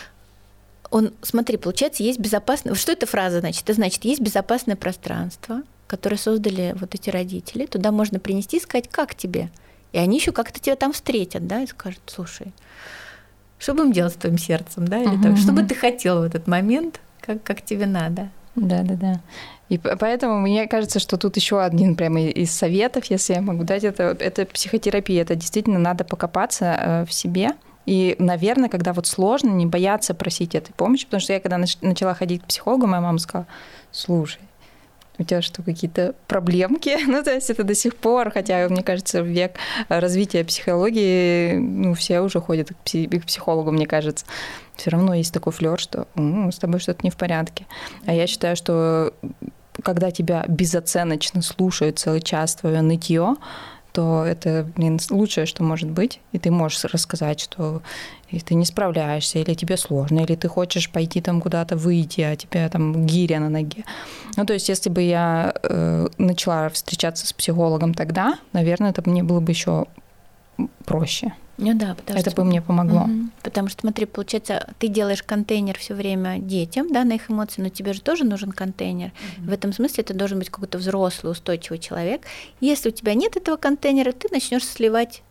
он, 0.90 1.12
смотри, 1.22 1.56
получается, 1.56 2.02
есть 2.02 2.18
безопасное... 2.18 2.74
Что 2.74 2.92
эта 2.92 3.06
фраза 3.06 3.40
значит? 3.40 3.62
Это 3.64 3.74
значит, 3.74 4.04
есть 4.04 4.20
безопасное 4.20 4.76
пространство, 4.76 5.62
которое 5.86 6.16
создали 6.16 6.74
вот 6.78 6.94
эти 6.94 7.10
родители. 7.10 7.66
Туда 7.66 7.92
можно 7.92 8.18
принести 8.18 8.56
и 8.56 8.60
сказать, 8.60 8.88
как 8.88 9.14
тебе? 9.14 9.50
И 9.92 9.98
они 9.98 10.18
еще 10.18 10.32
как-то 10.32 10.60
тебя 10.60 10.76
там 10.76 10.92
встретят, 10.92 11.46
да, 11.46 11.62
и 11.62 11.66
скажут, 11.66 12.00
слушай, 12.06 12.52
что 13.58 13.74
будем 13.74 13.92
делать 13.92 14.14
с 14.14 14.16
твоим 14.16 14.38
сердцем, 14.38 14.86
да, 14.86 15.02
или 15.02 15.22
так, 15.22 15.36
что 15.38 15.52
бы 15.52 15.62
ты 15.62 15.74
хотел 15.74 16.20
в 16.20 16.24
этот 16.24 16.46
момент, 16.46 17.00
как, 17.20 17.42
как 17.42 17.62
тебе 17.62 17.86
надо. 17.86 18.30
Да, 18.54 18.82
да, 18.82 18.94
да. 18.94 19.20
И 19.68 19.78
поэтому 19.78 20.40
мне 20.40 20.66
кажется, 20.66 20.98
что 20.98 21.16
тут 21.16 21.36
еще 21.36 21.60
один 21.60 21.94
прямо 21.94 22.20
из 22.22 22.50
советов, 22.52 23.04
если 23.06 23.34
я 23.34 23.40
могу 23.40 23.64
дать, 23.64 23.84
это, 23.84 24.16
это 24.18 24.46
психотерапия. 24.46 25.22
Это 25.22 25.34
действительно 25.34 25.78
надо 25.78 26.04
покопаться 26.04 26.64
э, 26.64 27.04
в 27.04 27.12
себе, 27.12 27.50
и, 27.88 28.16
наверное, 28.18 28.68
когда 28.68 28.92
вот 28.92 29.06
сложно, 29.06 29.48
не 29.48 29.64
бояться 29.64 30.12
просить 30.12 30.54
этой 30.54 30.74
помощи, 30.74 31.06
потому 31.06 31.22
что 31.22 31.32
я 31.32 31.40
когда 31.40 31.56
начала 31.56 32.12
ходить 32.12 32.42
к 32.42 32.46
психологу, 32.46 32.86
моя 32.86 33.00
мама 33.00 33.18
сказала, 33.18 33.46
слушай, 33.90 34.42
у 35.16 35.22
тебя 35.22 35.40
что, 35.40 35.62
какие-то 35.62 36.14
проблемки? 36.26 36.98
Ну, 37.06 37.24
то 37.24 37.32
есть 37.32 37.48
это 37.48 37.64
до 37.64 37.74
сих 37.74 37.96
пор, 37.96 38.30
хотя, 38.30 38.68
мне 38.68 38.82
кажется, 38.82 39.22
век 39.22 39.56
развития 39.88 40.44
психологии, 40.44 41.54
ну, 41.54 41.94
все 41.94 42.20
уже 42.20 42.42
ходят 42.42 42.68
к, 42.68 43.26
психологу, 43.26 43.70
мне 43.70 43.86
кажется. 43.86 44.26
Все 44.76 44.90
равно 44.90 45.14
есть 45.14 45.32
такой 45.32 45.54
флер, 45.54 45.78
что 45.78 46.06
с 46.14 46.58
тобой 46.58 46.80
что-то 46.80 47.00
не 47.04 47.10
в 47.10 47.16
порядке. 47.16 47.66
А 48.04 48.12
я 48.12 48.26
считаю, 48.26 48.54
что 48.54 49.14
когда 49.82 50.10
тебя 50.10 50.44
безоценочно 50.46 51.40
слушают 51.40 51.98
целый 51.98 52.20
час 52.20 52.54
твое 52.56 52.82
нытье, 52.82 53.36
то 53.98 54.24
это, 54.24 54.64
блин, 54.76 55.00
лучшее, 55.10 55.44
что 55.44 55.64
может 55.64 55.90
быть. 55.90 56.20
И 56.30 56.38
ты 56.38 56.52
можешь 56.52 56.84
рассказать, 56.84 57.40
что 57.40 57.82
ты 58.46 58.54
не 58.54 58.64
справляешься, 58.64 59.40
или 59.40 59.54
тебе 59.54 59.76
сложно, 59.76 60.20
или 60.20 60.36
ты 60.36 60.46
хочешь 60.46 60.88
пойти 60.88 61.20
там 61.20 61.40
куда-то 61.40 61.74
выйти, 61.74 62.20
а 62.20 62.36
тебя 62.36 62.68
там 62.68 63.06
гиря 63.06 63.40
на 63.40 63.48
ноге. 63.48 63.82
Ну, 64.36 64.46
то 64.46 64.52
есть, 64.52 64.68
если 64.68 64.88
бы 64.88 65.02
я 65.02 65.52
э, 65.64 66.06
начала 66.16 66.68
встречаться 66.68 67.26
с 67.26 67.32
психологом 67.32 67.92
тогда, 67.92 68.38
наверное, 68.52 68.90
это 68.90 69.02
мне 69.04 69.24
было 69.24 69.40
бы 69.40 69.50
еще 69.50 69.86
проще. 70.84 71.32
Ну 71.58 71.74
да, 71.74 71.94
потому 71.96 72.20
это 72.20 72.30
что... 72.30 72.40
бы 72.42 72.48
мне 72.48 72.62
помогло. 72.62 73.02
Угу. 73.02 73.30
Потому 73.42 73.68
что, 73.68 73.80
смотри, 73.80 74.06
получается, 74.06 74.72
ты 74.78 74.86
делаешь 74.86 75.24
контейнер 75.24 75.76
все 75.76 75.94
время 75.94 76.38
детям, 76.38 76.92
да, 76.92 77.04
на 77.04 77.14
их 77.14 77.30
эмоции, 77.30 77.60
но 77.60 77.68
тебе 77.68 77.92
же 77.92 78.00
тоже 78.00 78.24
нужен 78.24 78.52
контейнер. 78.52 79.12
Угу. 79.38 79.50
В 79.50 79.52
этом 79.52 79.72
смысле 79.72 80.04
это 80.04 80.14
должен 80.14 80.38
быть 80.38 80.50
какой-то 80.50 80.78
взрослый, 80.78 81.32
устойчивый 81.32 81.80
человек. 81.80 82.22
Если 82.60 82.88
у 82.88 82.92
тебя 82.92 83.14
нет 83.14 83.36
этого 83.36 83.56
контейнера, 83.56 84.12
ты 84.12 84.28
начнешь 84.30 84.64
сливать 84.64 85.22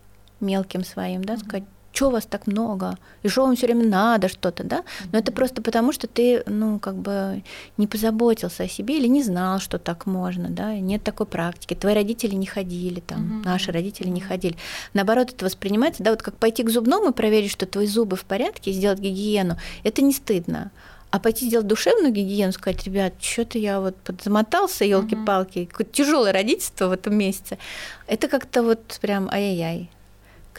мелким 0.41 0.84
своим, 0.84 1.23
да, 1.23 1.36
угу. 1.36 1.45
сказать, 1.45 1.63
что 1.98 2.12
вас 2.12 2.28
так 2.28 2.45
много, 2.45 2.95
и 3.24 3.28
что 3.28 3.41
вам 3.41 3.56
все 3.56 3.66
время 3.66 3.88
надо 3.88 4.28
что-то, 4.28 4.64
да? 4.64 4.84
Но 5.12 5.18
это 5.18 5.32
просто 5.32 5.64
потому, 5.64 5.91
что 5.91 6.06
ты, 6.06 6.43
ну, 6.45 6.78
как 6.78 6.95
бы 6.95 7.43
не 7.78 7.88
позаботился 7.88 8.64
о 8.64 8.68
себе 8.68 9.00
или 9.00 9.08
не 9.08 9.24
знал, 9.24 9.60
что 9.60 9.80
так 9.80 10.06
можно, 10.06 10.50
да? 10.50 10.76
Нет 10.76 11.02
такой 11.02 11.26
практики. 11.26 11.74
Твои 11.74 11.95
родители 11.95 12.36
не 12.36 12.45
ходили 12.45 13.00
там, 13.00 13.41
mm 13.41 13.48
наши 13.48 13.72
родители 13.72 14.10
не 14.10 14.22
ходили. 14.22 14.56
Наоборот, 14.93 15.32
это 15.32 15.45
воспринимается, 15.45 16.04
да, 16.04 16.12
вот 16.12 16.22
как 16.22 16.36
пойти 16.38 16.62
к 16.64 16.70
зубному 16.70 17.10
и 17.10 17.14
проверить, 17.14 17.52
что 17.52 17.66
твои 17.66 17.88
зубы 17.88 18.16
в 18.16 18.26
порядке, 18.26 18.70
и 18.70 18.74
сделать 18.74 19.00
гигиену, 19.00 19.58
это 19.84 20.04
не 20.04 20.14
стыдно. 20.14 20.70
А 21.10 21.20
пойти 21.20 21.48
сделать 21.48 21.66
душевную 21.66 22.14
гигиену, 22.14 22.52
сказать, 22.52 22.84
ребят, 22.86 23.14
что-то 23.20 23.58
я 23.58 23.80
вот 23.80 23.95
подзамотался, 23.95 24.86
елки-палки, 24.86 25.66
какое-то 25.66 25.93
тяжелое 25.93 26.32
родительство 26.32 26.89
в 26.89 26.91
этом 26.91 27.16
месяце. 27.16 27.58
Это 28.06 28.28
как-то 28.28 28.62
вот 28.62 29.00
прям 29.02 29.30
ай-яй-яй 29.32 29.89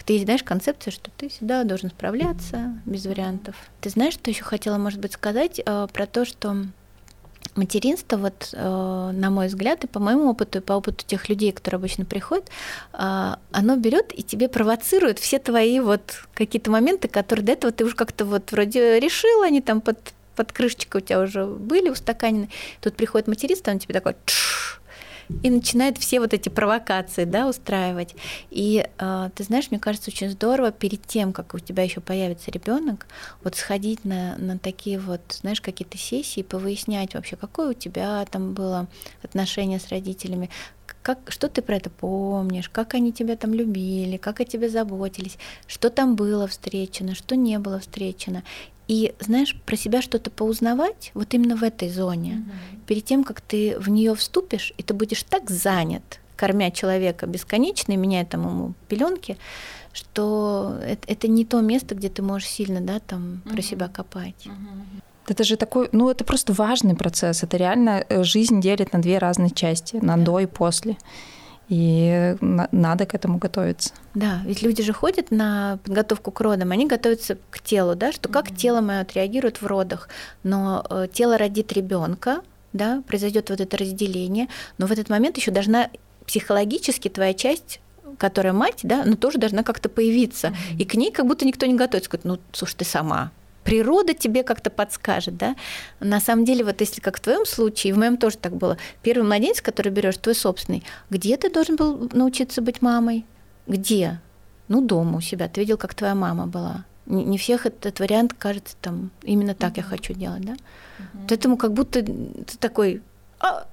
ты 0.04 0.18
знаешь 0.20 0.42
концепцию, 0.42 0.92
что 0.92 1.10
ты 1.16 1.28
всегда 1.28 1.64
должен 1.64 1.90
справляться 1.90 2.74
без 2.84 3.06
вариантов. 3.06 3.56
Ты 3.80 3.90
знаешь, 3.90 4.14
что 4.14 4.30
еще 4.30 4.44
хотела, 4.44 4.78
может 4.78 5.00
быть, 5.00 5.12
сказать 5.12 5.60
э, 5.64 5.86
про 5.92 6.06
то, 6.06 6.24
что 6.24 6.56
материнство, 7.54 8.16
вот, 8.16 8.50
э, 8.52 9.10
на 9.12 9.30
мой 9.30 9.48
взгляд, 9.48 9.84
и 9.84 9.86
по 9.86 10.00
моему 10.00 10.30
опыту, 10.30 10.58
и 10.58 10.60
по 10.60 10.74
опыту 10.74 11.04
тех 11.06 11.28
людей, 11.28 11.52
которые 11.52 11.78
обычно 11.78 12.04
приходят, 12.04 12.48
э, 12.92 13.34
оно 13.50 13.76
берет 13.76 14.12
и 14.16 14.22
тебе 14.22 14.48
провоцирует 14.48 15.18
все 15.18 15.38
твои 15.38 15.80
вот 15.80 16.22
какие-то 16.34 16.70
моменты, 16.70 17.08
которые 17.08 17.44
до 17.44 17.52
этого 17.52 17.72
ты 17.72 17.84
уже 17.84 17.94
как-то 17.94 18.24
вот 18.24 18.52
вроде 18.52 19.00
решил, 19.00 19.42
они 19.42 19.60
там 19.60 19.80
под, 19.80 19.98
под 20.36 20.52
крышечкой 20.52 21.00
у 21.00 21.04
тебя 21.04 21.20
уже 21.20 21.44
были 21.44 21.90
устаканены. 21.90 22.48
Тут 22.80 22.94
приходит 22.94 23.28
материнство, 23.28 23.72
оно 23.72 23.80
тебе 23.80 23.94
такое 23.94 24.16
и 25.42 25.50
начинает 25.50 25.98
все 25.98 26.20
вот 26.20 26.34
эти 26.34 26.48
провокации 26.48 27.24
да, 27.24 27.48
устраивать. 27.48 28.14
И 28.50 28.86
э, 28.98 29.30
ты 29.34 29.44
знаешь, 29.44 29.70
мне 29.70 29.78
кажется, 29.78 30.10
очень 30.10 30.30
здорово 30.30 30.72
перед 30.72 31.06
тем, 31.06 31.32
как 31.32 31.54
у 31.54 31.58
тебя 31.58 31.82
еще 31.82 32.00
появится 32.00 32.50
ребенок, 32.50 33.06
вот 33.42 33.56
сходить 33.56 34.04
на, 34.04 34.36
на 34.36 34.58
такие 34.58 34.98
вот, 34.98 35.20
знаешь, 35.28 35.60
какие-то 35.60 35.98
сессии, 35.98 36.42
повыяснять 36.42 37.14
вообще, 37.14 37.36
какое 37.36 37.70
у 37.70 37.74
тебя 37.74 38.24
там 38.30 38.54
было 38.54 38.88
отношение 39.22 39.80
с 39.80 39.88
родителями, 39.88 40.50
как, 41.02 41.30
что 41.30 41.48
ты 41.48 41.62
про 41.62 41.76
это 41.76 41.90
помнишь, 41.90 42.68
как 42.68 42.94
они 42.94 43.12
тебя 43.12 43.36
там 43.36 43.54
любили, 43.54 44.16
как 44.16 44.40
о 44.40 44.44
тебе 44.44 44.68
заботились, 44.68 45.38
что 45.66 45.90
там 45.90 46.16
было 46.16 46.46
встречено, 46.46 47.14
что 47.14 47.36
не 47.36 47.58
было 47.58 47.80
встречено. 47.80 48.42
И, 48.88 49.14
знаешь, 49.20 49.54
про 49.66 49.76
себя 49.76 50.00
что-то 50.00 50.30
поузнавать 50.30 51.10
вот 51.14 51.34
именно 51.34 51.56
в 51.56 51.62
этой 51.62 51.90
зоне, 51.90 52.32
mm-hmm. 52.32 52.86
перед 52.86 53.04
тем, 53.04 53.22
как 53.22 53.42
ты 53.42 53.78
в 53.78 53.90
нее 53.90 54.14
вступишь, 54.14 54.72
и 54.78 54.82
ты 54.82 54.94
будешь 54.94 55.22
так 55.22 55.50
занят, 55.50 56.20
кормя 56.36 56.70
человека 56.70 57.26
бесконечно 57.26 57.92
и 57.92 57.96
меняя 57.96 58.24
там 58.24 58.46
ему 58.46 58.74
пеленки, 58.88 59.36
что 59.92 60.78
это, 60.82 61.06
это 61.06 61.28
не 61.28 61.44
то 61.44 61.60
место, 61.60 61.94
где 61.94 62.08
ты 62.08 62.22
можешь 62.22 62.48
сильно, 62.48 62.80
да, 62.80 62.98
там 62.98 63.42
mm-hmm. 63.44 63.52
про 63.52 63.62
себя 63.62 63.88
копать. 63.88 64.46
Mm-hmm. 64.46 65.02
Это 65.28 65.44
же 65.44 65.56
такой, 65.56 65.90
ну 65.92 66.08
это 66.08 66.24
просто 66.24 66.54
важный 66.54 66.96
процесс. 66.96 67.42
Это 67.42 67.58
реально 67.58 68.04
э, 68.08 68.22
жизнь 68.22 68.62
делит 68.62 68.94
на 68.94 69.02
две 69.02 69.18
разные 69.18 69.50
части, 69.50 69.96
на 69.96 70.16
да. 70.16 70.24
до 70.24 70.40
и 70.40 70.46
после 70.46 70.96
и 71.68 72.36
надо 72.40 73.06
к 73.06 73.14
этому 73.14 73.38
готовиться. 73.38 73.92
Да, 74.14 74.40
ведь 74.44 74.62
люди 74.62 74.82
же 74.82 74.92
ходят 74.92 75.30
на 75.30 75.78
подготовку 75.84 76.30
к 76.30 76.40
родам, 76.40 76.70
они 76.70 76.86
готовятся 76.86 77.38
к 77.50 77.60
телу, 77.60 77.94
да, 77.94 78.12
что 78.12 78.28
как 78.28 78.50
mm-hmm. 78.50 78.56
тело 78.56 78.80
мое 78.80 79.00
отреагирует 79.00 79.60
в 79.60 79.66
родах, 79.66 80.08
но 80.42 80.84
э, 80.88 81.08
тело 81.12 81.36
родит 81.36 81.72
ребенка, 81.72 82.40
да, 82.72 83.02
произойдет 83.06 83.50
вот 83.50 83.60
это 83.60 83.76
разделение, 83.76 84.48
но 84.78 84.86
в 84.86 84.92
этот 84.92 85.10
момент 85.10 85.36
еще 85.36 85.50
должна 85.50 85.90
психологически 86.26 87.08
твоя 87.08 87.34
часть 87.34 87.80
которая 88.16 88.52
мать, 88.52 88.80
да, 88.82 89.02
она 89.02 89.16
тоже 89.16 89.38
должна 89.38 89.62
как-то 89.62 89.88
появиться. 89.88 90.48
Mm-hmm. 90.48 90.76
И 90.78 90.84
к 90.86 90.94
ней 90.94 91.12
как 91.12 91.26
будто 91.26 91.44
никто 91.44 91.66
не 91.66 91.74
готовится. 91.74 92.10
Говорит, 92.10 92.24
ну, 92.24 92.38
слушай, 92.52 92.74
ты 92.76 92.84
сама, 92.84 93.30
природа 93.68 94.14
тебе 94.14 94.42
как-то 94.42 94.70
подскажет, 94.70 95.36
да. 95.36 95.54
На 96.00 96.20
самом 96.20 96.46
деле, 96.46 96.64
вот 96.64 96.80
если 96.80 97.02
как 97.02 97.18
в 97.18 97.20
твоем 97.20 97.44
случае, 97.44 97.92
в 97.92 97.98
моем 97.98 98.16
тоже 98.16 98.38
так 98.38 98.56
было, 98.56 98.78
первый 99.02 99.24
младенец, 99.24 99.60
который 99.60 99.92
берешь, 99.92 100.16
твой 100.16 100.34
собственный, 100.34 100.84
где 101.10 101.36
ты 101.36 101.50
должен 101.50 101.76
был 101.76 102.08
научиться 102.12 102.62
быть 102.62 102.80
мамой? 102.80 103.26
Где? 103.66 104.20
Ну, 104.68 104.80
дома 104.80 105.18
у 105.18 105.20
себя. 105.20 105.48
Ты 105.48 105.60
видел, 105.60 105.76
как 105.76 105.94
твоя 105.94 106.14
мама 106.14 106.46
была. 106.46 106.84
Не, 107.04 107.24
не 107.24 107.36
всех 107.36 107.66
этот 107.66 108.00
вариант 108.00 108.32
кажется 108.38 108.74
там 108.80 109.10
именно 109.22 109.54
так 109.54 109.72
mm-hmm. 109.74 109.82
я 109.82 109.82
хочу 109.82 110.14
делать, 110.14 110.42
да. 110.42 110.52
Mm-hmm. 110.52 111.26
Поэтому 111.28 111.56
как 111.58 111.72
будто 111.74 112.02
ты 112.02 112.58
такой, 112.58 113.02
а, 113.38 113.66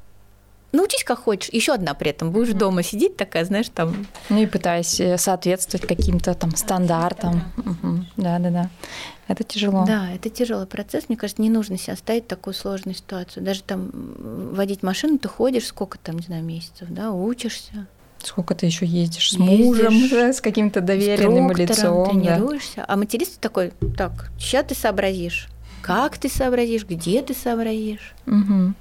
научись 0.75 1.03
как 1.03 1.19
хочешь. 1.19 1.49
Еще 1.51 1.73
одна 1.73 1.93
при 1.93 2.11
этом. 2.11 2.31
Будешь 2.31 2.53
дома 2.53 2.83
сидеть 2.83 3.17
такая, 3.17 3.45
знаешь, 3.45 3.67
там... 3.73 4.05
Ну 4.29 4.41
и 4.41 4.45
пытаясь 4.45 4.99
э, 4.99 5.17
соответствовать 5.17 5.87
каким-то 5.87 6.33
там 6.33 6.55
стандартам. 6.55 7.41
Да-да-да. 8.17 8.69
Это 9.27 9.43
тяжело. 9.43 9.85
Да, 9.85 10.11
это 10.13 10.29
тяжелый 10.29 10.67
процесс. 10.67 11.05
Мне 11.07 11.17
кажется, 11.17 11.41
не 11.41 11.49
нужно 11.49 11.77
себя 11.77 11.95
ставить 11.95 12.25
в 12.25 12.27
такую 12.27 12.53
сложную 12.53 12.95
ситуацию. 12.95 13.43
Даже 13.43 13.63
там 13.63 13.89
водить 14.53 14.83
машину, 14.83 15.17
ты 15.17 15.27
ходишь 15.27 15.65
сколько 15.65 15.97
там, 15.97 16.17
не 16.17 16.23
знаю, 16.23 16.43
месяцев, 16.43 16.87
да, 16.89 17.11
учишься. 17.11 17.87
Сколько 18.23 18.55
ты 18.55 18.65
еще 18.65 18.85
ездишь 18.85 19.31
с 19.31 19.33
ездишь, 19.33 19.65
мужем, 19.65 20.09
да, 20.09 20.33
с 20.33 20.41
каким-то 20.41 20.81
доверенным 20.81 21.51
лицом. 21.51 22.09
тренируешься. 22.09 22.77
Да. 22.77 22.85
А 22.87 22.95
материст 22.97 23.39
такой, 23.39 23.73
так, 23.97 24.31
сейчас 24.37 24.65
ты 24.65 24.75
сообразишь. 24.75 25.47
Как 25.81 26.17
ты 26.17 26.29
сообразишь, 26.29 26.85
где 26.85 27.21
ты 27.21 27.35
сообразишь. 27.35 28.15
Угу. 28.25 28.73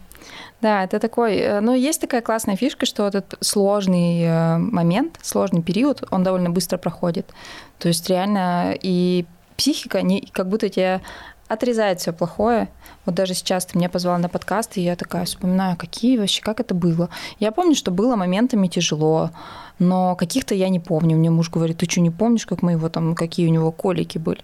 Да, 0.60 0.84
это 0.84 0.98
такой, 0.98 1.60
ну, 1.60 1.74
есть 1.74 2.00
такая 2.00 2.22
классная 2.22 2.56
фишка, 2.56 2.86
что 2.86 3.06
этот 3.06 3.34
сложный 3.40 4.22
э, 4.22 4.58
момент, 4.58 5.18
сложный 5.22 5.62
период, 5.62 6.02
он 6.10 6.22
довольно 6.22 6.50
быстро 6.50 6.78
проходит. 6.78 7.32
То 7.78 7.88
есть 7.88 8.08
реально 8.08 8.74
и 8.80 9.26
психика 9.56 10.02
не, 10.02 10.22
как 10.32 10.48
будто 10.48 10.68
тебя 10.68 11.00
отрезает 11.48 12.00
все 12.00 12.12
плохое. 12.12 12.68
Вот 13.04 13.14
даже 13.14 13.34
сейчас 13.34 13.66
ты 13.66 13.78
меня 13.78 13.88
позвала 13.88 14.18
на 14.18 14.28
подкаст, 14.28 14.76
и 14.76 14.82
я 14.82 14.96
такая 14.96 15.24
вспоминаю, 15.24 15.76
какие 15.76 16.18
вообще, 16.18 16.42
как 16.42 16.60
это 16.60 16.74
было. 16.74 17.10
Я 17.38 17.52
помню, 17.52 17.74
что 17.74 17.90
было 17.90 18.16
моментами 18.16 18.66
тяжело, 18.68 19.30
но 19.78 20.16
каких-то 20.16 20.54
я 20.54 20.68
не 20.68 20.80
помню. 20.80 21.16
Мне 21.16 21.30
муж 21.30 21.50
говорит, 21.50 21.78
ты 21.78 21.90
что, 21.90 22.00
не 22.00 22.10
помнишь, 22.10 22.46
как 22.46 22.62
мы 22.62 22.72
его 22.72 22.88
там, 22.88 23.14
какие 23.14 23.46
у 23.46 23.50
него 23.52 23.72
колики 23.72 24.18
были? 24.18 24.40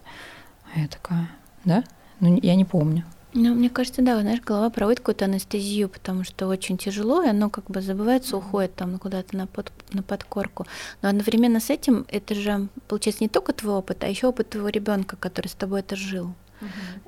А 0.74 0.80
я 0.80 0.88
такая, 0.88 1.28
да? 1.64 1.84
Ну, 2.20 2.38
я 2.42 2.54
не 2.54 2.64
помню. 2.64 3.04
Ну, 3.32 3.54
мне 3.54 3.70
кажется, 3.70 4.02
да, 4.02 4.20
знаешь, 4.20 4.40
голова 4.40 4.70
проводит 4.70 5.00
какую-то 5.00 5.26
анестезию, 5.26 5.88
потому 5.88 6.24
что 6.24 6.48
очень 6.48 6.76
тяжело, 6.76 7.22
и 7.22 7.28
оно 7.28 7.48
как 7.48 7.66
бы 7.66 7.80
забывается, 7.80 8.36
уходит 8.36 8.74
там 8.74 8.98
куда-то 8.98 9.36
на, 9.36 9.46
под, 9.46 9.70
на 9.92 10.02
подкорку. 10.02 10.66
Но 11.00 11.10
одновременно 11.10 11.60
с 11.60 11.70
этим 11.70 12.06
это 12.08 12.34
же, 12.34 12.68
получается, 12.88 13.22
не 13.22 13.28
только 13.28 13.52
твой 13.52 13.74
опыт, 13.74 14.02
а 14.02 14.08
еще 14.08 14.26
опыт 14.26 14.50
твоего 14.50 14.68
ребенка, 14.68 15.16
который 15.16 15.46
с 15.46 15.54
тобой 15.54 15.80
это 15.80 15.94
жил. 15.94 16.34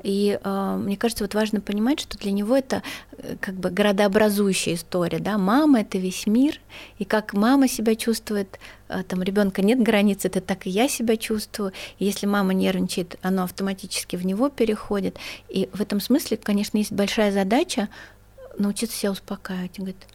И 0.02 0.38
э, 0.42 0.76
мне 0.80 0.96
кажется, 0.96 1.24
вот 1.24 1.34
важно 1.34 1.60
понимать, 1.60 2.00
что 2.00 2.18
для 2.18 2.32
него 2.32 2.56
это 2.56 2.82
э, 3.12 3.36
как 3.40 3.54
бы 3.54 3.70
городообразующая 3.70 4.74
история, 4.74 5.18
да, 5.18 5.38
мама 5.38 5.80
это 5.80 5.98
весь 5.98 6.26
мир, 6.26 6.60
и 6.98 7.04
как 7.04 7.34
мама 7.34 7.68
себя 7.68 7.94
чувствует, 7.94 8.58
э, 8.88 9.02
там 9.02 9.22
ребенка 9.22 9.62
нет 9.62 9.82
границ, 9.82 10.24
это 10.24 10.40
так 10.40 10.66
и 10.66 10.70
я 10.70 10.88
себя 10.88 11.16
чувствую. 11.16 11.72
И 11.98 12.04
если 12.04 12.26
мама 12.26 12.54
нервничает, 12.54 13.18
оно 13.22 13.44
автоматически 13.44 14.16
в 14.16 14.24
него 14.24 14.48
переходит. 14.48 15.18
И 15.48 15.68
в 15.72 15.80
этом 15.80 16.00
смысле, 16.00 16.36
конечно, 16.36 16.78
есть 16.78 16.92
большая 16.92 17.32
задача 17.32 17.88
научиться 18.58 18.96
себя 18.96 19.12
успокаивать. 19.12 19.78
Говорит, 19.78 20.06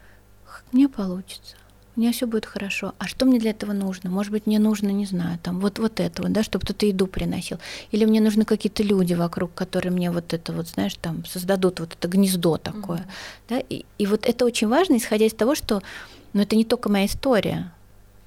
мне 0.71 0.89
получится 0.89 1.55
у 1.97 1.99
меня 1.99 2.11
все 2.11 2.27
будет 2.27 2.45
хорошо. 2.45 2.93
А 2.99 3.07
что 3.07 3.25
мне 3.25 3.39
для 3.39 3.49
этого 3.49 3.73
нужно? 3.73 4.11
Может 4.11 4.31
быть, 4.31 4.45
мне 4.45 4.59
нужно, 4.59 4.89
не 4.89 5.07
знаю, 5.07 5.39
там 5.41 5.59
вот, 5.59 5.79
вот 5.79 5.99
этого, 5.99 6.29
да, 6.29 6.43
чтобы 6.43 6.63
кто-то 6.63 6.85
еду 6.85 7.07
приносил. 7.07 7.57
Или 7.91 8.05
мне 8.05 8.21
нужны 8.21 8.45
какие-то 8.45 8.83
люди 8.83 9.15
вокруг, 9.15 9.53
которые 9.55 9.91
мне 9.91 10.11
вот 10.11 10.31
это 10.31 10.53
вот, 10.53 10.67
знаешь, 10.67 10.95
там 11.01 11.25
создадут 11.25 11.79
вот 11.79 11.93
это 11.93 12.07
гнездо 12.07 12.57
такое. 12.57 12.99
Mm-hmm. 12.99 13.49
Да? 13.49 13.59
И, 13.69 13.85
и 13.97 14.05
вот 14.05 14.27
это 14.27 14.45
очень 14.45 14.67
важно, 14.67 14.97
исходя 14.97 15.25
из 15.25 15.33
того, 15.33 15.55
что 15.55 15.81
ну, 16.33 16.43
это 16.43 16.55
не 16.55 16.65
только 16.65 16.87
моя 16.87 17.07
история. 17.07 17.73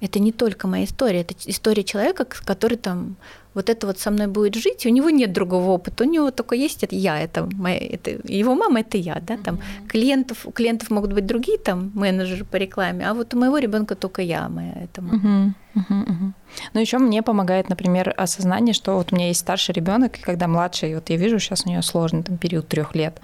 Это 0.01 0.19
не 0.19 0.33
только 0.33 0.67
моя 0.67 0.83
история, 0.83 1.21
это 1.21 1.33
история 1.45 1.85
человека, 1.85 2.25
который 2.25 2.77
там 2.77 3.15
вот 3.53 3.69
это 3.69 3.87
вот 3.87 3.99
со 3.99 4.11
мной 4.11 4.27
будет 4.27 4.55
жить, 4.55 4.85
у 4.85 4.89
него 4.89 5.09
нет 5.09 5.33
другого 5.33 5.71
опыта, 5.71 6.03
у 6.03 6.07
него 6.07 6.31
только 6.31 6.55
есть 6.55 6.83
это 6.83 6.95
я, 6.95 7.19
это, 7.19 7.47
моя, 7.53 7.79
это 7.79 8.11
его 8.23 8.55
мама, 8.55 8.79
это 8.79 8.97
я, 8.97 9.21
да, 9.21 9.37
там 9.37 9.55
mm-hmm. 9.55 9.87
клиентов, 9.87 10.45
у 10.45 10.51
клиентов 10.51 10.89
могут 10.89 11.13
быть 11.13 11.25
другие 11.25 11.57
там 11.57 11.91
менеджеры 11.93 12.45
по 12.45 12.55
рекламе, 12.55 13.07
а 13.07 13.13
вот 13.13 13.33
у 13.33 13.37
моего 13.37 13.57
ребенка 13.57 13.95
только 13.95 14.21
я, 14.21 14.47
моя 14.47 14.73
это 14.83 15.01
мама. 15.01 15.55
Mm-hmm. 15.75 15.81
Mm-hmm. 15.89 16.31
Ну 16.73 16.79
еще 16.79 16.97
мне 16.97 17.21
помогает, 17.23 17.69
например, 17.69 18.13
осознание, 18.17 18.73
что 18.73 18.95
вот 18.95 19.11
у 19.11 19.15
меня 19.15 19.27
есть 19.27 19.41
старший 19.41 19.73
ребенок, 19.73 20.17
и 20.17 20.21
когда 20.21 20.47
младший, 20.47 20.95
вот 20.95 21.09
я 21.09 21.17
вижу 21.17 21.39
сейчас 21.39 21.65
у 21.65 21.69
нее 21.69 21.81
сложный 21.81 22.23
там 22.23 22.37
период 22.37 22.67
трех 22.67 22.95
лет, 22.95 23.19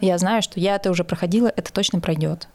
я 0.00 0.16
знаю, 0.18 0.42
что 0.42 0.60
я 0.60 0.76
это 0.76 0.90
уже 0.90 1.04
проходила, 1.04 1.52
это 1.54 1.72
точно 1.72 2.00
пройдет. 2.00 2.48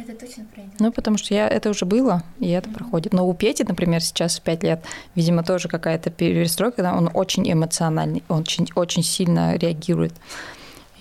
Это 0.00 0.14
точно 0.14 0.44
пройдет. 0.54 0.74
Ну, 0.78 0.92
потому 0.92 1.18
что 1.18 1.34
я 1.34 1.46
это 1.46 1.68
уже 1.68 1.84
было, 1.84 2.22
и 2.38 2.48
это 2.48 2.68
mm-hmm. 2.68 2.74
проходит. 2.74 3.12
Но 3.12 3.28
у 3.28 3.34
Пети, 3.34 3.64
например, 3.66 4.00
сейчас 4.02 4.40
5 4.40 4.62
лет, 4.62 4.84
видимо, 5.14 5.42
тоже 5.42 5.68
какая-то 5.68 6.10
перестройка, 6.10 6.76
когда 6.76 6.96
он 6.96 7.10
очень 7.12 7.50
эмоциональный, 7.50 8.22
он 8.28 8.40
очень, 8.40 8.68
очень 8.74 9.02
сильно 9.02 9.56
реагирует. 9.56 10.14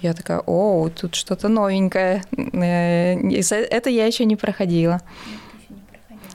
Я 0.01 0.13
такая, 0.13 0.41
о, 0.45 0.89
тут 0.89 1.15
что-то 1.15 1.47
новенькое. 1.47 2.23
Э, 2.35 3.15
это 3.15 3.89
я 3.89 4.05
еще 4.05 4.25
не 4.25 4.35
проходила. 4.35 5.01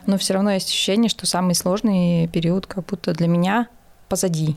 Но 0.05 0.17
все 0.17 0.35
равно 0.35 0.51
есть 0.51 0.69
ощущение, 0.69 1.09
что 1.09 1.25
самый 1.25 1.55
сложный 1.55 2.27
период 2.27 2.67
как 2.67 2.85
будто 2.85 3.13
для 3.13 3.27
меня 3.27 3.67
позади. 4.07 4.55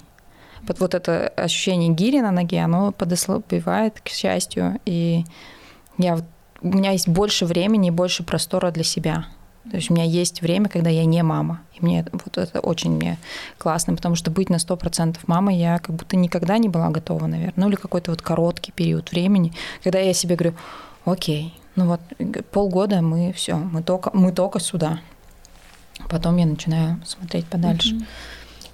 Вот, 0.63 0.81
вот 0.81 0.95
это 0.95 1.29
ощущение 1.29 1.91
гири 1.91 2.21
на 2.21 2.31
ноге, 2.31 2.61
оно 2.61 2.93
подослабевает, 2.93 4.01
к 4.01 4.09
счастью. 4.09 4.79
И 4.85 5.25
я 5.97 6.17
вот 6.17 6.25
у 6.63 6.69
меня 6.69 6.93
есть 6.93 7.09
больше 7.09 7.47
времени 7.47 7.89
и 7.89 7.93
больше 7.93 8.23
простора 8.23 8.71
для 8.71 8.85
себя. 8.85 9.27
То 9.71 9.77
есть 9.77 9.91
у 9.91 9.95
меня 9.95 10.05
есть 10.05 10.41
время, 10.41 10.69
когда 10.69 10.89
я 10.89 11.05
не 11.05 11.23
мама. 11.23 11.61
И 11.75 11.85
мне 11.85 12.07
вот 12.13 12.39
это 12.39 12.61
очень 12.61 12.93
мне 12.93 13.19
классно, 13.59 13.95
потому 13.95 14.15
что 14.15 14.31
быть 14.31 14.49
на 14.49 14.57
100% 14.57 15.19
мамой 15.27 15.57
я 15.57 15.79
как 15.79 15.95
будто 15.95 16.17
никогда 16.17 16.57
не 16.59 16.69
была 16.69 16.89
готова, 16.89 17.27
наверное. 17.27 17.55
Ну 17.57 17.69
или 17.69 17.77
какой-то 17.77 18.11
вот 18.11 18.23
короткий 18.23 18.73
период 18.73 19.11
времени, 19.11 19.53
когда 19.85 19.99
я 19.99 20.15
себе 20.15 20.37
говорю, 20.37 20.57
окей, 21.05 21.55
ну 21.77 21.87
вот 21.87 22.01
полгода 22.51 23.03
мы 23.03 23.33
все, 23.33 23.57
мы 23.57 23.83
только, 23.83 24.11
мы 24.15 24.33
только 24.33 24.59
сюда. 24.59 25.01
Потом 26.09 26.37
я 26.37 26.47
начинаю 26.47 27.01
смотреть 27.05 27.47
подальше. 27.47 27.99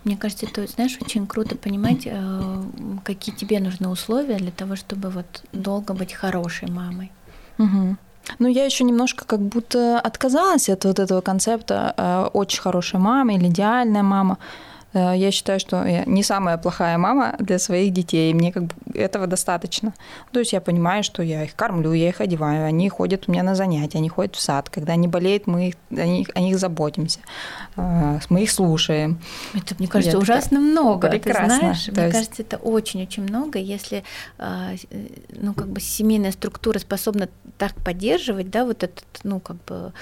Мне 0.04 0.18
кажется, 0.18 0.46
это, 0.46 0.66
знаешь, 0.66 0.98
очень 1.00 1.26
круто 1.26 1.56
понимать, 1.56 2.02
э, 2.04 2.62
какие 3.04 3.34
тебе 3.34 3.58
нужны 3.58 3.88
условия 3.88 4.36
для 4.36 4.50
того, 4.50 4.76
чтобы 4.76 5.08
вот 5.08 5.42
долго 5.52 5.94
быть 5.94 6.12
хорошей 6.12 6.70
мамой. 6.70 7.10
Угу. 7.58 7.96
Ну, 8.38 8.48
я 8.48 8.64
еще 8.64 8.84
немножко 8.84 9.24
как 9.24 9.40
будто 9.40 10.00
отказалась 10.00 10.68
от 10.68 10.84
вот 10.84 10.98
этого 10.98 11.20
концепта 11.20 11.94
э, 11.96 12.28
очень 12.32 12.60
хорошая 12.60 13.00
мама 13.00 13.34
или 13.34 13.48
идеальная 13.48 14.02
мама. 14.02 14.38
Э, 14.94 15.12
я 15.16 15.30
считаю, 15.30 15.60
что 15.60 15.84
я 15.84 16.04
не 16.06 16.22
самая 16.22 16.56
плохая 16.56 16.96
мама 16.98 17.34
для 17.38 17.58
своих 17.58 17.92
детей. 17.92 18.32
Мне 18.32 18.52
как 18.52 18.64
бы 18.64 18.74
этого 18.94 19.26
достаточно. 19.26 19.92
То 20.32 20.38
есть 20.38 20.52
я 20.52 20.60
понимаю, 20.60 21.02
что 21.02 21.22
я 21.22 21.44
их 21.44 21.54
кормлю, 21.54 21.92
я 21.92 22.08
их 22.08 22.20
одеваю, 22.20 22.64
они 22.64 22.88
ходят 22.88 23.24
у 23.26 23.32
меня 23.32 23.42
на 23.42 23.54
занятия, 23.54 23.98
они 23.98 24.08
ходят 24.08 24.36
в 24.36 24.40
сад. 24.40 24.70
Когда 24.70 24.92
они 24.92 25.08
болеют, 25.08 25.46
мы 25.46 25.68
их, 25.68 25.74
о, 25.90 26.06
них, 26.06 26.28
о 26.34 26.40
них 26.40 26.58
заботимся, 26.58 27.20
э, 27.76 28.18
мы 28.30 28.42
их 28.44 28.50
слушаем. 28.50 29.20
Это, 29.54 29.74
мне 29.78 29.88
кажется, 29.88 30.16
я 30.16 30.22
ужасно 30.22 30.58
такая, 30.58 30.70
много. 30.70 31.10
Прекрасно. 31.10 31.48
Ты 31.48 31.60
знаешь, 31.60 31.88
мне 31.88 32.02
есть... 32.02 32.14
кажется, 32.14 32.42
это 32.42 32.56
очень-очень 32.56 33.24
много, 33.24 33.58
если 33.58 34.04
э, 34.38 34.76
ну, 35.30 35.54
как 35.54 35.68
бы 35.68 35.80
семейная 35.80 36.32
структура 36.32 36.78
способна 36.78 37.28
так 37.58 37.74
поддерживать, 37.84 38.50
да, 38.50 38.64
вот 38.64 38.82
этот, 38.82 39.04
ну, 39.22 39.40
как 39.40 39.56
бы 39.64 39.92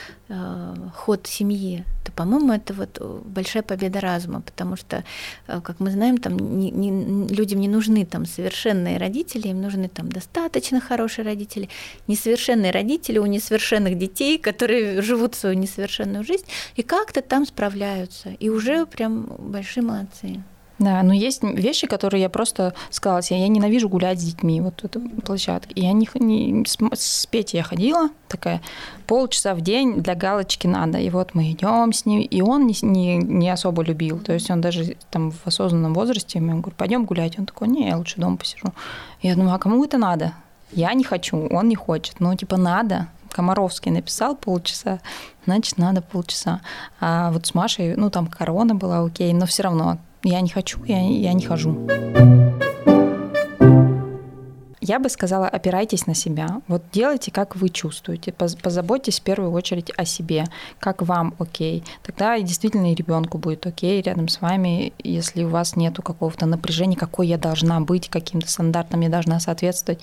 ход 0.94 1.26
семьи, 1.26 1.84
то, 2.04 2.12
по-моему, 2.12 2.52
это 2.52 2.72
вот 2.72 2.98
большая 3.26 3.62
победа 3.62 4.00
разума, 4.00 4.40
потому 4.40 4.76
что 4.76 4.81
что, 4.82 5.04
э, 5.46 5.60
как 5.60 5.80
мы 5.80 5.90
знаем, 5.90 6.18
там 6.18 6.36
не, 6.58 6.70
не, 6.70 7.28
людям 7.28 7.60
не 7.60 7.68
нужны 7.68 8.04
там 8.04 8.26
совершенные 8.26 8.98
родители, 8.98 9.48
им 9.48 9.62
нужны 9.62 9.88
там 9.88 10.10
достаточно 10.10 10.80
хорошие 10.80 11.24
родители. 11.24 11.68
Несовершенные 12.08 12.72
родители 12.72 13.18
у 13.18 13.26
несовершенных 13.26 13.98
детей, 13.98 14.38
которые 14.38 15.02
живут 15.02 15.34
свою 15.34 15.56
несовершенную 15.56 16.24
жизнь 16.24 16.46
и 16.76 16.82
как-то 16.82 17.22
там 17.22 17.46
справляются. 17.46 18.30
И 18.40 18.50
уже 18.50 18.86
прям 18.86 19.26
большие 19.38 19.84
молодцы. 19.84 20.42
Да, 20.78 21.02
но 21.02 21.12
есть 21.12 21.42
вещи, 21.42 21.86
которые 21.86 22.22
я 22.22 22.28
просто 22.28 22.74
сказала 22.90 23.22
себе, 23.22 23.40
я 23.40 23.48
ненавижу 23.48 23.88
гулять 23.88 24.20
с 24.20 24.24
детьми, 24.24 24.60
вот 24.60 24.82
эту 24.84 25.00
площадке. 25.00 25.72
И 25.74 25.82
я 25.82 25.92
не, 25.92 26.08
не 26.14 26.64
с, 26.64 26.76
с 26.94 27.26
Петей 27.26 27.58
я 27.58 27.62
ходила, 27.62 28.08
такая 28.28 28.60
полчаса 29.06 29.54
в 29.54 29.60
день 29.60 30.02
для 30.02 30.14
галочки 30.14 30.66
надо. 30.66 30.98
И 30.98 31.10
вот 31.10 31.34
мы 31.34 31.52
идем 31.52 31.92
с 31.92 32.04
ним, 32.04 32.20
и 32.20 32.40
он 32.40 32.66
не, 32.66 32.74
не, 32.82 33.16
не 33.18 33.50
особо 33.50 33.82
любил. 33.82 34.18
То 34.18 34.32
есть 34.32 34.50
он 34.50 34.60
даже 34.60 34.96
там 35.10 35.30
в 35.30 35.46
осознанном 35.46 35.94
возрасте, 35.94 36.38
я 36.38 36.44
говорю, 36.44 36.74
пойдем 36.76 37.04
гулять. 37.04 37.38
Он 37.38 37.46
такой, 37.46 37.68
не, 37.68 37.88
я 37.88 37.96
лучше 37.96 38.20
дома 38.20 38.36
посижу. 38.36 38.72
Я 39.20 39.34
думаю, 39.34 39.54
а 39.54 39.58
кому 39.58 39.84
это 39.84 39.98
надо? 39.98 40.32
Я 40.72 40.94
не 40.94 41.04
хочу, 41.04 41.48
он 41.48 41.68
не 41.68 41.76
хочет. 41.76 42.18
Ну, 42.18 42.34
типа, 42.34 42.56
надо. 42.56 43.08
Комаровский 43.30 43.90
написал 43.90 44.36
полчаса, 44.36 45.00
значит, 45.46 45.78
надо 45.78 46.02
полчаса. 46.02 46.60
А 47.00 47.30
вот 47.30 47.46
с 47.46 47.54
Машей, 47.54 47.96
ну, 47.96 48.10
там 48.10 48.26
корона 48.26 48.74
была, 48.74 49.00
окей, 49.04 49.32
но 49.32 49.46
все 49.46 49.62
равно 49.62 49.98
я 50.24 50.40
не 50.40 50.48
хочу, 50.48 50.78
я, 50.86 51.00
я 51.00 51.32
не 51.32 51.44
хожу. 51.44 51.76
Я 54.84 54.98
бы 54.98 55.08
сказала, 55.08 55.46
опирайтесь 55.46 56.08
на 56.08 56.14
себя. 56.14 56.60
Вот 56.66 56.82
делайте, 56.90 57.30
как 57.30 57.54
вы 57.54 57.68
чувствуете. 57.68 58.32
Позаботьтесь 58.32 59.20
в 59.20 59.22
первую 59.22 59.52
очередь 59.52 59.92
о 59.96 60.04
себе, 60.04 60.44
как 60.80 61.02
вам 61.02 61.34
окей. 61.38 61.84
Тогда 62.02 62.36
действительно 62.40 62.90
и 62.90 62.96
ребенку 62.96 63.38
будет 63.38 63.64
окей 63.64 64.02
рядом 64.02 64.26
с 64.26 64.40
вами, 64.40 64.92
если 64.98 65.44
у 65.44 65.50
вас 65.50 65.76
нету 65.76 66.02
какого-то 66.02 66.46
напряжения, 66.46 66.96
какой 66.96 67.28
я 67.28 67.38
должна 67.38 67.78
быть, 67.80 68.08
каким-то 68.08 68.50
стандартам 68.50 69.02
я 69.02 69.08
должна 69.08 69.38
соответствовать. 69.38 70.02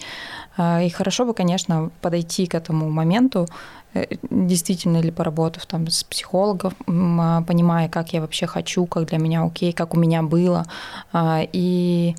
А, 0.55 0.81
и 0.81 0.89
хорошо 0.89 1.25
бы, 1.25 1.33
конечно, 1.33 1.91
подойти 1.99 2.47
к 2.47 2.55
этому 2.55 2.89
моменту, 2.89 3.47
э, 3.93 4.05
действительно 4.29 5.01
ли 5.01 5.11
поработав 5.11 5.65
там 5.65 5.89
с 5.89 6.05
психологом, 6.05 6.73
а, 6.87 7.41
понимая, 7.41 7.89
как 7.89 8.13
я 8.13 8.21
вообще 8.21 8.47
хочу, 8.47 8.85
как 8.85 9.07
для 9.07 9.17
меня 9.17 9.43
окей, 9.43 9.73
как 9.73 9.93
у 9.93 9.99
меня 9.99 10.23
было. 10.23 10.65
А, 11.11 11.41
и 11.51 12.15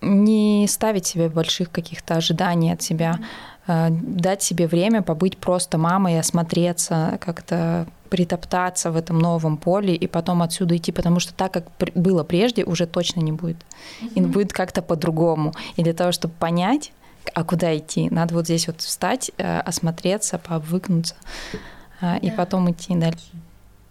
не 0.00 0.66
ставить 0.68 1.06
себе 1.06 1.28
больших 1.28 1.70
каких-то 1.70 2.14
ожиданий 2.14 2.72
от 2.72 2.82
себя, 2.82 3.18
э, 3.66 3.88
дать 3.90 4.42
себе 4.42 4.66
время 4.66 5.02
побыть 5.02 5.38
просто 5.38 5.78
мамой, 5.78 6.18
осмотреться, 6.18 7.18
как-то 7.20 7.86
притоптаться 8.08 8.90
в 8.90 8.96
этом 8.96 9.18
новом 9.18 9.56
поле 9.56 9.94
и 9.94 10.06
потом 10.06 10.42
отсюда 10.42 10.76
идти, 10.76 10.92
потому 10.92 11.20
что 11.20 11.34
так, 11.34 11.52
как 11.52 11.64
было 11.94 12.24
прежде, 12.24 12.64
уже 12.64 12.86
точно 12.86 13.20
не 13.20 13.32
будет. 13.32 13.58
И 14.14 14.20
будет 14.20 14.52
как-то 14.52 14.82
по-другому. 14.82 15.52
И 15.76 15.82
для 15.82 15.92
того, 15.92 16.12
чтобы 16.12 16.34
понять, 16.38 16.92
а 17.34 17.44
куда 17.44 17.76
идти, 17.76 18.08
надо 18.10 18.34
вот 18.34 18.46
здесь 18.46 18.66
вот 18.66 18.80
встать, 18.80 19.30
э, 19.36 19.60
осмотреться, 19.60 20.38
пообвыкнуться 20.38 21.14
э, 22.00 22.18
и 22.20 22.30
потом 22.30 22.70
идти 22.70 22.94
дальше. 22.94 23.30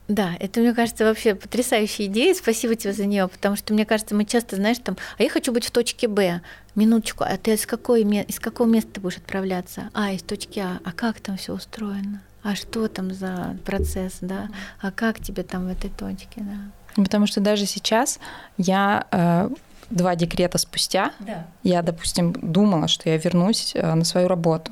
Да, 0.08 0.32
это, 0.40 0.62
мне 0.62 0.74
кажется, 0.74 1.04
вообще 1.04 1.36
потрясающая 1.36 2.06
идея. 2.06 2.34
Спасибо 2.34 2.76
тебе 2.76 2.94
за 2.94 3.06
нее, 3.06 3.28
потому 3.28 3.56
что, 3.58 3.74
мне 3.74 3.86
кажется, 3.86 4.16
мы 4.16 4.24
часто, 4.24 4.56
знаешь, 4.56 4.78
там, 4.78 4.96
а 5.18 5.24
я 5.24 5.30
хочу 5.30 5.52
быть 5.52 5.66
в 5.66 5.72
точке 5.72 6.08
Б. 6.08 6.42
Минуточку, 6.76 7.26
а 7.26 7.36
ты 7.38 7.54
из, 7.54 7.66
какой, 7.66 8.04
из 8.04 8.40
какого 8.40 8.68
места 8.68 8.92
ты 8.94 9.02
будешь 9.02 9.18
отправляться? 9.18 9.90
А, 9.94 10.12
из 10.12 10.24
точки 10.24 10.60
А. 10.60 10.80
А 10.86 10.92
как 10.94 11.20
там 11.20 11.36
все 11.38 11.54
устроено? 11.54 12.22
А 12.44 12.56
что 12.56 12.88
там 12.88 13.14
за 13.14 13.58
процесс, 13.66 14.20
да? 14.22 14.48
А 14.82 14.92
как 14.92 15.20
тебе 15.20 15.44
там 15.44 15.66
в 15.66 15.72
этой 15.72 15.90
точке, 15.90 16.42
да? 16.42 17.04
Потому 17.04 17.28
что 17.28 17.42
даже 17.42 17.66
сейчас 17.66 18.20
я 18.58 19.06
э, 19.12 19.50
два 19.90 20.16
декрета 20.16 20.58
спустя, 20.58 21.12
да. 21.20 21.46
я, 21.64 21.82
допустим, 21.82 22.34
думала, 22.34 22.88
что 22.88 23.10
я 23.10 23.18
вернусь 23.18 23.74
э, 23.76 23.94
на 23.94 24.06
свою 24.06 24.28
работу. 24.28 24.72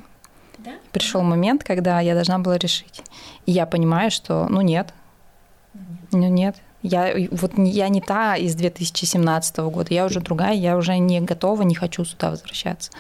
Да? 0.59 0.71
Пришел 0.91 1.21
момент, 1.21 1.63
когда 1.63 1.99
я 1.99 2.13
должна 2.13 2.39
была 2.39 2.57
решить. 2.57 3.03
И 3.45 3.51
я 3.51 3.65
понимаю, 3.65 4.09
что, 4.09 4.47
ну 4.49 4.61
нет, 4.61 4.93
ну 6.15 6.29
нет. 6.29 6.55
Я, 6.81 7.15
вот 7.31 7.53
я 7.57 7.89
не 7.89 7.99
та 7.99 8.35
из 8.35 8.53
2017 8.55 9.57
года, 9.57 9.93
я 9.93 10.05
уже 10.05 10.19
другая, 10.19 10.53
я 10.53 10.77
уже 10.77 10.97
не 10.97 11.19
готова, 11.19 11.63
не 11.63 11.73
хочу 11.73 12.05
сюда 12.05 12.29
возвращаться. 12.29 12.91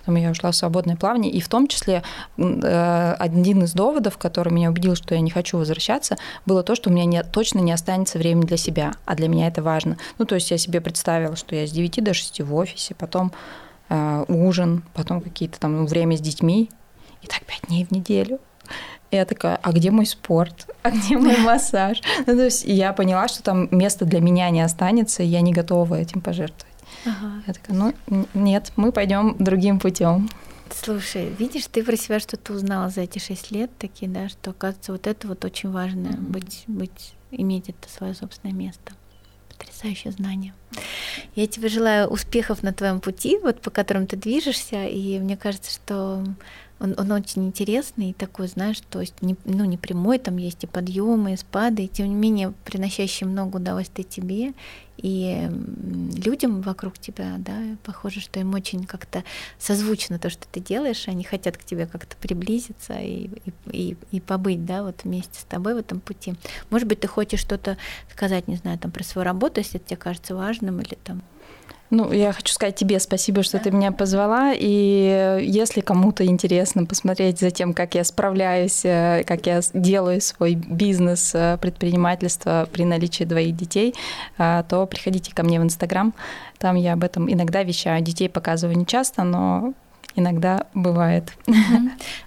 Потом 0.00 0.16
я 0.16 0.30
ушла 0.30 0.50
в 0.50 0.56
свободное 0.56 0.96
плавание, 0.96 1.30
и 1.30 1.40
в 1.40 1.48
том 1.48 1.68
числе 1.68 2.02
э, 2.36 3.14
один 3.18 3.62
из 3.62 3.74
доводов, 3.74 4.18
который 4.18 4.52
меня 4.52 4.70
убедил, 4.70 4.96
что 4.96 5.14
я 5.14 5.20
не 5.20 5.30
хочу 5.30 5.58
возвращаться, 5.58 6.16
было 6.46 6.62
то, 6.62 6.74
что 6.74 6.90
у 6.90 6.92
меня 6.92 7.04
не, 7.04 7.22
точно 7.22 7.58
не 7.60 7.72
останется 7.72 8.18
времени 8.18 8.46
для 8.46 8.56
себя, 8.56 8.94
а 9.04 9.14
для 9.14 9.28
меня 9.28 9.46
это 9.46 9.62
важно. 9.62 9.98
Ну, 10.18 10.24
то 10.24 10.34
есть 10.34 10.50
я 10.50 10.58
себе 10.58 10.80
представила, 10.80 11.36
что 11.36 11.54
я 11.54 11.66
с 11.66 11.70
9 11.70 12.02
до 12.02 12.14
6 12.14 12.40
в 12.40 12.54
офисе, 12.54 12.94
потом 12.94 13.32
э, 13.88 14.24
ужин, 14.28 14.82
потом 14.94 15.20
какие-то 15.20 15.60
там 15.60 15.86
время 15.86 16.16
с 16.16 16.20
детьми, 16.20 16.70
и 17.22 17.26
так 17.26 17.44
5 17.44 17.68
дней 17.68 17.84
в 17.84 17.90
неделю. 17.92 18.40
Я 19.10 19.24
такая, 19.24 19.58
а 19.62 19.72
где 19.72 19.90
мой 19.90 20.06
спорт? 20.06 20.66
А 20.82 20.90
где 20.90 21.18
мой 21.18 21.36
массаж? 21.38 22.00
Ну, 22.26 22.36
то 22.36 22.44
есть 22.44 22.64
я 22.64 22.92
поняла, 22.92 23.28
что 23.28 23.42
там 23.42 23.68
места 23.70 24.04
для 24.04 24.20
меня 24.20 24.48
не 24.50 24.60
останется, 24.60 25.22
и 25.22 25.26
я 25.26 25.40
не 25.40 25.52
готова 25.52 25.96
этим 25.96 26.20
пожертвовать. 26.20 26.66
Ага. 27.04 27.42
Я 27.46 27.52
такая, 27.52 27.76
ну 27.76 27.94
нет, 28.34 28.72
мы 28.76 28.92
пойдем 28.92 29.36
другим 29.38 29.80
путем. 29.80 30.28
Слушай, 30.70 31.28
видишь, 31.38 31.66
ты 31.66 31.82
про 31.82 31.96
себя 31.96 32.20
что-то 32.20 32.52
узнала 32.52 32.90
за 32.90 33.02
эти 33.02 33.18
шесть 33.18 33.50
лет, 33.50 33.70
такие, 33.78 34.10
да, 34.10 34.28
что, 34.28 34.50
оказывается, 34.50 34.92
вот 34.92 35.06
это 35.06 35.28
вот 35.28 35.44
очень 35.44 35.70
важно, 35.70 36.08
mm-hmm. 36.08 36.20
быть, 36.20 36.64
быть, 36.66 37.14
иметь 37.30 37.68
это 37.68 37.88
свое 37.88 38.14
собственное 38.14 38.54
место. 38.54 38.92
Потрясающее 39.56 40.12
знание. 40.12 40.54
Я 41.34 41.46
тебе 41.46 41.68
желаю 41.68 42.08
успехов 42.08 42.62
на 42.62 42.72
твоем 42.72 43.00
пути, 43.00 43.38
вот 43.38 43.60
по 43.60 43.70
которым 43.70 44.06
ты 44.06 44.16
движешься, 44.16 44.84
и 44.84 45.18
мне 45.18 45.36
кажется, 45.36 45.72
что 45.72 46.24
он, 46.80 46.94
он 46.96 47.10
очень 47.12 47.46
интересный, 47.46 48.12
такой, 48.12 48.46
знаешь, 48.48 48.80
то 48.90 49.00
есть 49.00 49.20
не, 49.20 49.36
ну, 49.44 49.64
не 49.64 49.76
прямой, 49.76 50.18
там 50.18 50.36
есть 50.36 50.64
и 50.64 50.66
подъемы, 50.66 51.32
и 51.32 51.36
спады, 51.36 51.84
и 51.84 51.88
тем 51.88 52.08
не 52.08 52.14
менее 52.14 52.52
приносящий 52.64 53.26
много 53.26 53.56
удовольствия 53.56 54.04
тебе 54.04 54.54
и 54.96 55.48
людям 56.16 56.60
вокруг 56.60 56.98
тебя, 56.98 57.36
да, 57.38 57.56
похоже, 57.84 58.20
что 58.20 58.40
им 58.40 58.54
очень 58.54 58.84
как-то 58.84 59.22
созвучно 59.58 60.18
то, 60.18 60.28
что 60.28 60.46
ты 60.50 60.60
делаешь, 60.60 61.06
они 61.06 61.22
хотят 61.22 61.56
к 61.56 61.64
тебе 61.64 61.86
как-то 61.86 62.16
приблизиться 62.16 62.94
и, 62.94 63.30
и, 63.44 63.52
и, 63.70 63.96
и 64.10 64.20
побыть, 64.20 64.64
да, 64.64 64.82
вот 64.82 65.04
вместе 65.04 65.40
с 65.40 65.44
тобой 65.44 65.74
в 65.74 65.78
этом 65.78 66.00
пути. 66.00 66.34
Может 66.70 66.88
быть, 66.88 67.00
ты 67.00 67.06
хочешь 67.06 67.40
что-то 67.40 67.76
сказать, 68.12 68.48
не 68.48 68.56
знаю, 68.56 68.78
там 68.78 68.90
про 68.90 69.04
свою 69.04 69.24
работу, 69.24 69.60
если 69.60 69.78
это 69.78 69.90
тебе 69.90 69.96
кажется 69.96 70.34
важным, 70.34 70.80
или 70.80 70.96
там 71.04 71.22
ну, 71.90 72.12
я 72.12 72.32
хочу 72.32 72.52
сказать 72.52 72.76
тебе 72.76 73.00
спасибо, 73.00 73.42
что 73.42 73.58
ты 73.58 73.70
меня 73.70 73.92
позвала. 73.92 74.52
И 74.54 75.40
если 75.42 75.80
кому-то 75.80 76.26
интересно 76.26 76.84
посмотреть 76.84 77.38
за 77.38 77.50
тем, 77.50 77.72
как 77.72 77.94
я 77.94 78.04
справляюсь, 78.04 78.84
э, 78.84 79.24
как 79.26 79.46
я 79.46 79.60
делаю 79.72 80.20
свой 80.20 80.54
бизнес, 80.54 81.34
э, 81.34 81.56
предпринимательство 81.58 82.68
при 82.70 82.84
наличии 82.84 83.24
двоих 83.24 83.56
детей, 83.56 83.94
э, 84.36 84.64
то 84.68 84.86
приходите 84.86 85.34
ко 85.34 85.42
мне 85.42 85.58
в 85.58 85.62
Инстаграм. 85.62 86.12
Там 86.58 86.76
я 86.76 86.92
об 86.92 87.04
этом 87.04 87.32
иногда 87.32 87.62
вещаю. 87.62 88.02
Детей 88.02 88.28
показываю 88.28 88.76
не 88.76 88.84
часто, 88.84 89.24
но 89.24 89.72
иногда 90.18 90.66
бывает. 90.74 91.32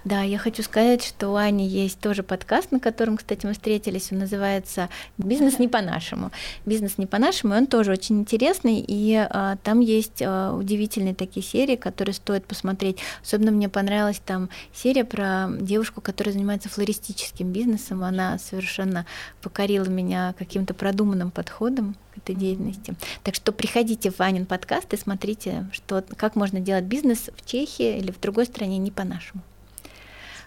Да, 0.04 0.22
я 0.22 0.36
хочу 0.36 0.62
сказать, 0.62 1.04
что 1.04 1.28
у 1.28 1.36
Ани 1.36 1.66
есть 1.66 2.00
тоже 2.00 2.24
подкаст, 2.24 2.72
на 2.72 2.80
котором, 2.80 3.16
кстати, 3.16 3.46
мы 3.46 3.52
встретились. 3.52 4.10
Он 4.10 4.18
называется 4.18 4.88
«Бизнес 5.16 5.60
не 5.60 5.68
по-нашему». 5.68 6.32
«Бизнес 6.66 6.98
не 6.98 7.06
по-нашему», 7.06 7.54
он 7.54 7.66
тоже 7.66 7.92
очень 7.92 8.18
интересный, 8.18 8.84
и 8.86 9.14
а, 9.14 9.56
там 9.62 9.78
есть 9.78 10.20
а, 10.20 10.54
удивительные 10.54 11.14
такие 11.14 11.44
серии, 11.44 11.76
которые 11.76 12.14
стоит 12.14 12.46
посмотреть. 12.46 12.98
Особенно 13.22 13.52
мне 13.52 13.68
понравилась 13.68 14.20
там 14.24 14.48
серия 14.72 15.04
про 15.04 15.48
девушку, 15.60 16.00
которая 16.00 16.32
занимается 16.32 16.68
флористическим 16.68 17.52
бизнесом. 17.52 18.02
Она 18.02 18.38
совершенно 18.38 19.06
покорила 19.40 19.84
меня 19.84 20.34
каким-то 20.36 20.74
продуманным 20.74 21.30
подходом 21.30 21.94
к 22.12 22.18
этой 22.18 22.34
деятельности. 22.34 22.94
Так 23.22 23.34
что 23.34 23.52
приходите 23.52 24.10
в 24.10 24.20
Анин 24.20 24.46
подкаст 24.46 24.92
и 24.92 24.96
смотрите, 24.96 25.66
что, 25.72 26.04
как 26.16 26.36
можно 26.36 26.60
делать 26.60 26.84
бизнес 26.84 27.30
в 27.34 27.44
Чехии 27.82 27.98
или 27.98 28.10
в 28.10 28.20
другой 28.20 28.46
стране 28.46 28.78
не 28.78 28.90
по-нашему. 28.90 29.42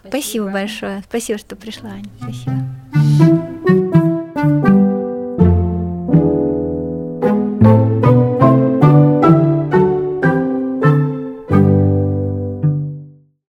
Спасибо. 0.00 0.08
Спасибо 0.08 0.50
большое. 0.50 1.02
Спасибо, 1.08 1.38
что 1.38 1.56
пришла, 1.56 1.90
Аня. 1.90 2.08
Спасибо. 2.20 3.45